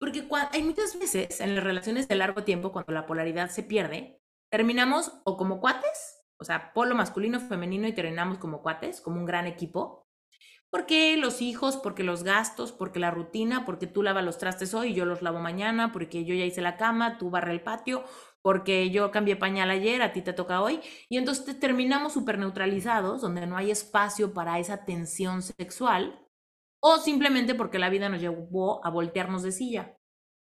[0.00, 4.20] Porque hay muchas veces en las relaciones de largo tiempo, cuando la polaridad se pierde,
[4.50, 9.24] terminamos o como cuates, o sea, polo masculino, femenino, y terminamos como cuates, como un
[9.24, 10.05] gran equipo,
[10.76, 14.90] porque los hijos, porque los gastos, porque la rutina, porque tú lavas los trastes hoy
[14.90, 18.04] y yo los lavo mañana, porque yo ya hice la cama, tú barre el patio,
[18.42, 20.80] porque yo cambié pañal ayer, a ti te toca hoy.
[21.08, 26.20] Y entonces terminamos súper neutralizados, donde no hay espacio para esa tensión sexual,
[26.80, 29.95] o simplemente porque la vida nos llevó a voltearnos de silla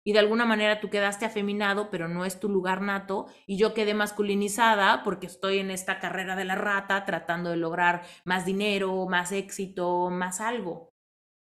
[0.03, 3.73] y de alguna manera tú quedaste afeminado, pero no es tu lugar nato, y yo
[3.73, 9.06] quedé masculinizada porque estoy en esta carrera de la rata tratando de lograr más dinero,
[9.07, 10.90] más éxito, más algo.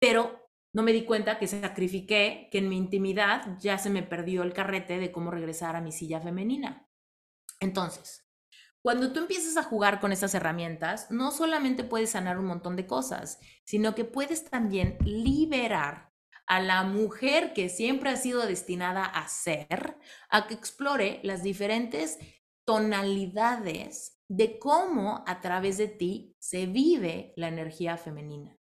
[0.01, 4.43] Pero no me di cuenta que sacrifiqué, que en mi intimidad ya se me perdió
[4.43, 6.89] el carrete de cómo regresar a mi silla femenina.
[7.61, 8.27] Entonces,
[8.83, 12.87] cuando tú empiezas a jugar con esas herramientas, no solamente puedes sanar un montón de
[12.87, 16.10] cosas, sino que puedes también liberar
[16.51, 19.97] a la mujer que siempre ha sido destinada a ser,
[20.29, 22.19] a que explore las diferentes
[22.67, 28.59] tonalidades de cómo a través de ti se vive la energía femenina.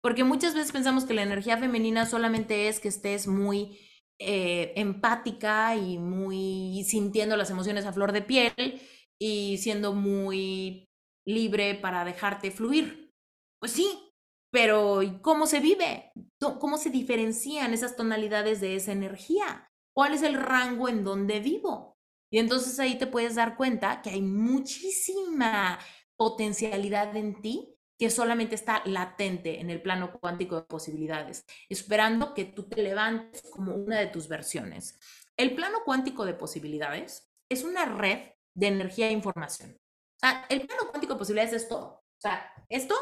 [0.00, 3.78] Porque muchas veces pensamos que la energía femenina solamente es que estés muy
[4.18, 8.80] eh, empática y muy sintiendo las emociones a flor de piel
[9.20, 10.88] y siendo muy
[11.26, 13.12] libre para dejarte fluir.
[13.60, 14.07] Pues sí,
[14.50, 16.12] pero ¿cómo se vive?
[16.38, 19.70] ¿Cómo se diferencian esas tonalidades de esa energía?
[19.94, 21.98] ¿Cuál es el rango en donde vivo?
[22.30, 25.78] Y entonces ahí te puedes dar cuenta que hay muchísima
[26.16, 32.44] potencialidad en ti que solamente está latente en el plano cuántico de posibilidades, esperando que
[32.44, 35.00] tú te levantes como una de tus versiones.
[35.36, 39.72] El plano cuántico de posibilidades es una red de energía e información.
[39.72, 41.86] O sea, el plano cuántico de posibilidades es todo.
[41.86, 42.94] O sea, esto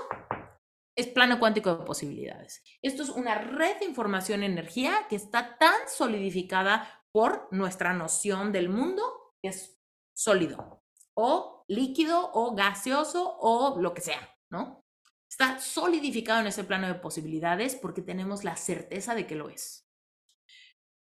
[0.97, 2.62] es plano cuántico de posibilidades.
[2.81, 8.70] Esto es una red de información energía que está tan solidificada por nuestra noción del
[8.70, 9.78] mundo que es
[10.14, 10.82] sólido
[11.14, 14.85] o líquido o gaseoso o lo que sea, ¿no?
[15.28, 19.86] Está solidificado en ese plano de posibilidades porque tenemos la certeza de que lo es.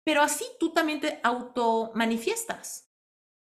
[0.05, 2.93] Pero así tú también te auto manifiestas,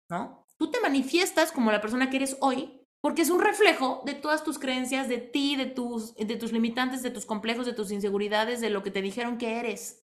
[0.10, 0.48] ¿no?
[0.58, 4.44] Tú te manifiestas como la persona que eres hoy porque es un reflejo de todas
[4.44, 8.62] tus creencias, de ti, de tus, de tus limitantes, de tus complejos, de tus inseguridades,
[8.62, 10.04] de lo que te dijeron que eres.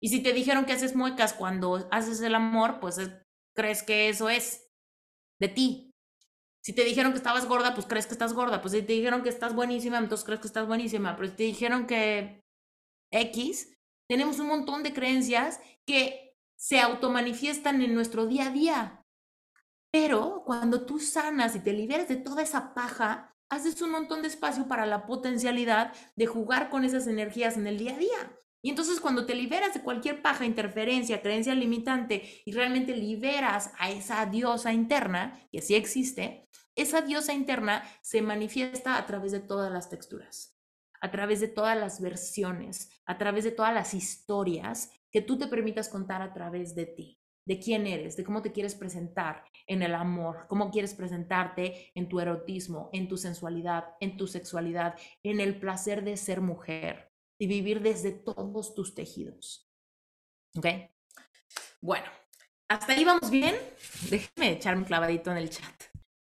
[0.00, 3.00] Y si te dijeron que haces muecas cuando haces el amor, pues
[3.56, 4.70] crees que eso es.
[5.40, 5.90] de ti.
[6.64, 8.62] Si te dijeron que estabas gorda, pues crees que estás gorda.
[8.62, 11.16] Pues si te dijeron que estás buenísima, entonces crees que estás buenísima.
[11.16, 12.40] Pero si te dijeron que
[13.10, 13.74] X,
[14.08, 19.01] tenemos un montón de creencias que se automanifiestan en nuestro día a día.
[19.92, 24.28] Pero cuando tú sanas y te liberas de toda esa paja, haces un montón de
[24.28, 28.38] espacio para la potencialidad de jugar con esas energías en el día a día.
[28.62, 33.90] Y entonces cuando te liberas de cualquier paja, interferencia, creencia limitante y realmente liberas a
[33.90, 39.70] esa diosa interna, que sí existe, esa diosa interna se manifiesta a través de todas
[39.70, 40.56] las texturas,
[41.02, 45.48] a través de todas las versiones, a través de todas las historias que tú te
[45.48, 49.82] permitas contar a través de ti, de quién eres, de cómo te quieres presentar en
[49.82, 55.40] el amor, cómo quieres presentarte en tu erotismo, en tu sensualidad, en tu sexualidad, en
[55.40, 57.12] el placer de ser mujer,
[57.42, 59.68] y vivir desde todos tus tejidos.
[60.56, 60.66] ¿Ok?
[61.80, 62.06] Bueno,
[62.68, 63.56] hasta ahí vamos bien.
[64.10, 65.74] Déjeme echarme un clavadito en el chat.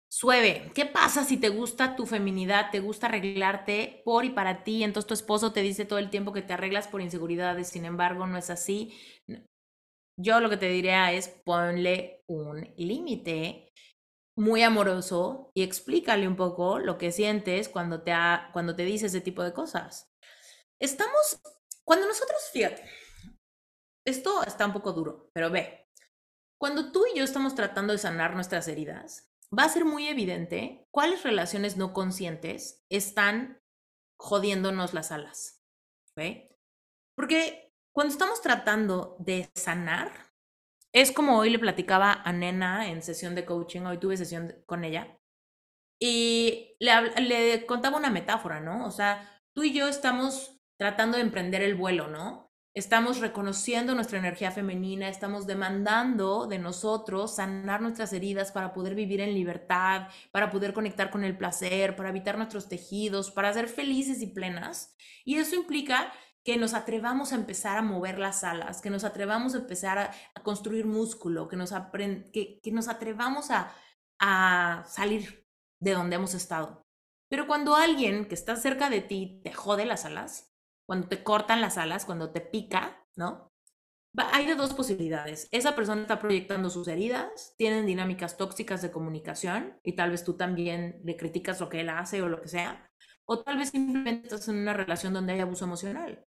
[0.08, 4.84] Sueve, ¿qué pasa si te gusta tu feminidad, te gusta arreglarte por y para ti?
[4.84, 8.26] Entonces tu esposo te dice todo el tiempo que te arreglas por inseguridades, sin embargo
[8.26, 8.94] no es así.
[10.16, 13.72] Yo lo que te diría es ponle un límite
[14.36, 18.12] muy amoroso y explícale un poco lo que sientes cuando te,
[18.52, 20.10] cuando te dice ese tipo de cosas.
[20.80, 21.40] Estamos,
[21.84, 22.82] cuando nosotros, fíjate,
[24.06, 25.88] esto está un poco duro, pero ve,
[26.58, 30.86] cuando tú y yo estamos tratando de sanar nuestras heridas, va a ser muy evidente
[30.90, 33.60] cuáles relaciones no conscientes están
[34.18, 35.62] jodiéndonos las alas.
[36.16, 36.56] ¿ve?
[37.16, 40.10] Porque cuando estamos tratando de sanar,
[40.92, 44.84] es como hoy le platicaba a Nena en sesión de coaching, hoy tuve sesión con
[44.84, 45.18] ella,
[46.00, 48.86] y le, le contaba una metáfora, ¿no?
[48.86, 52.50] O sea, tú y yo estamos tratando de emprender el vuelo, ¿no?
[52.74, 59.20] Estamos reconociendo nuestra energía femenina, estamos demandando de nosotros sanar nuestras heridas para poder vivir
[59.20, 64.22] en libertad, para poder conectar con el placer, para evitar nuestros tejidos, para ser felices
[64.22, 64.96] y plenas.
[65.24, 66.12] Y eso implica
[66.44, 70.12] que nos atrevamos a empezar a mover las alas, que nos atrevamos a empezar a,
[70.42, 71.72] construir músculo, que nos,
[72.32, 73.72] que, nos atrevamos a,
[74.18, 75.46] a salir
[75.80, 76.84] de donde hemos estado.
[77.28, 80.52] Pero cuando alguien que está cerca de ti te jode las alas,
[80.86, 83.52] cuando te cortan las alas, cuando te pica, ¿no?
[84.32, 85.48] Hay de dos posibilidades.
[85.52, 90.34] Esa persona está proyectando sus heridas, tienen dinámicas tóxicas de comunicación y tal vez tú
[90.36, 92.90] también le criticas lo que él hace o lo que sea.
[93.24, 96.26] O tal vez simplemente estás en una relación donde hay abuso emocional.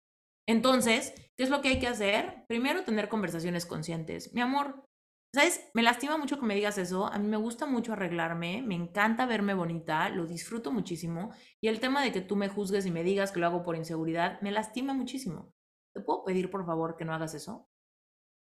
[0.49, 2.43] Entonces, ¿qué es lo que hay que hacer?
[2.47, 4.34] Primero, tener conversaciones conscientes.
[4.34, 4.84] Mi amor,
[5.31, 5.69] ¿Sabes?
[5.76, 7.05] Me lastima mucho que me digas eso.
[7.05, 11.31] A mí me gusta mucho arreglarme, me encanta verme bonita, lo disfruto muchísimo.
[11.61, 13.76] Y el tema de que tú me juzgues y me digas que lo hago por
[13.76, 15.53] inseguridad, me lastima muchísimo.
[15.93, 17.69] ¿Te puedo pedir, por favor, que no hagas eso?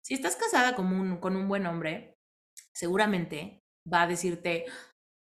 [0.04, 2.18] Si estás casada con un, buen hombre,
[2.74, 4.66] seguramente va a decirte,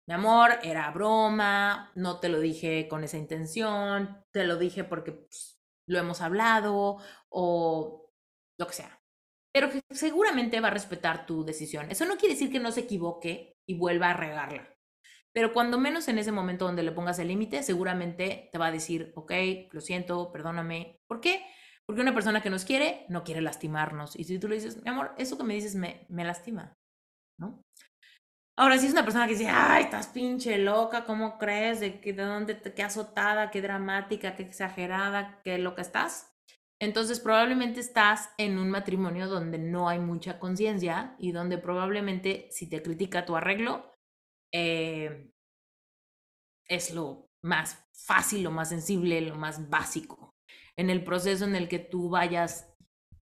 [0.07, 5.11] mi amor, era broma, no te lo dije con esa intención, te lo dije porque
[5.11, 6.97] pues, lo hemos hablado
[7.29, 8.09] o
[8.57, 9.01] lo que sea
[9.53, 11.91] pero seguramente va a respetar tu decisión.
[11.91, 14.67] Eso no quiere decir que no se equivoque y vuelva a regarla.
[15.33, 18.71] Pero cuando menos en ese momento donde le pongas el límite, seguramente te va a
[18.71, 19.31] decir, ok,
[19.71, 20.99] lo siento, perdóname.
[21.07, 21.45] ¿Por qué?
[21.85, 24.17] Porque una persona que nos quiere no quiere lastimarnos.
[24.17, 26.77] Y si tú le dices, mi amor, eso que me dices me, me lastima,
[27.37, 27.63] ¿no?
[28.57, 31.79] Ahora, si es una persona que dice, ay, estás pinche loca, ¿cómo crees?
[31.79, 36.31] ¿De, que, de dónde te, qué azotada, qué dramática, qué exagerada, qué loca estás?
[36.81, 42.67] Entonces probablemente estás en un matrimonio donde no hay mucha conciencia y donde probablemente si
[42.67, 43.93] te critica tu arreglo,
[44.51, 45.31] eh,
[46.67, 50.31] es lo más fácil, lo más sensible, lo más básico.
[50.75, 52.73] En el proceso en el que tú vayas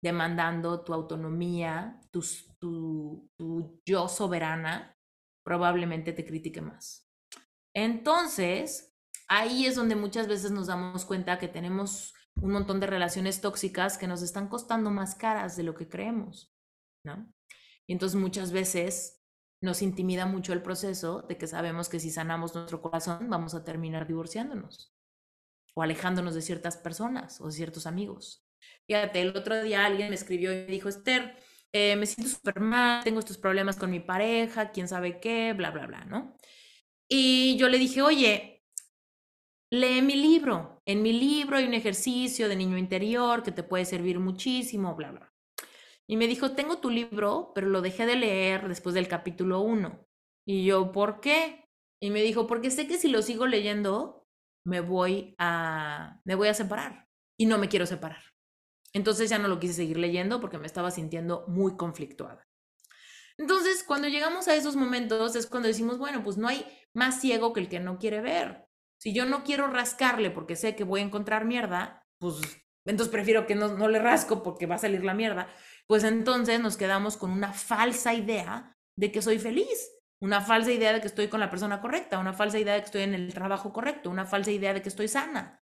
[0.03, 2.23] demandando tu autonomía, tu,
[2.59, 4.96] tu, tu yo soberana,
[5.47, 7.09] probablemente te critique más.
[7.73, 8.93] Entonces,
[9.29, 13.97] ahí es donde muchas veces nos damos cuenta que tenemos un montón de relaciones tóxicas
[13.97, 16.53] que nos están costando más caras de lo que creemos,
[17.05, 17.33] ¿no?
[17.85, 19.23] Y entonces muchas veces
[19.61, 23.63] nos intimida mucho el proceso de que sabemos que si sanamos nuestro corazón vamos a
[23.63, 24.93] terminar divorciándonos
[25.75, 28.45] o alejándonos de ciertas personas o de ciertos amigos.
[28.85, 31.37] Fíjate, el otro día alguien me escribió y dijo, Esther,
[31.77, 35.71] eh, me siento súper mal, tengo estos problemas con mi pareja, quién sabe qué, bla,
[35.71, 36.35] bla, bla, ¿no?
[37.09, 38.63] Y yo le dije, oye,
[39.71, 40.81] lee mi libro.
[40.85, 45.11] En mi libro hay un ejercicio de niño interior que te puede servir muchísimo, bla,
[45.11, 45.33] bla.
[46.07, 50.07] Y me dijo, tengo tu libro, pero lo dejé de leer después del capítulo 1.
[50.47, 51.69] Y yo, ¿por qué?
[52.01, 54.25] Y me dijo, porque sé que si lo sigo leyendo,
[54.65, 57.07] me voy a, me voy a separar.
[57.37, 58.23] Y no me quiero separar.
[58.97, 62.47] Entonces ya no lo quise seguir leyendo porque me estaba sintiendo muy conflictuada.
[63.37, 66.65] Entonces, cuando llegamos a esos momentos es cuando decimos, bueno, pues no hay
[66.95, 68.65] más ciego que el que no quiere ver.
[68.99, 72.37] Si yo no quiero rascarle porque sé que voy a encontrar mierda, pues
[72.87, 75.47] entonces prefiero que no, no le rasco porque va a salir la mierda.
[75.85, 80.91] Pues entonces nos quedamos con una falsa idea de que soy feliz, una falsa idea
[80.91, 83.31] de que estoy con la persona correcta, una falsa idea de que estoy en el
[83.31, 85.61] trabajo correcto, una falsa idea de que estoy sana,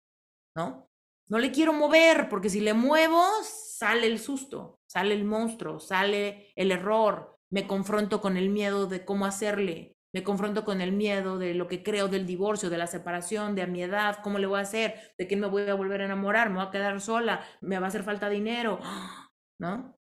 [0.57, 0.88] ¿no?
[1.29, 6.53] No le quiero mover porque si le muevo sale el susto, sale el monstruo, sale
[6.57, 11.39] el error, me confronto con el miedo de cómo hacerle, me confronto con el miedo
[11.39, 14.47] de lo que creo del divorcio, de la separación, de a mi edad, cómo le
[14.47, 17.01] voy a hacer, de quién me voy a volver a enamorar, me voy a quedar
[17.01, 18.81] sola, me va a hacer falta dinero,
[19.61, 19.99] ¿no?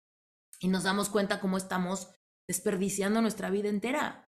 [0.60, 2.12] Y nos damos cuenta cómo estamos
[2.48, 4.28] desperdiciando nuestra vida entera.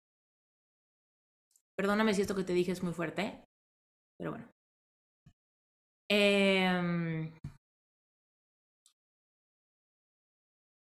[1.76, 3.44] Perdóname si esto que te dije es muy fuerte,
[4.18, 4.55] pero bueno.
[6.08, 7.32] Eh,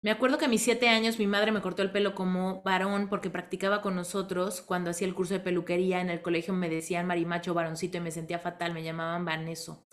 [0.04, 3.08] Me acuerdo que a mis siete años mi madre me cortó el pelo como varón
[3.08, 6.02] porque practicaba con nosotros cuando hacía el curso de peluquería.
[6.02, 9.86] En el colegio me decían marimacho, varoncito y me sentía fatal, me llamaban Vaneso.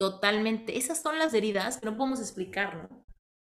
[0.00, 0.78] Totalmente.
[0.78, 3.04] Esas son las heridas que no podemos explicar, ¿no?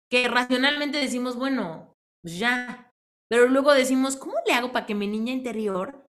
[0.08, 2.92] Que racionalmente decimos, bueno, pues ya.
[3.28, 6.07] Pero luego decimos, ¿cómo le hago para que mi niña interior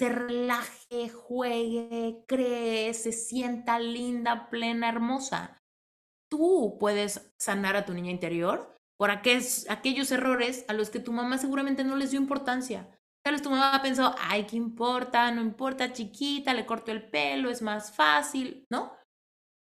[0.00, 5.58] se relaje, juegue, cree, se sienta linda, plena, hermosa?
[6.30, 11.36] Tú puedes sanar a tu niña interior por aquellos errores a los que tu mamá
[11.36, 12.98] seguramente no les dio importancia.
[13.22, 15.30] Tal vez tu mamá pensó, ay, ¿qué importa?
[15.32, 18.96] No importa, chiquita, le corto el pelo, es más fácil, ¿no?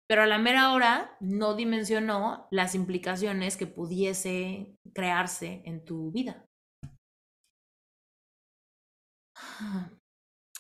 [0.09, 6.45] Pero a la mera hora no dimensionó las implicaciones que pudiese crearse en tu vida.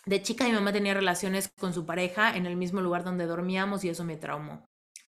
[0.06, 3.85] De chica mi mamá tenía relaciones con su pareja en el mismo lugar donde dormíamos
[3.85, 4.66] y eso me traumó.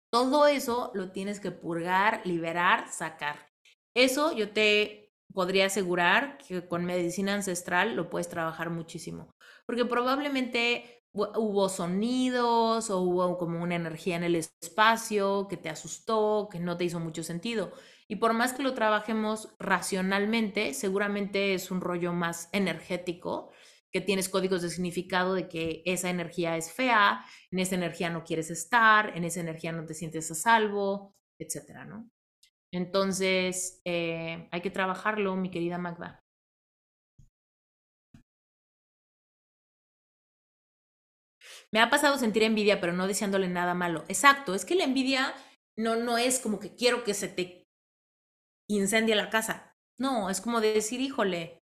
[0.10, 3.50] Todo eso lo tienes que purgar, liberar, sacar.
[3.94, 9.32] Eso yo te podría asegurar que con medicina ancestral lo puedes trabajar muchísimo,
[9.66, 16.48] porque probablemente hubo sonidos o hubo como una energía en el espacio que te asustó,
[16.52, 17.72] que no te hizo mucho sentido.
[18.08, 23.52] Y por más que lo trabajemos racionalmente, seguramente es un rollo más energético,
[24.02, 28.50] tienes códigos de significado de que esa energía es fea, en esa energía no quieres
[28.52, 32.10] estar, en esa energía no te sientes a salvo, etcétera, ¿no?
[32.74, 36.22] Entonces, eh, hay que trabajarlo, mi querida Magda.
[41.72, 44.04] Me ha pasado sentir envidia, pero no deseándole nada malo.
[44.08, 45.34] Exacto, es que la envidia
[45.78, 47.68] no, no es como que quiero que se te
[48.70, 49.76] incendie la casa.
[50.00, 51.60] No, es como decir, híjole,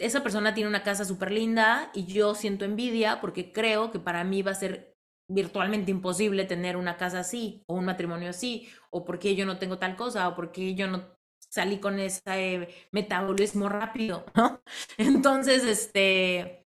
[0.00, 4.24] esa persona tiene una casa súper linda y yo siento envidia porque creo que para
[4.24, 4.96] mí va a ser
[5.28, 9.78] virtualmente imposible tener una casa así o un matrimonio así, o porque yo no tengo
[9.78, 11.04] tal cosa, o porque yo no
[11.38, 14.60] salí con ese metabolismo rápido, ¿no?
[14.98, 16.66] Entonces, este,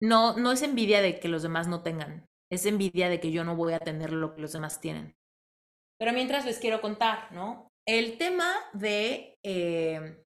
[0.00, 3.42] no, no es envidia de que los demás no tengan, es envidia de que yo
[3.42, 5.16] no voy a tener lo que los demás tienen.
[5.98, 7.68] Pero mientras les quiero contar, ¿no?
[7.88, 9.38] El tema de...
[9.42, 10.22] Eh,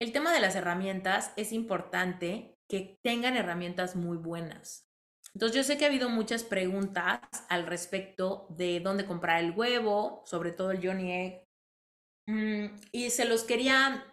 [0.00, 4.88] el tema de las herramientas es importante que tengan herramientas muy buenas.
[5.34, 10.22] Entonces yo sé que ha habido muchas preguntas al respecto de dónde comprar el huevo,
[10.26, 11.44] sobre todo el Johnny Egg.
[12.26, 14.04] Mm, y se los quería,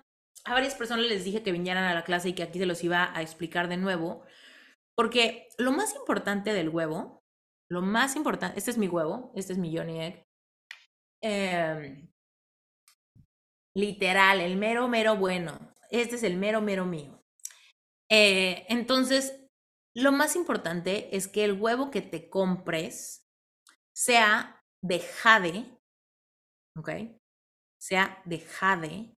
[0.45, 2.83] a varias personas les dije que vinieran a la clase y que aquí se los
[2.83, 4.23] iba a explicar de nuevo,
[4.95, 7.23] porque lo más importante del huevo,
[7.69, 10.23] lo más importante, este es mi huevo, este es mi Johnny Egg,
[11.21, 12.07] em,
[13.75, 17.23] literal, el mero, mero bueno, este es el mero, mero mío.
[18.09, 19.45] Eh, entonces,
[19.95, 23.25] lo más importante es que el huevo que te compres
[23.95, 25.79] sea de jade,
[26.77, 26.89] ¿ok?
[27.81, 29.15] Sea de jade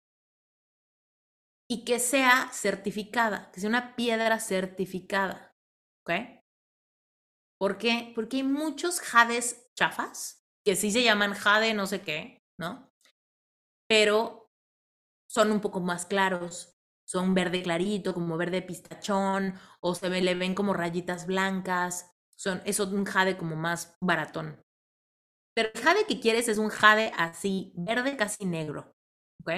[1.71, 5.55] y que sea certificada, que sea una piedra certificada,
[6.07, 6.41] ¿ok?
[7.61, 8.13] ¿Por qué?
[8.15, 12.91] Porque hay muchos jades chafas, que sí se llaman jade no sé qué, ¿no?
[13.89, 14.48] Pero
[15.29, 16.79] son un poco más claros,
[17.09, 22.11] son verde clarito, como verde pistachón, o se le ven como rayitas blancas.
[22.37, 24.63] Son, es un jade como más baratón.
[25.55, 28.95] Pero el jade que quieres es un jade así, verde casi negro.
[29.41, 29.51] ¿Ok?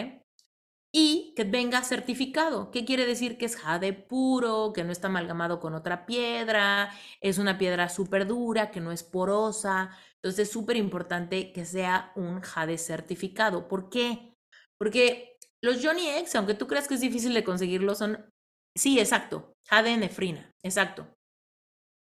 [0.92, 2.70] Y que venga certificado.
[2.70, 3.38] ¿Qué quiere decir?
[3.38, 8.26] Que es jade puro, que no está amalgamado con otra piedra, es una piedra súper
[8.26, 9.90] dura, que no es porosa.
[10.16, 13.68] Entonces es súper importante que sea un jade certificado.
[13.68, 14.36] ¿Por qué?
[14.78, 15.29] Porque
[15.62, 18.32] los Johnny X, aunque tú creas que es difícil de conseguirlo, son.
[18.74, 19.54] Sí, exacto.
[19.68, 20.54] Jade nefrina.
[20.62, 21.14] Exacto.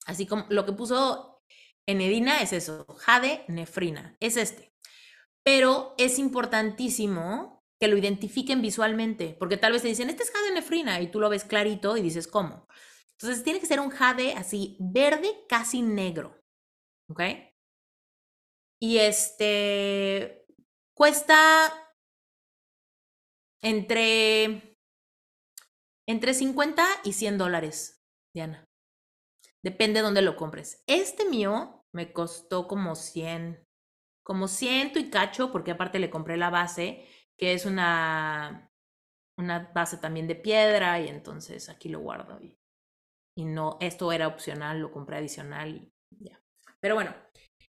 [0.05, 1.41] Así como lo que puso
[1.87, 2.85] en Edina es eso.
[2.99, 4.15] Jade nefrina.
[4.19, 4.71] Es este.
[5.43, 10.53] Pero es importantísimo que lo identifiquen visualmente, porque tal vez te dicen, este es jade
[10.53, 12.67] nefrina, y tú lo ves clarito y dices, ¿cómo?
[13.13, 16.39] Entonces tiene que ser un jade así, verde, casi negro,
[17.09, 17.21] ¿ok?
[18.79, 20.45] Y este,
[20.95, 21.73] cuesta
[23.63, 24.77] entre,
[26.07, 28.65] entre 50 y 100 dólares, Diana.
[29.63, 30.83] Depende de dónde lo compres.
[30.87, 33.63] Este mío me costó como 100,
[34.23, 37.07] como ciento y cacho, porque aparte le compré la base,
[37.37, 38.71] que es una,
[39.37, 42.41] una base también de piedra, y entonces aquí lo guardo.
[42.41, 42.57] Y,
[43.37, 45.91] y no, esto era opcional, lo compré adicional y
[46.23, 46.41] ya.
[46.79, 47.13] Pero bueno,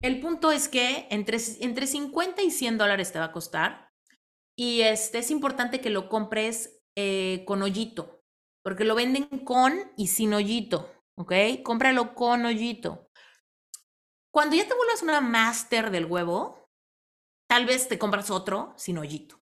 [0.01, 3.91] el punto es que entre, entre 50 y 100 dólares te va a costar.
[4.57, 8.21] Y este, es importante que lo compres eh, con hoyito,
[8.63, 11.33] porque lo venden con y sin hoyito, ¿ok?
[11.63, 13.09] Cómpralo con hoyito.
[14.33, 16.67] Cuando ya te vuelvas una máster del huevo,
[17.49, 19.39] tal vez te compras otro sin hoyito.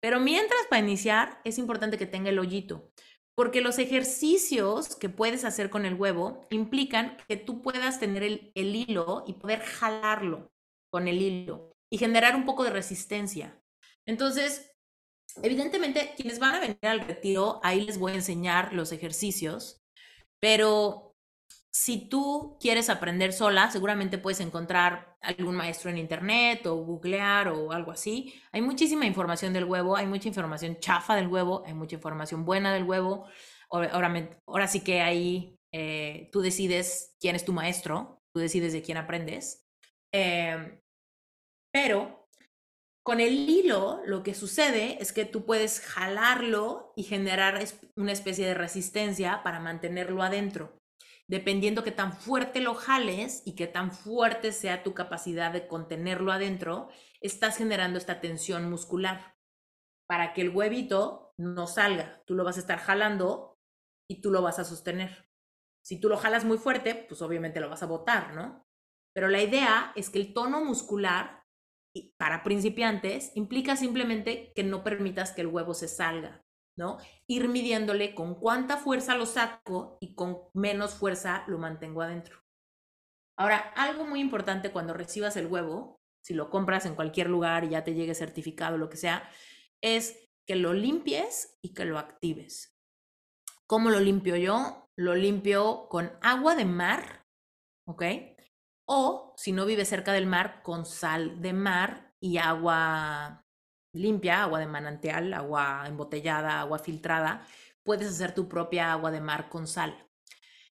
[0.00, 2.90] Pero mientras para iniciar es importante que tenga el hoyito,
[3.36, 8.52] porque los ejercicios que puedes hacer con el huevo implican que tú puedas tener el,
[8.54, 10.50] el hilo y poder jalarlo
[10.90, 13.61] con el hilo y generar un poco de resistencia.
[14.06, 14.72] Entonces,
[15.42, 19.80] evidentemente, quienes van a venir al retiro, ahí les voy a enseñar los ejercicios,
[20.40, 21.12] pero
[21.74, 27.72] si tú quieres aprender sola, seguramente puedes encontrar algún maestro en internet o googlear o
[27.72, 28.34] algo así.
[28.52, 32.74] Hay muchísima información del huevo, hay mucha información chafa del huevo, hay mucha información buena
[32.74, 33.26] del huevo.
[33.70, 38.98] Ahora, sí que ahí eh, tú decides quién es tu maestro, tú decides de quién
[38.98, 39.64] aprendes.
[40.12, 40.78] Em,
[41.72, 42.21] pero
[43.02, 47.62] con el hilo lo que sucede es que tú puedes jalarlo y generar
[47.96, 50.82] una especie de resistencia para mantenerlo adentro
[51.32, 56.30] dependiendo que tan fuerte lo jales y que tan fuerte sea tu capacidad de contenerlo
[56.30, 56.88] adentro,
[57.22, 59.34] estás generando esta tensión muscular
[60.06, 62.22] para que el huevito no salga.
[62.26, 63.58] Tú lo vas a estar jalando
[64.06, 65.30] y tú lo vas a sostener.
[65.82, 68.66] Si tú lo jalas muy fuerte, pues obviamente lo vas a botar, ¿no?
[69.14, 71.41] Pero la idea es que el tono muscular
[72.16, 76.44] para principiantes implica simplemente que no permitas que el huevo se salga.
[76.76, 76.98] ¿no?
[77.26, 82.42] Ir midiéndole con cuánta fuerza lo saco y con menos fuerza lo mantengo adentro.
[83.36, 87.70] Ahora, algo muy importante cuando recibas el huevo, si lo compras en cualquier lugar y
[87.70, 89.28] ya te llegue certificado, lo que sea,
[89.80, 92.76] es que lo limpies y que lo actives.
[93.66, 94.88] ¿Cómo lo limpio yo?
[94.96, 97.26] Lo limpio con agua de mar,
[97.86, 98.02] ¿ok?
[98.86, 103.44] O si no vives cerca del mar, con sal de mar y agua
[103.94, 107.46] limpia, agua de manantial, agua embotellada, agua filtrada,
[107.84, 110.08] puedes hacer tu propia agua de mar con sal.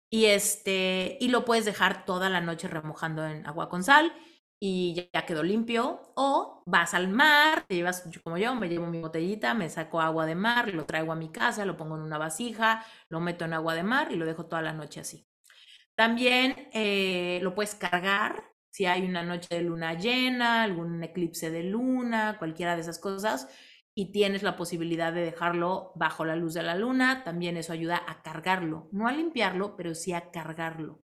[0.10, 4.14] Y este, y lo puedes dejar toda la noche remojando en agua con sal
[4.60, 6.02] y ya quedó limpio.
[6.16, 10.26] O vas al mar, te llevas, como yo, me llevo mi botellita, me saco agua
[10.26, 13.54] de mar, lo traigo a mi casa, lo pongo en una vasija, lo meto en
[13.54, 15.28] agua de mar y lo dejo toda la noche así.
[15.98, 21.64] También eh, lo puedes cargar si hay una noche de luna llena, algún eclipse de
[21.64, 23.50] luna, cualquiera de esas cosas,
[23.96, 28.04] y tienes la posibilidad de dejarlo bajo la luz de la luna, también eso ayuda
[28.08, 31.02] a cargarlo, no a limpiarlo, pero sí a cargarlo.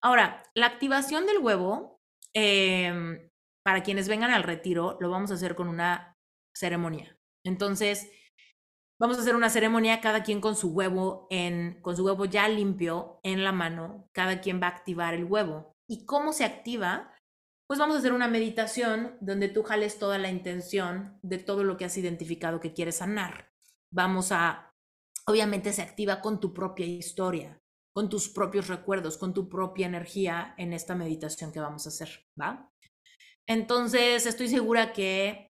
[0.00, 2.00] Ahora, la activación del huevo,
[2.32, 3.28] em,
[3.62, 6.16] para quienes vengan al retiro, lo vamos a hacer con una
[6.54, 7.18] ceremonia.
[7.44, 8.10] Entonces,
[9.00, 12.46] vamos a hacer una ceremonia, cada quien con su huevo en, con su huevo ya
[12.48, 15.74] limpio en la mano, cada quien va a activar el huevo.
[15.88, 17.10] ¿Y cómo se activa?
[17.66, 21.76] Pues vamos a hacer una meditación donde tú jales toda la intención de todo lo
[21.76, 23.50] que has identificado que quieres sanar.
[23.90, 24.70] Vamos a,
[25.26, 27.58] obviamente se activa con tu propia historia,
[27.94, 32.26] con tus propios recuerdos, con tu propia energía en esta meditación que vamos a hacer,
[32.38, 32.70] ¿va?
[33.46, 35.48] Entonces, estoy segura que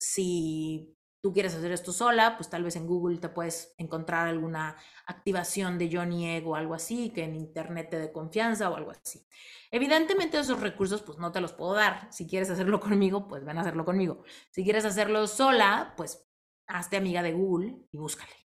[0.00, 0.95] si
[1.26, 4.76] tú quieres hacer esto sola, pues tal vez en Google te puedes encontrar alguna
[5.06, 8.92] activación de Johnny Egg o algo así, que en internet te dé confianza o algo
[8.92, 9.26] así.
[9.72, 12.06] Evidentemente esos recursos pues no te los puedo dar.
[12.12, 14.22] Si quieres hacerlo conmigo, pues ven a hacerlo conmigo.
[14.52, 16.24] Si quieres hacerlo sola, pues
[16.68, 18.36] hazte amiga de Google y búscale,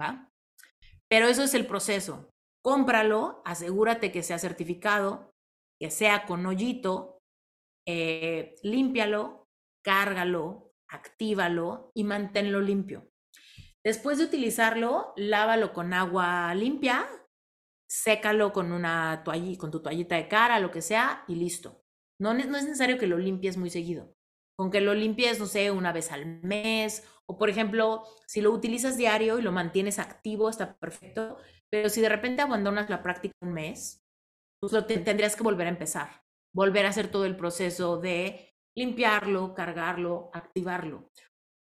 [0.00, 0.32] ¿va?
[1.10, 2.30] Pero eso es el proceso.
[2.62, 5.34] Cómpralo, asegúrate que sea certificado,
[5.78, 7.18] que sea con hoyito,
[7.86, 9.50] eh, límpialo,
[9.84, 13.08] cárgalo, actívalo y manténlo limpio.
[13.84, 17.06] Después de utilizarlo, lávalo con agua limpia,
[17.88, 21.82] sécalo con una toallita, con tu toallita de cara, lo que sea, y listo.
[22.20, 24.14] No, no es necesario que lo limpies muy seguido.
[24.56, 28.52] Con que lo limpies, no sé, una vez al mes, o por ejemplo, si lo
[28.52, 31.38] utilizas diario y lo mantienes activo, está perfecto,
[31.70, 34.04] pero si de repente abandonas la práctica un mes,
[34.60, 36.22] pues lo tendrías que volver a empezar,
[36.54, 41.10] volver a hacer todo el proceso de limpiarlo, cargarlo, activarlo.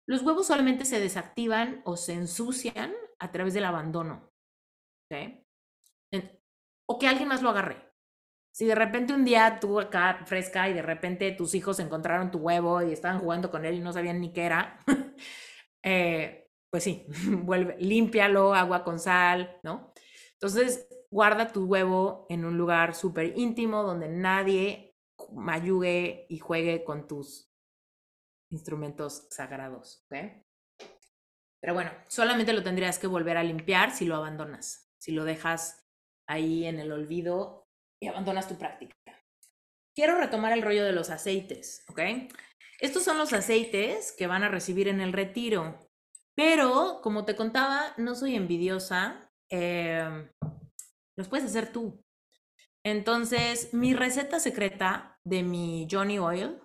[0.06, 4.32] Los huevos solamente se desactivan o se ensucian a través del abandono.
[6.86, 7.92] O que alguien más lo agarre.
[8.54, 12.38] Si de repente un día tú acá fresca y de repente tus hijos encontraron tu
[12.38, 14.78] huevo y estaban jugando con él y no sabían ni qué era,
[15.82, 17.06] eh, pues sí,
[17.44, 19.92] vuelve, límpialo, agua con sal, ¿no?
[20.34, 24.91] Entonces, guarda tu huevo en un lugar súper íntimo donde nadie
[25.34, 27.50] mayugue y juegue con tus
[28.50, 30.18] instrumentos sagrados, ¿ok?
[31.60, 35.86] Pero bueno, solamente lo tendrías que volver a limpiar si lo abandonas, si lo dejas
[36.28, 37.68] ahí en el olvido
[38.00, 38.94] y abandonas tu práctica.
[39.94, 42.00] Quiero retomar el rollo de los aceites, ¿ok?
[42.80, 45.78] Estos son los aceites que van a recibir en el retiro,
[46.34, 50.30] pero como te contaba, no soy envidiosa, em,
[51.16, 52.02] los puedes hacer tú.
[52.84, 56.60] Entonces, mi receta secreta de mi Johnny Oil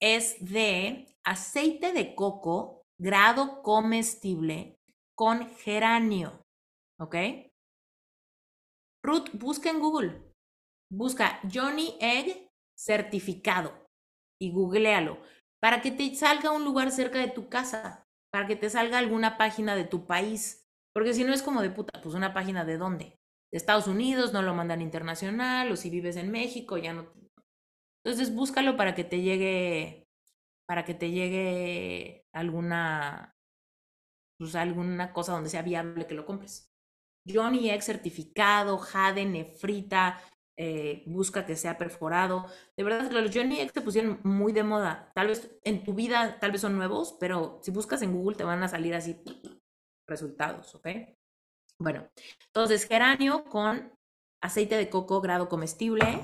[0.00, 4.78] es de aceite de coco grado comestible
[5.14, 6.42] con geranio,
[7.00, 7.16] ¿ok?
[9.04, 10.32] Ruth, busca en Google,
[10.90, 12.48] busca Johnny Egg
[12.78, 13.86] certificado
[14.40, 15.18] y googlealo
[15.60, 19.38] para que te salga un lugar cerca de tu casa, para que te salga alguna
[19.38, 22.78] página de tu país, porque si no es como de puta, pues una página de
[22.78, 23.16] dónde?
[23.50, 27.06] De Estados Unidos, no lo mandan internacional, o si vives en México, ya no.
[28.06, 30.06] Entonces búscalo para que te llegue
[30.68, 33.36] para que te llegue alguna,
[34.38, 36.72] pues alguna cosa donde sea viable que lo compres.
[37.26, 40.20] Johnny Egg certificado, jade, nefrita,
[40.56, 42.46] eh, busca que sea perforado.
[42.76, 45.10] De verdad, los Johnny Egg se pusieron muy de moda.
[45.12, 48.44] Tal vez en tu vida, tal vez son nuevos, pero si buscas en Google te
[48.44, 49.20] van a salir así
[50.08, 50.88] resultados, ¿ok?
[51.78, 52.08] Bueno,
[52.46, 53.92] entonces geranio con
[54.40, 56.22] aceite de coco grado comestible,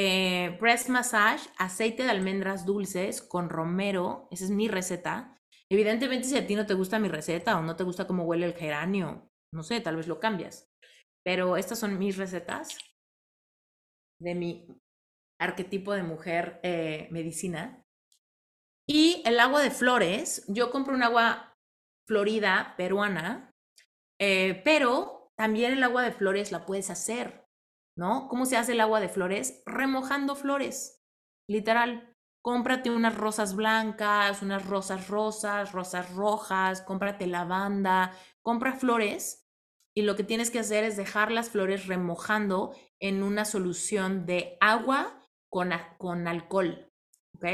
[0.00, 4.28] eh, breast massage, aceite de almendras dulces con romero.
[4.30, 5.36] Esa es mi receta.
[5.68, 8.46] Evidentemente, si a ti no te gusta mi receta o no te gusta cómo huele
[8.46, 10.70] el geranio, no sé, tal vez lo cambias.
[11.24, 12.78] Pero estas son mis recetas
[14.20, 14.68] de mi
[15.40, 17.84] arquetipo de mujer eh, medicina.
[18.88, 21.56] Y el agua de flores, yo compro un agua
[22.06, 23.50] florida peruana,
[24.20, 27.47] eh, pero también el agua de flores la puedes hacer.
[27.98, 28.28] ¿No?
[28.28, 29.62] ¿Cómo se hace el agua de flores?
[29.66, 31.02] Remojando flores,
[31.48, 32.14] literal.
[32.40, 39.48] Cómprate unas rosas blancas, unas rosas rosas, rosas rojas, cómprate lavanda, compra flores
[39.96, 44.56] y lo que tienes que hacer es dejar las flores remojando en una solución de
[44.60, 46.88] agua con, con alcohol,
[47.34, 47.46] ¿ok?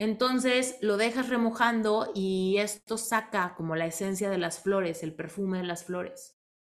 [0.00, 5.58] Entonces lo dejas remojando y esto saca como la esencia de las flores, el perfume
[5.58, 6.37] de las flores.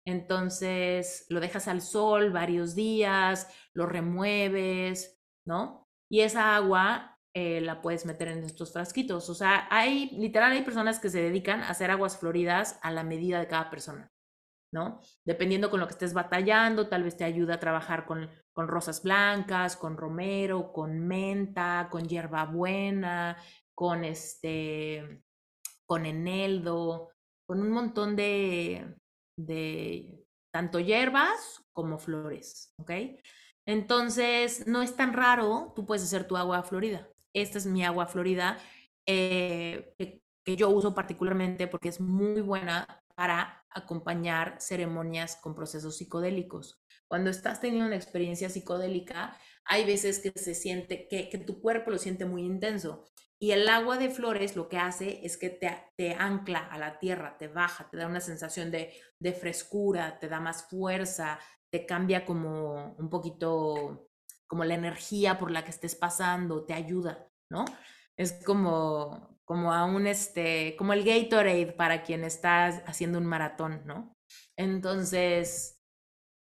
[0.09, 5.87] Entonces lo dejas al sol varios días, lo remueves, ¿no?
[6.11, 9.29] Y esa agua eh, la puedes meter en estos frasquitos.
[9.29, 13.05] O sea, hay, literal, hay personas que se dedican a hacer aguas floridas a la
[13.05, 14.11] medida de cada persona,
[14.73, 14.99] ¿no?
[15.27, 19.03] Dependiendo con lo que estés batallando, tal vez te ayuda a trabajar con, con rosas
[19.03, 23.37] blancas, con romero, con menta, con hierbabuena,
[23.75, 25.23] con este,
[25.85, 27.11] con eneldo,
[27.47, 28.98] con un montón de,
[29.39, 32.91] de tanto hierbas como flores, ¿ok?
[33.67, 37.09] Entonces, no es tan raro, tú puedes hacer tu agua florida.
[37.35, 38.59] Esta es mi agua florida
[39.07, 40.23] eh, que,
[40.57, 46.81] yo uso particularmente porque es muy buena para acompañar ceremonias con procesos psicodélicos.
[47.07, 49.37] Cuando estás teniendo una experiencia psicodélica,
[49.67, 53.05] hay veces que se siente, que, que tu cuerpo lo siente muy intenso.
[53.39, 56.99] Y el agua de flores lo que hace es que te, te ancla a la
[56.99, 61.39] tierra, te baja, te da una sensación de, de, frescura, te da más fuerza,
[61.71, 64.09] te cambia como un poquito,
[64.47, 67.65] como la energía por la que estés pasando, te ayuda, ¿no?
[68.17, 73.83] Es como, como a un, este, como el Gatorade para quien está haciendo un maratón,
[73.87, 74.13] ¿no?
[74.57, 75.79] Entonces,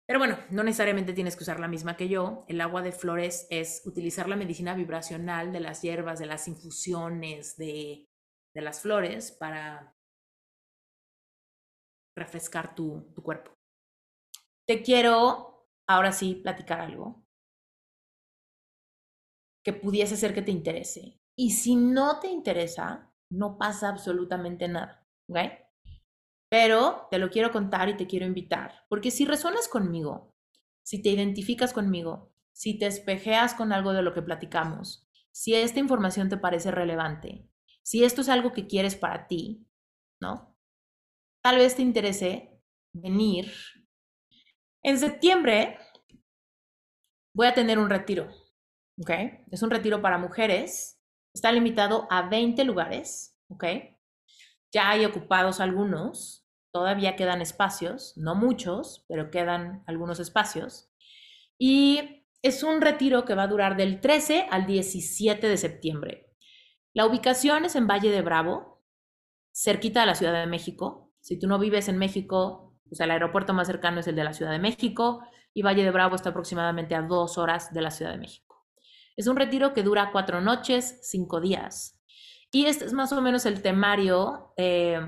[0.09, 2.47] pero bueno, no necesariamente tienes que usar la misma que yo.
[2.49, 7.59] El agua de flores es utilizar la medicina vibracional de las hierbas, de las infusiones,
[7.59, 8.07] de,
[8.55, 9.98] de las flores para
[12.19, 13.53] refrescar tu, tu cuerpo.
[14.67, 17.25] Te quiero ahora sí platicar algo
[19.65, 21.21] que pudiese ser que te interese.
[21.37, 25.07] Y si no te interesa, no pasa absolutamente nada.
[26.51, 30.35] Pero te lo quiero contar y te quiero invitar, porque si resuenas conmigo,
[30.83, 35.79] si te identificas conmigo, si te espejeas con algo de lo que platicamos, si esta
[35.81, 37.47] información te parece relevante,
[37.83, 39.67] si esto es algo que quieres para ti,
[40.21, 40.48] ¿no?
[41.43, 42.61] Tal vez te interese
[42.93, 43.53] venir.
[44.83, 45.79] En septiembre
[47.35, 48.29] voy a tener un retiro,
[49.01, 49.11] ¿ok?
[49.51, 51.01] Es un retiro para mujeres.
[51.35, 53.65] Está limitado a 20 lugares ¿ok?
[54.73, 60.91] Ya hay ocupados algunos, todavía quedan espacios, no muchos, pero quedan algunos espacios.
[61.59, 66.31] Y es un retiro que va a durar del 13 al 17 de septiembre.
[66.95, 68.85] La ubicación es en Valle de Bravo,
[69.53, 71.08] cerquita de la Ciudad de México.
[71.21, 74.33] Si tú no vives en México, pues el aeropuerto más cercano es el de la
[74.33, 75.23] Ciudad de México
[75.55, 78.67] y Valle de Bravo está aproximadamente a dos horas de la Ciudad de México.
[79.17, 82.01] Es un retiro que dura cuatro noches, cinco días.
[82.53, 85.01] Y este es más o menos el temario, eh,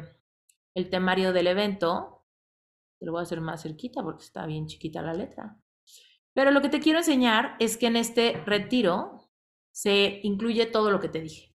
[0.75, 2.27] el temario del evento.
[2.99, 5.57] Te lo voy a hacer más cerquita porque está bien chiquita la letra.
[6.35, 9.31] Pero lo que te quiero enseñar es que en este retiro
[9.71, 11.50] se incluye todo lo que te dije.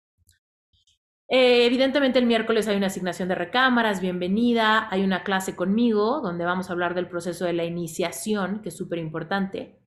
[1.34, 6.44] Eh, evidentemente el miércoles hay una asignación de recámaras, bienvenida, hay una clase conmigo donde
[6.44, 9.80] vamos a hablar del proceso de la iniciación, que es súper importante.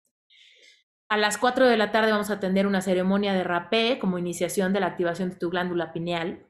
[1.07, 4.73] A las 4 de la tarde vamos a tener una ceremonia de rapé como iniciación
[4.73, 6.47] de la activación de tu glándula pineal.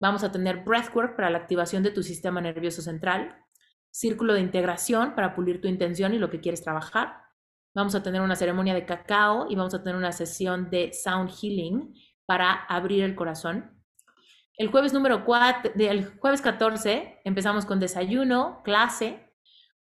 [0.00, 3.44] Vamos a tener breathwork para la activación de tu sistema nervioso central,
[3.90, 7.20] círculo de integración para pulir tu intención y lo que quieres trabajar.
[7.74, 11.30] Vamos a tener una ceremonia de cacao y vamos a tener una sesión de sound
[11.30, 11.92] healing
[12.26, 13.75] para abrir el corazón.
[14.58, 19.30] El jueves número 4, el jueves 14 empezamos con desayuno, clase,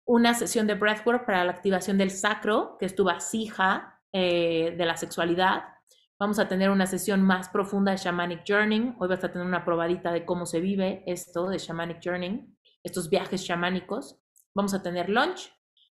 [0.07, 4.86] una sesión de breathwork para la activación del sacro, que es tu vasija eh, de
[4.86, 5.65] la sexualidad.
[6.19, 8.94] Vamos a tener una sesión más profunda de Shamanic Journey.
[8.99, 12.47] Hoy vas a tener una probadita de cómo se vive esto de Shamanic Journey,
[12.82, 14.23] estos viajes chamánicos.
[14.55, 15.53] Vamos a tener lunch.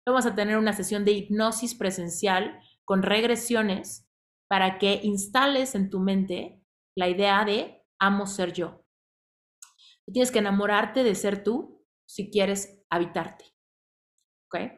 [0.05, 4.09] Vamos a tener una sesión de hipnosis presencial con regresiones
[4.49, 6.61] para que instales en tu mente
[6.93, 8.85] la idea de amo ser yo.
[10.11, 13.45] tienes que enamorarte de ser tú si quieres habitarte.
[14.47, 14.71] ¿Ok?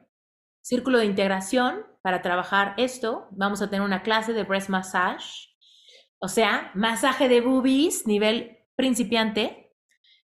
[0.62, 5.50] Círculo de integración para trabajar esto, vamos a tener una clase de breast massage,
[6.20, 9.76] o sea, masaje de boobies, nivel principiante.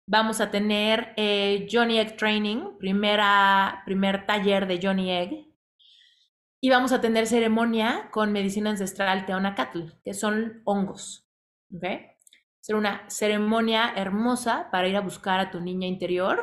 [0.07, 5.48] Vamos a tener eh, Johnny Egg Training, primera, primer taller de Johnny Egg.
[6.61, 11.28] Y vamos a tener ceremonia con medicina ancestral Teonacatl, que son hongos.
[11.74, 11.84] ¿Ok?
[12.64, 16.40] Ser una ceremonia hermosa para ir a buscar a tu niña interior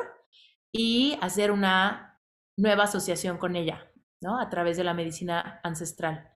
[0.71, 2.21] y hacer una
[2.55, 3.91] nueva asociación con ella.
[4.39, 6.29] A través de la medicina ancestral.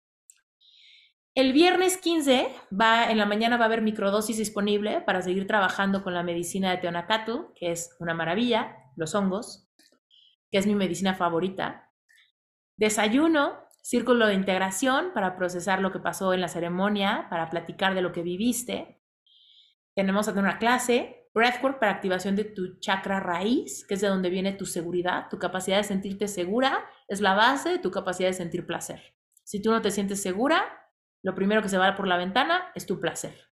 [1.35, 6.03] El viernes 15 va, en la mañana va a haber microdosis disponible para seguir trabajando
[6.03, 9.69] con la medicina de Teonacatl, que es una maravilla, los hongos,
[10.49, 11.91] que es mi medicina favorita.
[12.75, 18.01] Desayuno, círculo de integración para procesar lo que pasó en la ceremonia, para platicar de
[18.01, 18.99] lo que viviste.
[19.95, 24.53] Tenemos una clase Breathwork para activación de tu chakra raíz, que es de donde viene
[24.53, 28.65] tu seguridad, tu capacidad de sentirte segura, es la base de tu capacidad de sentir
[28.65, 29.15] placer.
[29.43, 30.63] Si tú no te sientes segura,
[31.23, 33.49] lo primero que se va por la ventana es tu placer.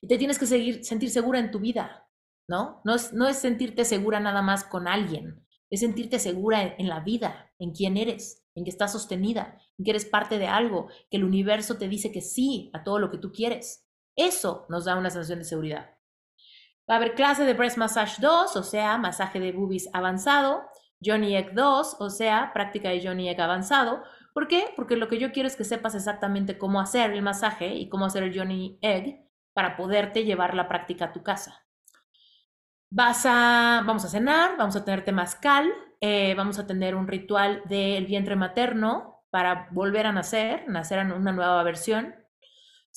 [0.00, 2.08] Y te tienes que seguir, sentir segura en tu vida,
[2.48, 2.80] ¿no?
[2.84, 6.88] No es, no es sentirte segura nada más con alguien, es sentirte segura en, en
[6.88, 10.88] la vida, en quién eres, en que estás sostenida, en que eres parte de algo,
[11.10, 13.85] que el universo te dice que sí a todo lo que tú quieres.
[14.16, 15.90] Eso nos da una sensación de seguridad.
[16.88, 20.62] Va a haber clase de Breast Massage 2, o sea, masaje de boobies avanzado,
[21.04, 24.02] Johnny Egg 2, o sea, práctica de Johnny Egg avanzado.
[24.32, 24.72] ¿Por qué?
[24.76, 28.06] Porque lo que yo quiero es que sepas exactamente cómo hacer el masaje y cómo
[28.06, 31.66] hacer el Johnny Egg para poderte llevar la práctica a tu casa.
[32.90, 37.62] Vas a, vamos a cenar, vamos a tener temazcal, eh, vamos a tener un ritual
[37.64, 42.14] del vientre materno para volver a nacer, nacer en una nueva versión.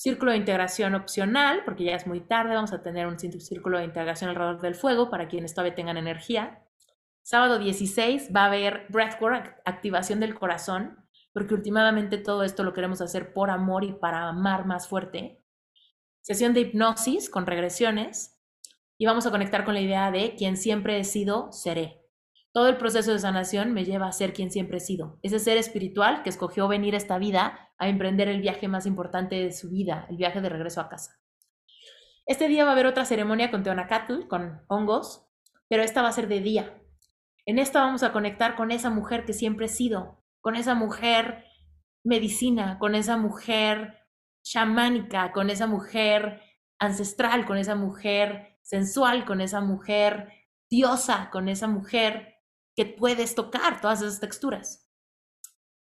[0.00, 3.84] Círculo de integración opcional, porque ya es muy tarde, vamos a tener un círculo de
[3.84, 6.64] integración alrededor del fuego para quienes todavía tengan energía.
[7.20, 13.02] Sábado 16 va a haber breathwork, activación del corazón, porque últimamente todo esto lo queremos
[13.02, 15.44] hacer por amor y para amar más fuerte.
[16.22, 18.40] Sesión de hipnosis con regresiones
[18.96, 21.99] y vamos a conectar con la idea de quien siempre he sido, seré.
[22.52, 25.20] Todo el proceso de sanación me lleva a ser quien siempre he sido.
[25.22, 29.36] Ese ser espiritual que escogió venir a esta vida a emprender el viaje más importante
[29.36, 31.20] de su vida, el viaje de regreso a casa.
[32.26, 35.28] Este día va a haber otra ceremonia con Teonacatl, con hongos,
[35.68, 36.76] pero esta va a ser de día.
[37.46, 41.44] En esta vamos a conectar con esa mujer que siempre he sido, con esa mujer
[42.02, 43.98] medicina, con esa mujer
[44.42, 46.42] chamánica, con esa mujer
[46.80, 50.32] ancestral, con esa mujer sensual, con esa mujer
[50.68, 52.39] diosa, con esa mujer
[52.80, 54.88] que puedes tocar todas esas texturas.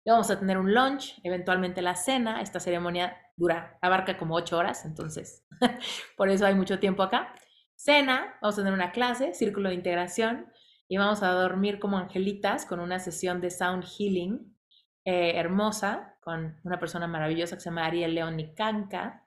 [0.05, 2.41] vamos a tener un lunch, eventualmente la cena.
[2.41, 5.47] Esta ceremonia dura, abarca como ocho horas, entonces
[6.17, 7.33] por eso hay mucho tiempo acá.
[7.77, 10.51] Cena, vamos a tener una clase, círculo de integración,
[10.89, 14.53] y vamos a dormir como angelitas con una sesión de sound healing
[15.05, 19.25] eh, hermosa con una persona maravillosa que se llama Ariel León Nicanca.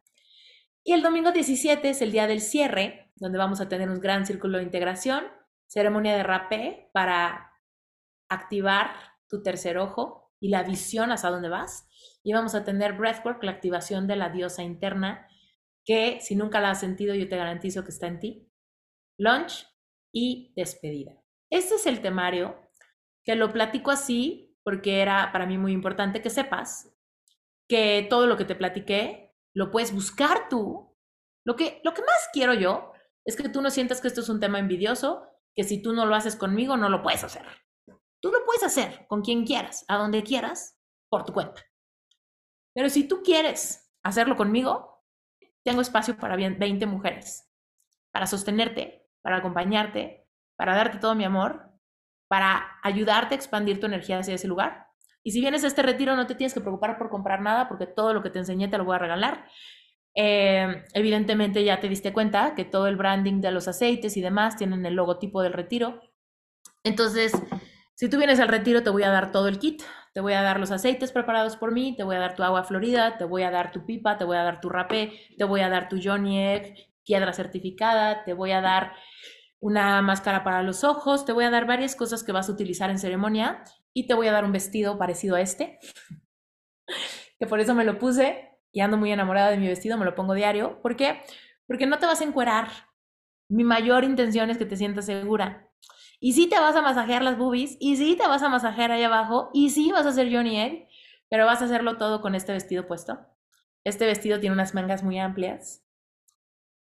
[0.85, 4.27] Y el domingo 17 es el día del cierre, donde vamos a tener un gran
[4.27, 5.25] círculo de integración,
[5.67, 7.53] ceremonia de rapé para
[8.29, 8.91] activar
[9.29, 11.89] tu tercer ojo y la visión hacia dónde vas.
[12.23, 15.29] Y vamos a tener breathwork, la activación de la diosa interna,
[15.85, 18.53] que si nunca la has sentido, yo te garantizo que está en ti.
[19.19, 19.67] Launch
[20.13, 21.13] y despedida.
[21.51, 22.61] Este es el temario
[23.25, 26.93] que lo platico así porque era para mí muy importante que sepas
[27.69, 30.97] que todo lo que te platiqué lo puedes buscar tú.
[31.45, 32.93] Lo que, lo que más quiero yo
[33.25, 36.05] es que tú no sientas que esto es un tema envidioso, que si tú no
[36.05, 37.47] lo haces conmigo, no lo puedes hacer.
[38.21, 40.79] Tú lo puedes hacer con quien quieras, a donde quieras,
[41.09, 41.63] por tu cuenta.
[42.75, 45.03] Pero si tú quieres hacerlo conmigo,
[45.65, 47.51] tengo espacio para 20 mujeres,
[48.13, 51.73] para sostenerte, para acompañarte, para darte todo mi amor,
[52.29, 54.89] para ayudarte a expandir tu energía hacia ese lugar.
[55.23, 57.87] Y si vienes a este retiro, no te tienes que preocupar por comprar nada, porque
[57.87, 59.49] todo lo que te enseñé te lo voy a regalar.
[60.19, 64.57] Eh, evidentemente ya te diste cuenta que todo el branding de los aceites y demás
[64.57, 66.01] tienen el logotipo del retiro.
[66.83, 67.33] Entonces,
[67.95, 69.83] si tú vienes al retiro, te voy a dar todo el kit.
[70.15, 72.65] Te voy a dar los aceites preparados por mí, te voy a dar tu agua
[72.65, 75.61] florida, te voy a dar tu pipa, te voy a dar tu rapé, te voy
[75.61, 76.75] a dar tu Johnny Egg,
[77.05, 78.95] piedra certificada, te voy a dar
[79.61, 82.89] una máscara para los ojos, te voy a dar varias cosas que vas a utilizar
[82.89, 83.63] en ceremonia
[83.93, 85.79] y te voy a dar un vestido parecido a este,
[87.39, 90.15] que por eso me lo puse y ando muy enamorada de mi vestido, me lo
[90.15, 90.83] pongo diario.
[90.83, 91.23] ¿Por qué?
[91.67, 92.69] Porque no te vas a encuerar.
[93.49, 95.71] Mi mayor intención es que te sientas segura.
[96.21, 99.03] Y sí te vas a masajear las boobies, y sí te vas a masajear ahí
[99.03, 100.89] abajo, y sí vas a hacer Johnny Egg,
[101.31, 103.19] pero vas a hacerlo todo con este vestido puesto.
[103.83, 105.83] Este vestido tiene unas mangas muy amplias.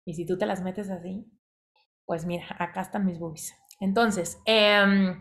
[0.05, 1.27] Y si tú te las metes así,
[2.05, 3.53] pues mira, acá están mis boobies.
[3.81, 5.17] Entonces, eh,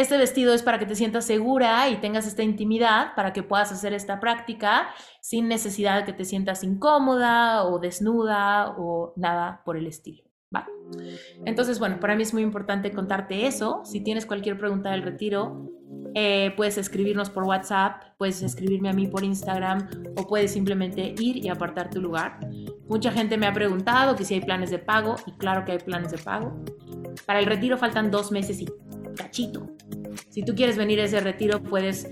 [0.00, 3.72] este vestido es para que te sientas segura y tengas esta intimidad para que puedas
[3.72, 4.88] hacer esta práctica
[5.20, 10.24] sin necesidad de que te sientas incómoda o desnuda o nada por el estilo.
[10.54, 10.66] ¿va?
[11.44, 13.82] Entonces, bueno, para mí es muy importante contarte eso.
[13.84, 15.70] Si tienes cualquier pregunta del retiro,
[16.14, 21.44] eh, puedes escribirnos por WhatsApp, puedes escribirme a mí por Instagram o puedes simplemente ir
[21.44, 22.40] y apartar tu lugar.
[22.88, 25.78] Mucha gente me ha preguntado que si hay planes de pago y claro que hay
[25.78, 26.64] planes de pago.
[27.26, 28.68] Para el retiro faltan dos meses y
[29.16, 29.68] cachito.
[30.28, 32.08] Si tú quieres venir a ese retiro, puedes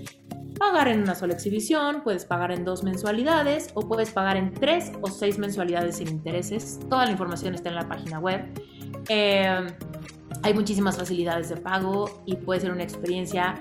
[0.57, 4.91] pagar en una sola exhibición, puedes pagar en dos mensualidades o puedes pagar en tres
[5.01, 6.79] o seis mensualidades sin intereses.
[6.89, 8.41] Toda la información está en la página web.
[9.09, 9.67] Eh,
[10.43, 13.55] hay muchísimas facilidades de pago y puede ser una experiencia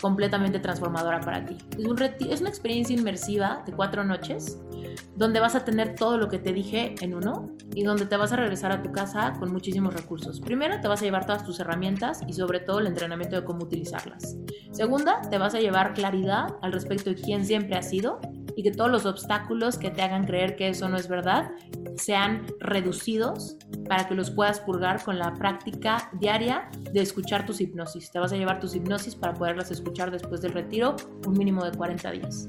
[0.00, 1.56] completamente transformadora para ti.
[1.76, 4.58] Es, un es una experiencia inmersiva de cuatro noches
[5.16, 8.32] donde vas a tener todo lo que te dije en uno y donde te vas
[8.32, 10.40] a regresar a tu casa con muchísimos recursos.
[10.40, 13.64] Primero, te vas a llevar todas tus herramientas y sobre todo el entrenamiento de cómo
[13.64, 14.36] utilizarlas.
[14.70, 18.20] Segunda, te vas a llevar claridad al respecto de quién siempre has sido
[18.54, 21.50] y que todos los obstáculos que te hagan creer que eso no es verdad
[21.96, 23.56] sean reducidos
[23.88, 28.10] para que los puedas purgar con la práctica diaria de escuchar tus hipnosis.
[28.10, 30.96] Te vas a llevar tus hipnosis para poderlas escuchar después del retiro
[31.26, 32.46] un mínimo de 40 días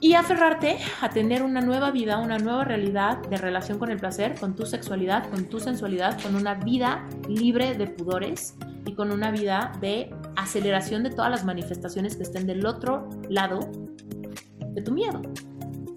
[0.00, 4.34] y aferrarte a tener una nueva vida, una nueva realidad de relación con el placer,
[4.38, 8.54] con tu sexualidad, con tu sensualidad, con una vida libre de pudores
[8.84, 13.60] y con una vida de aceleración de todas las manifestaciones que estén del otro lado
[14.74, 15.22] de tu miedo,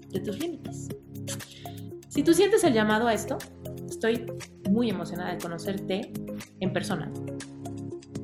[0.08, 0.88] de tus límites.
[2.08, 3.38] Si tú sientes el llamado a esto,
[4.00, 4.24] estoy
[4.70, 6.12] muy emocionada de conocerte
[6.58, 7.12] en persona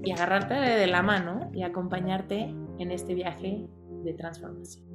[0.02, 3.66] y agarrarte de la mano y acompañarte en este viaje
[4.02, 4.85] de transformación.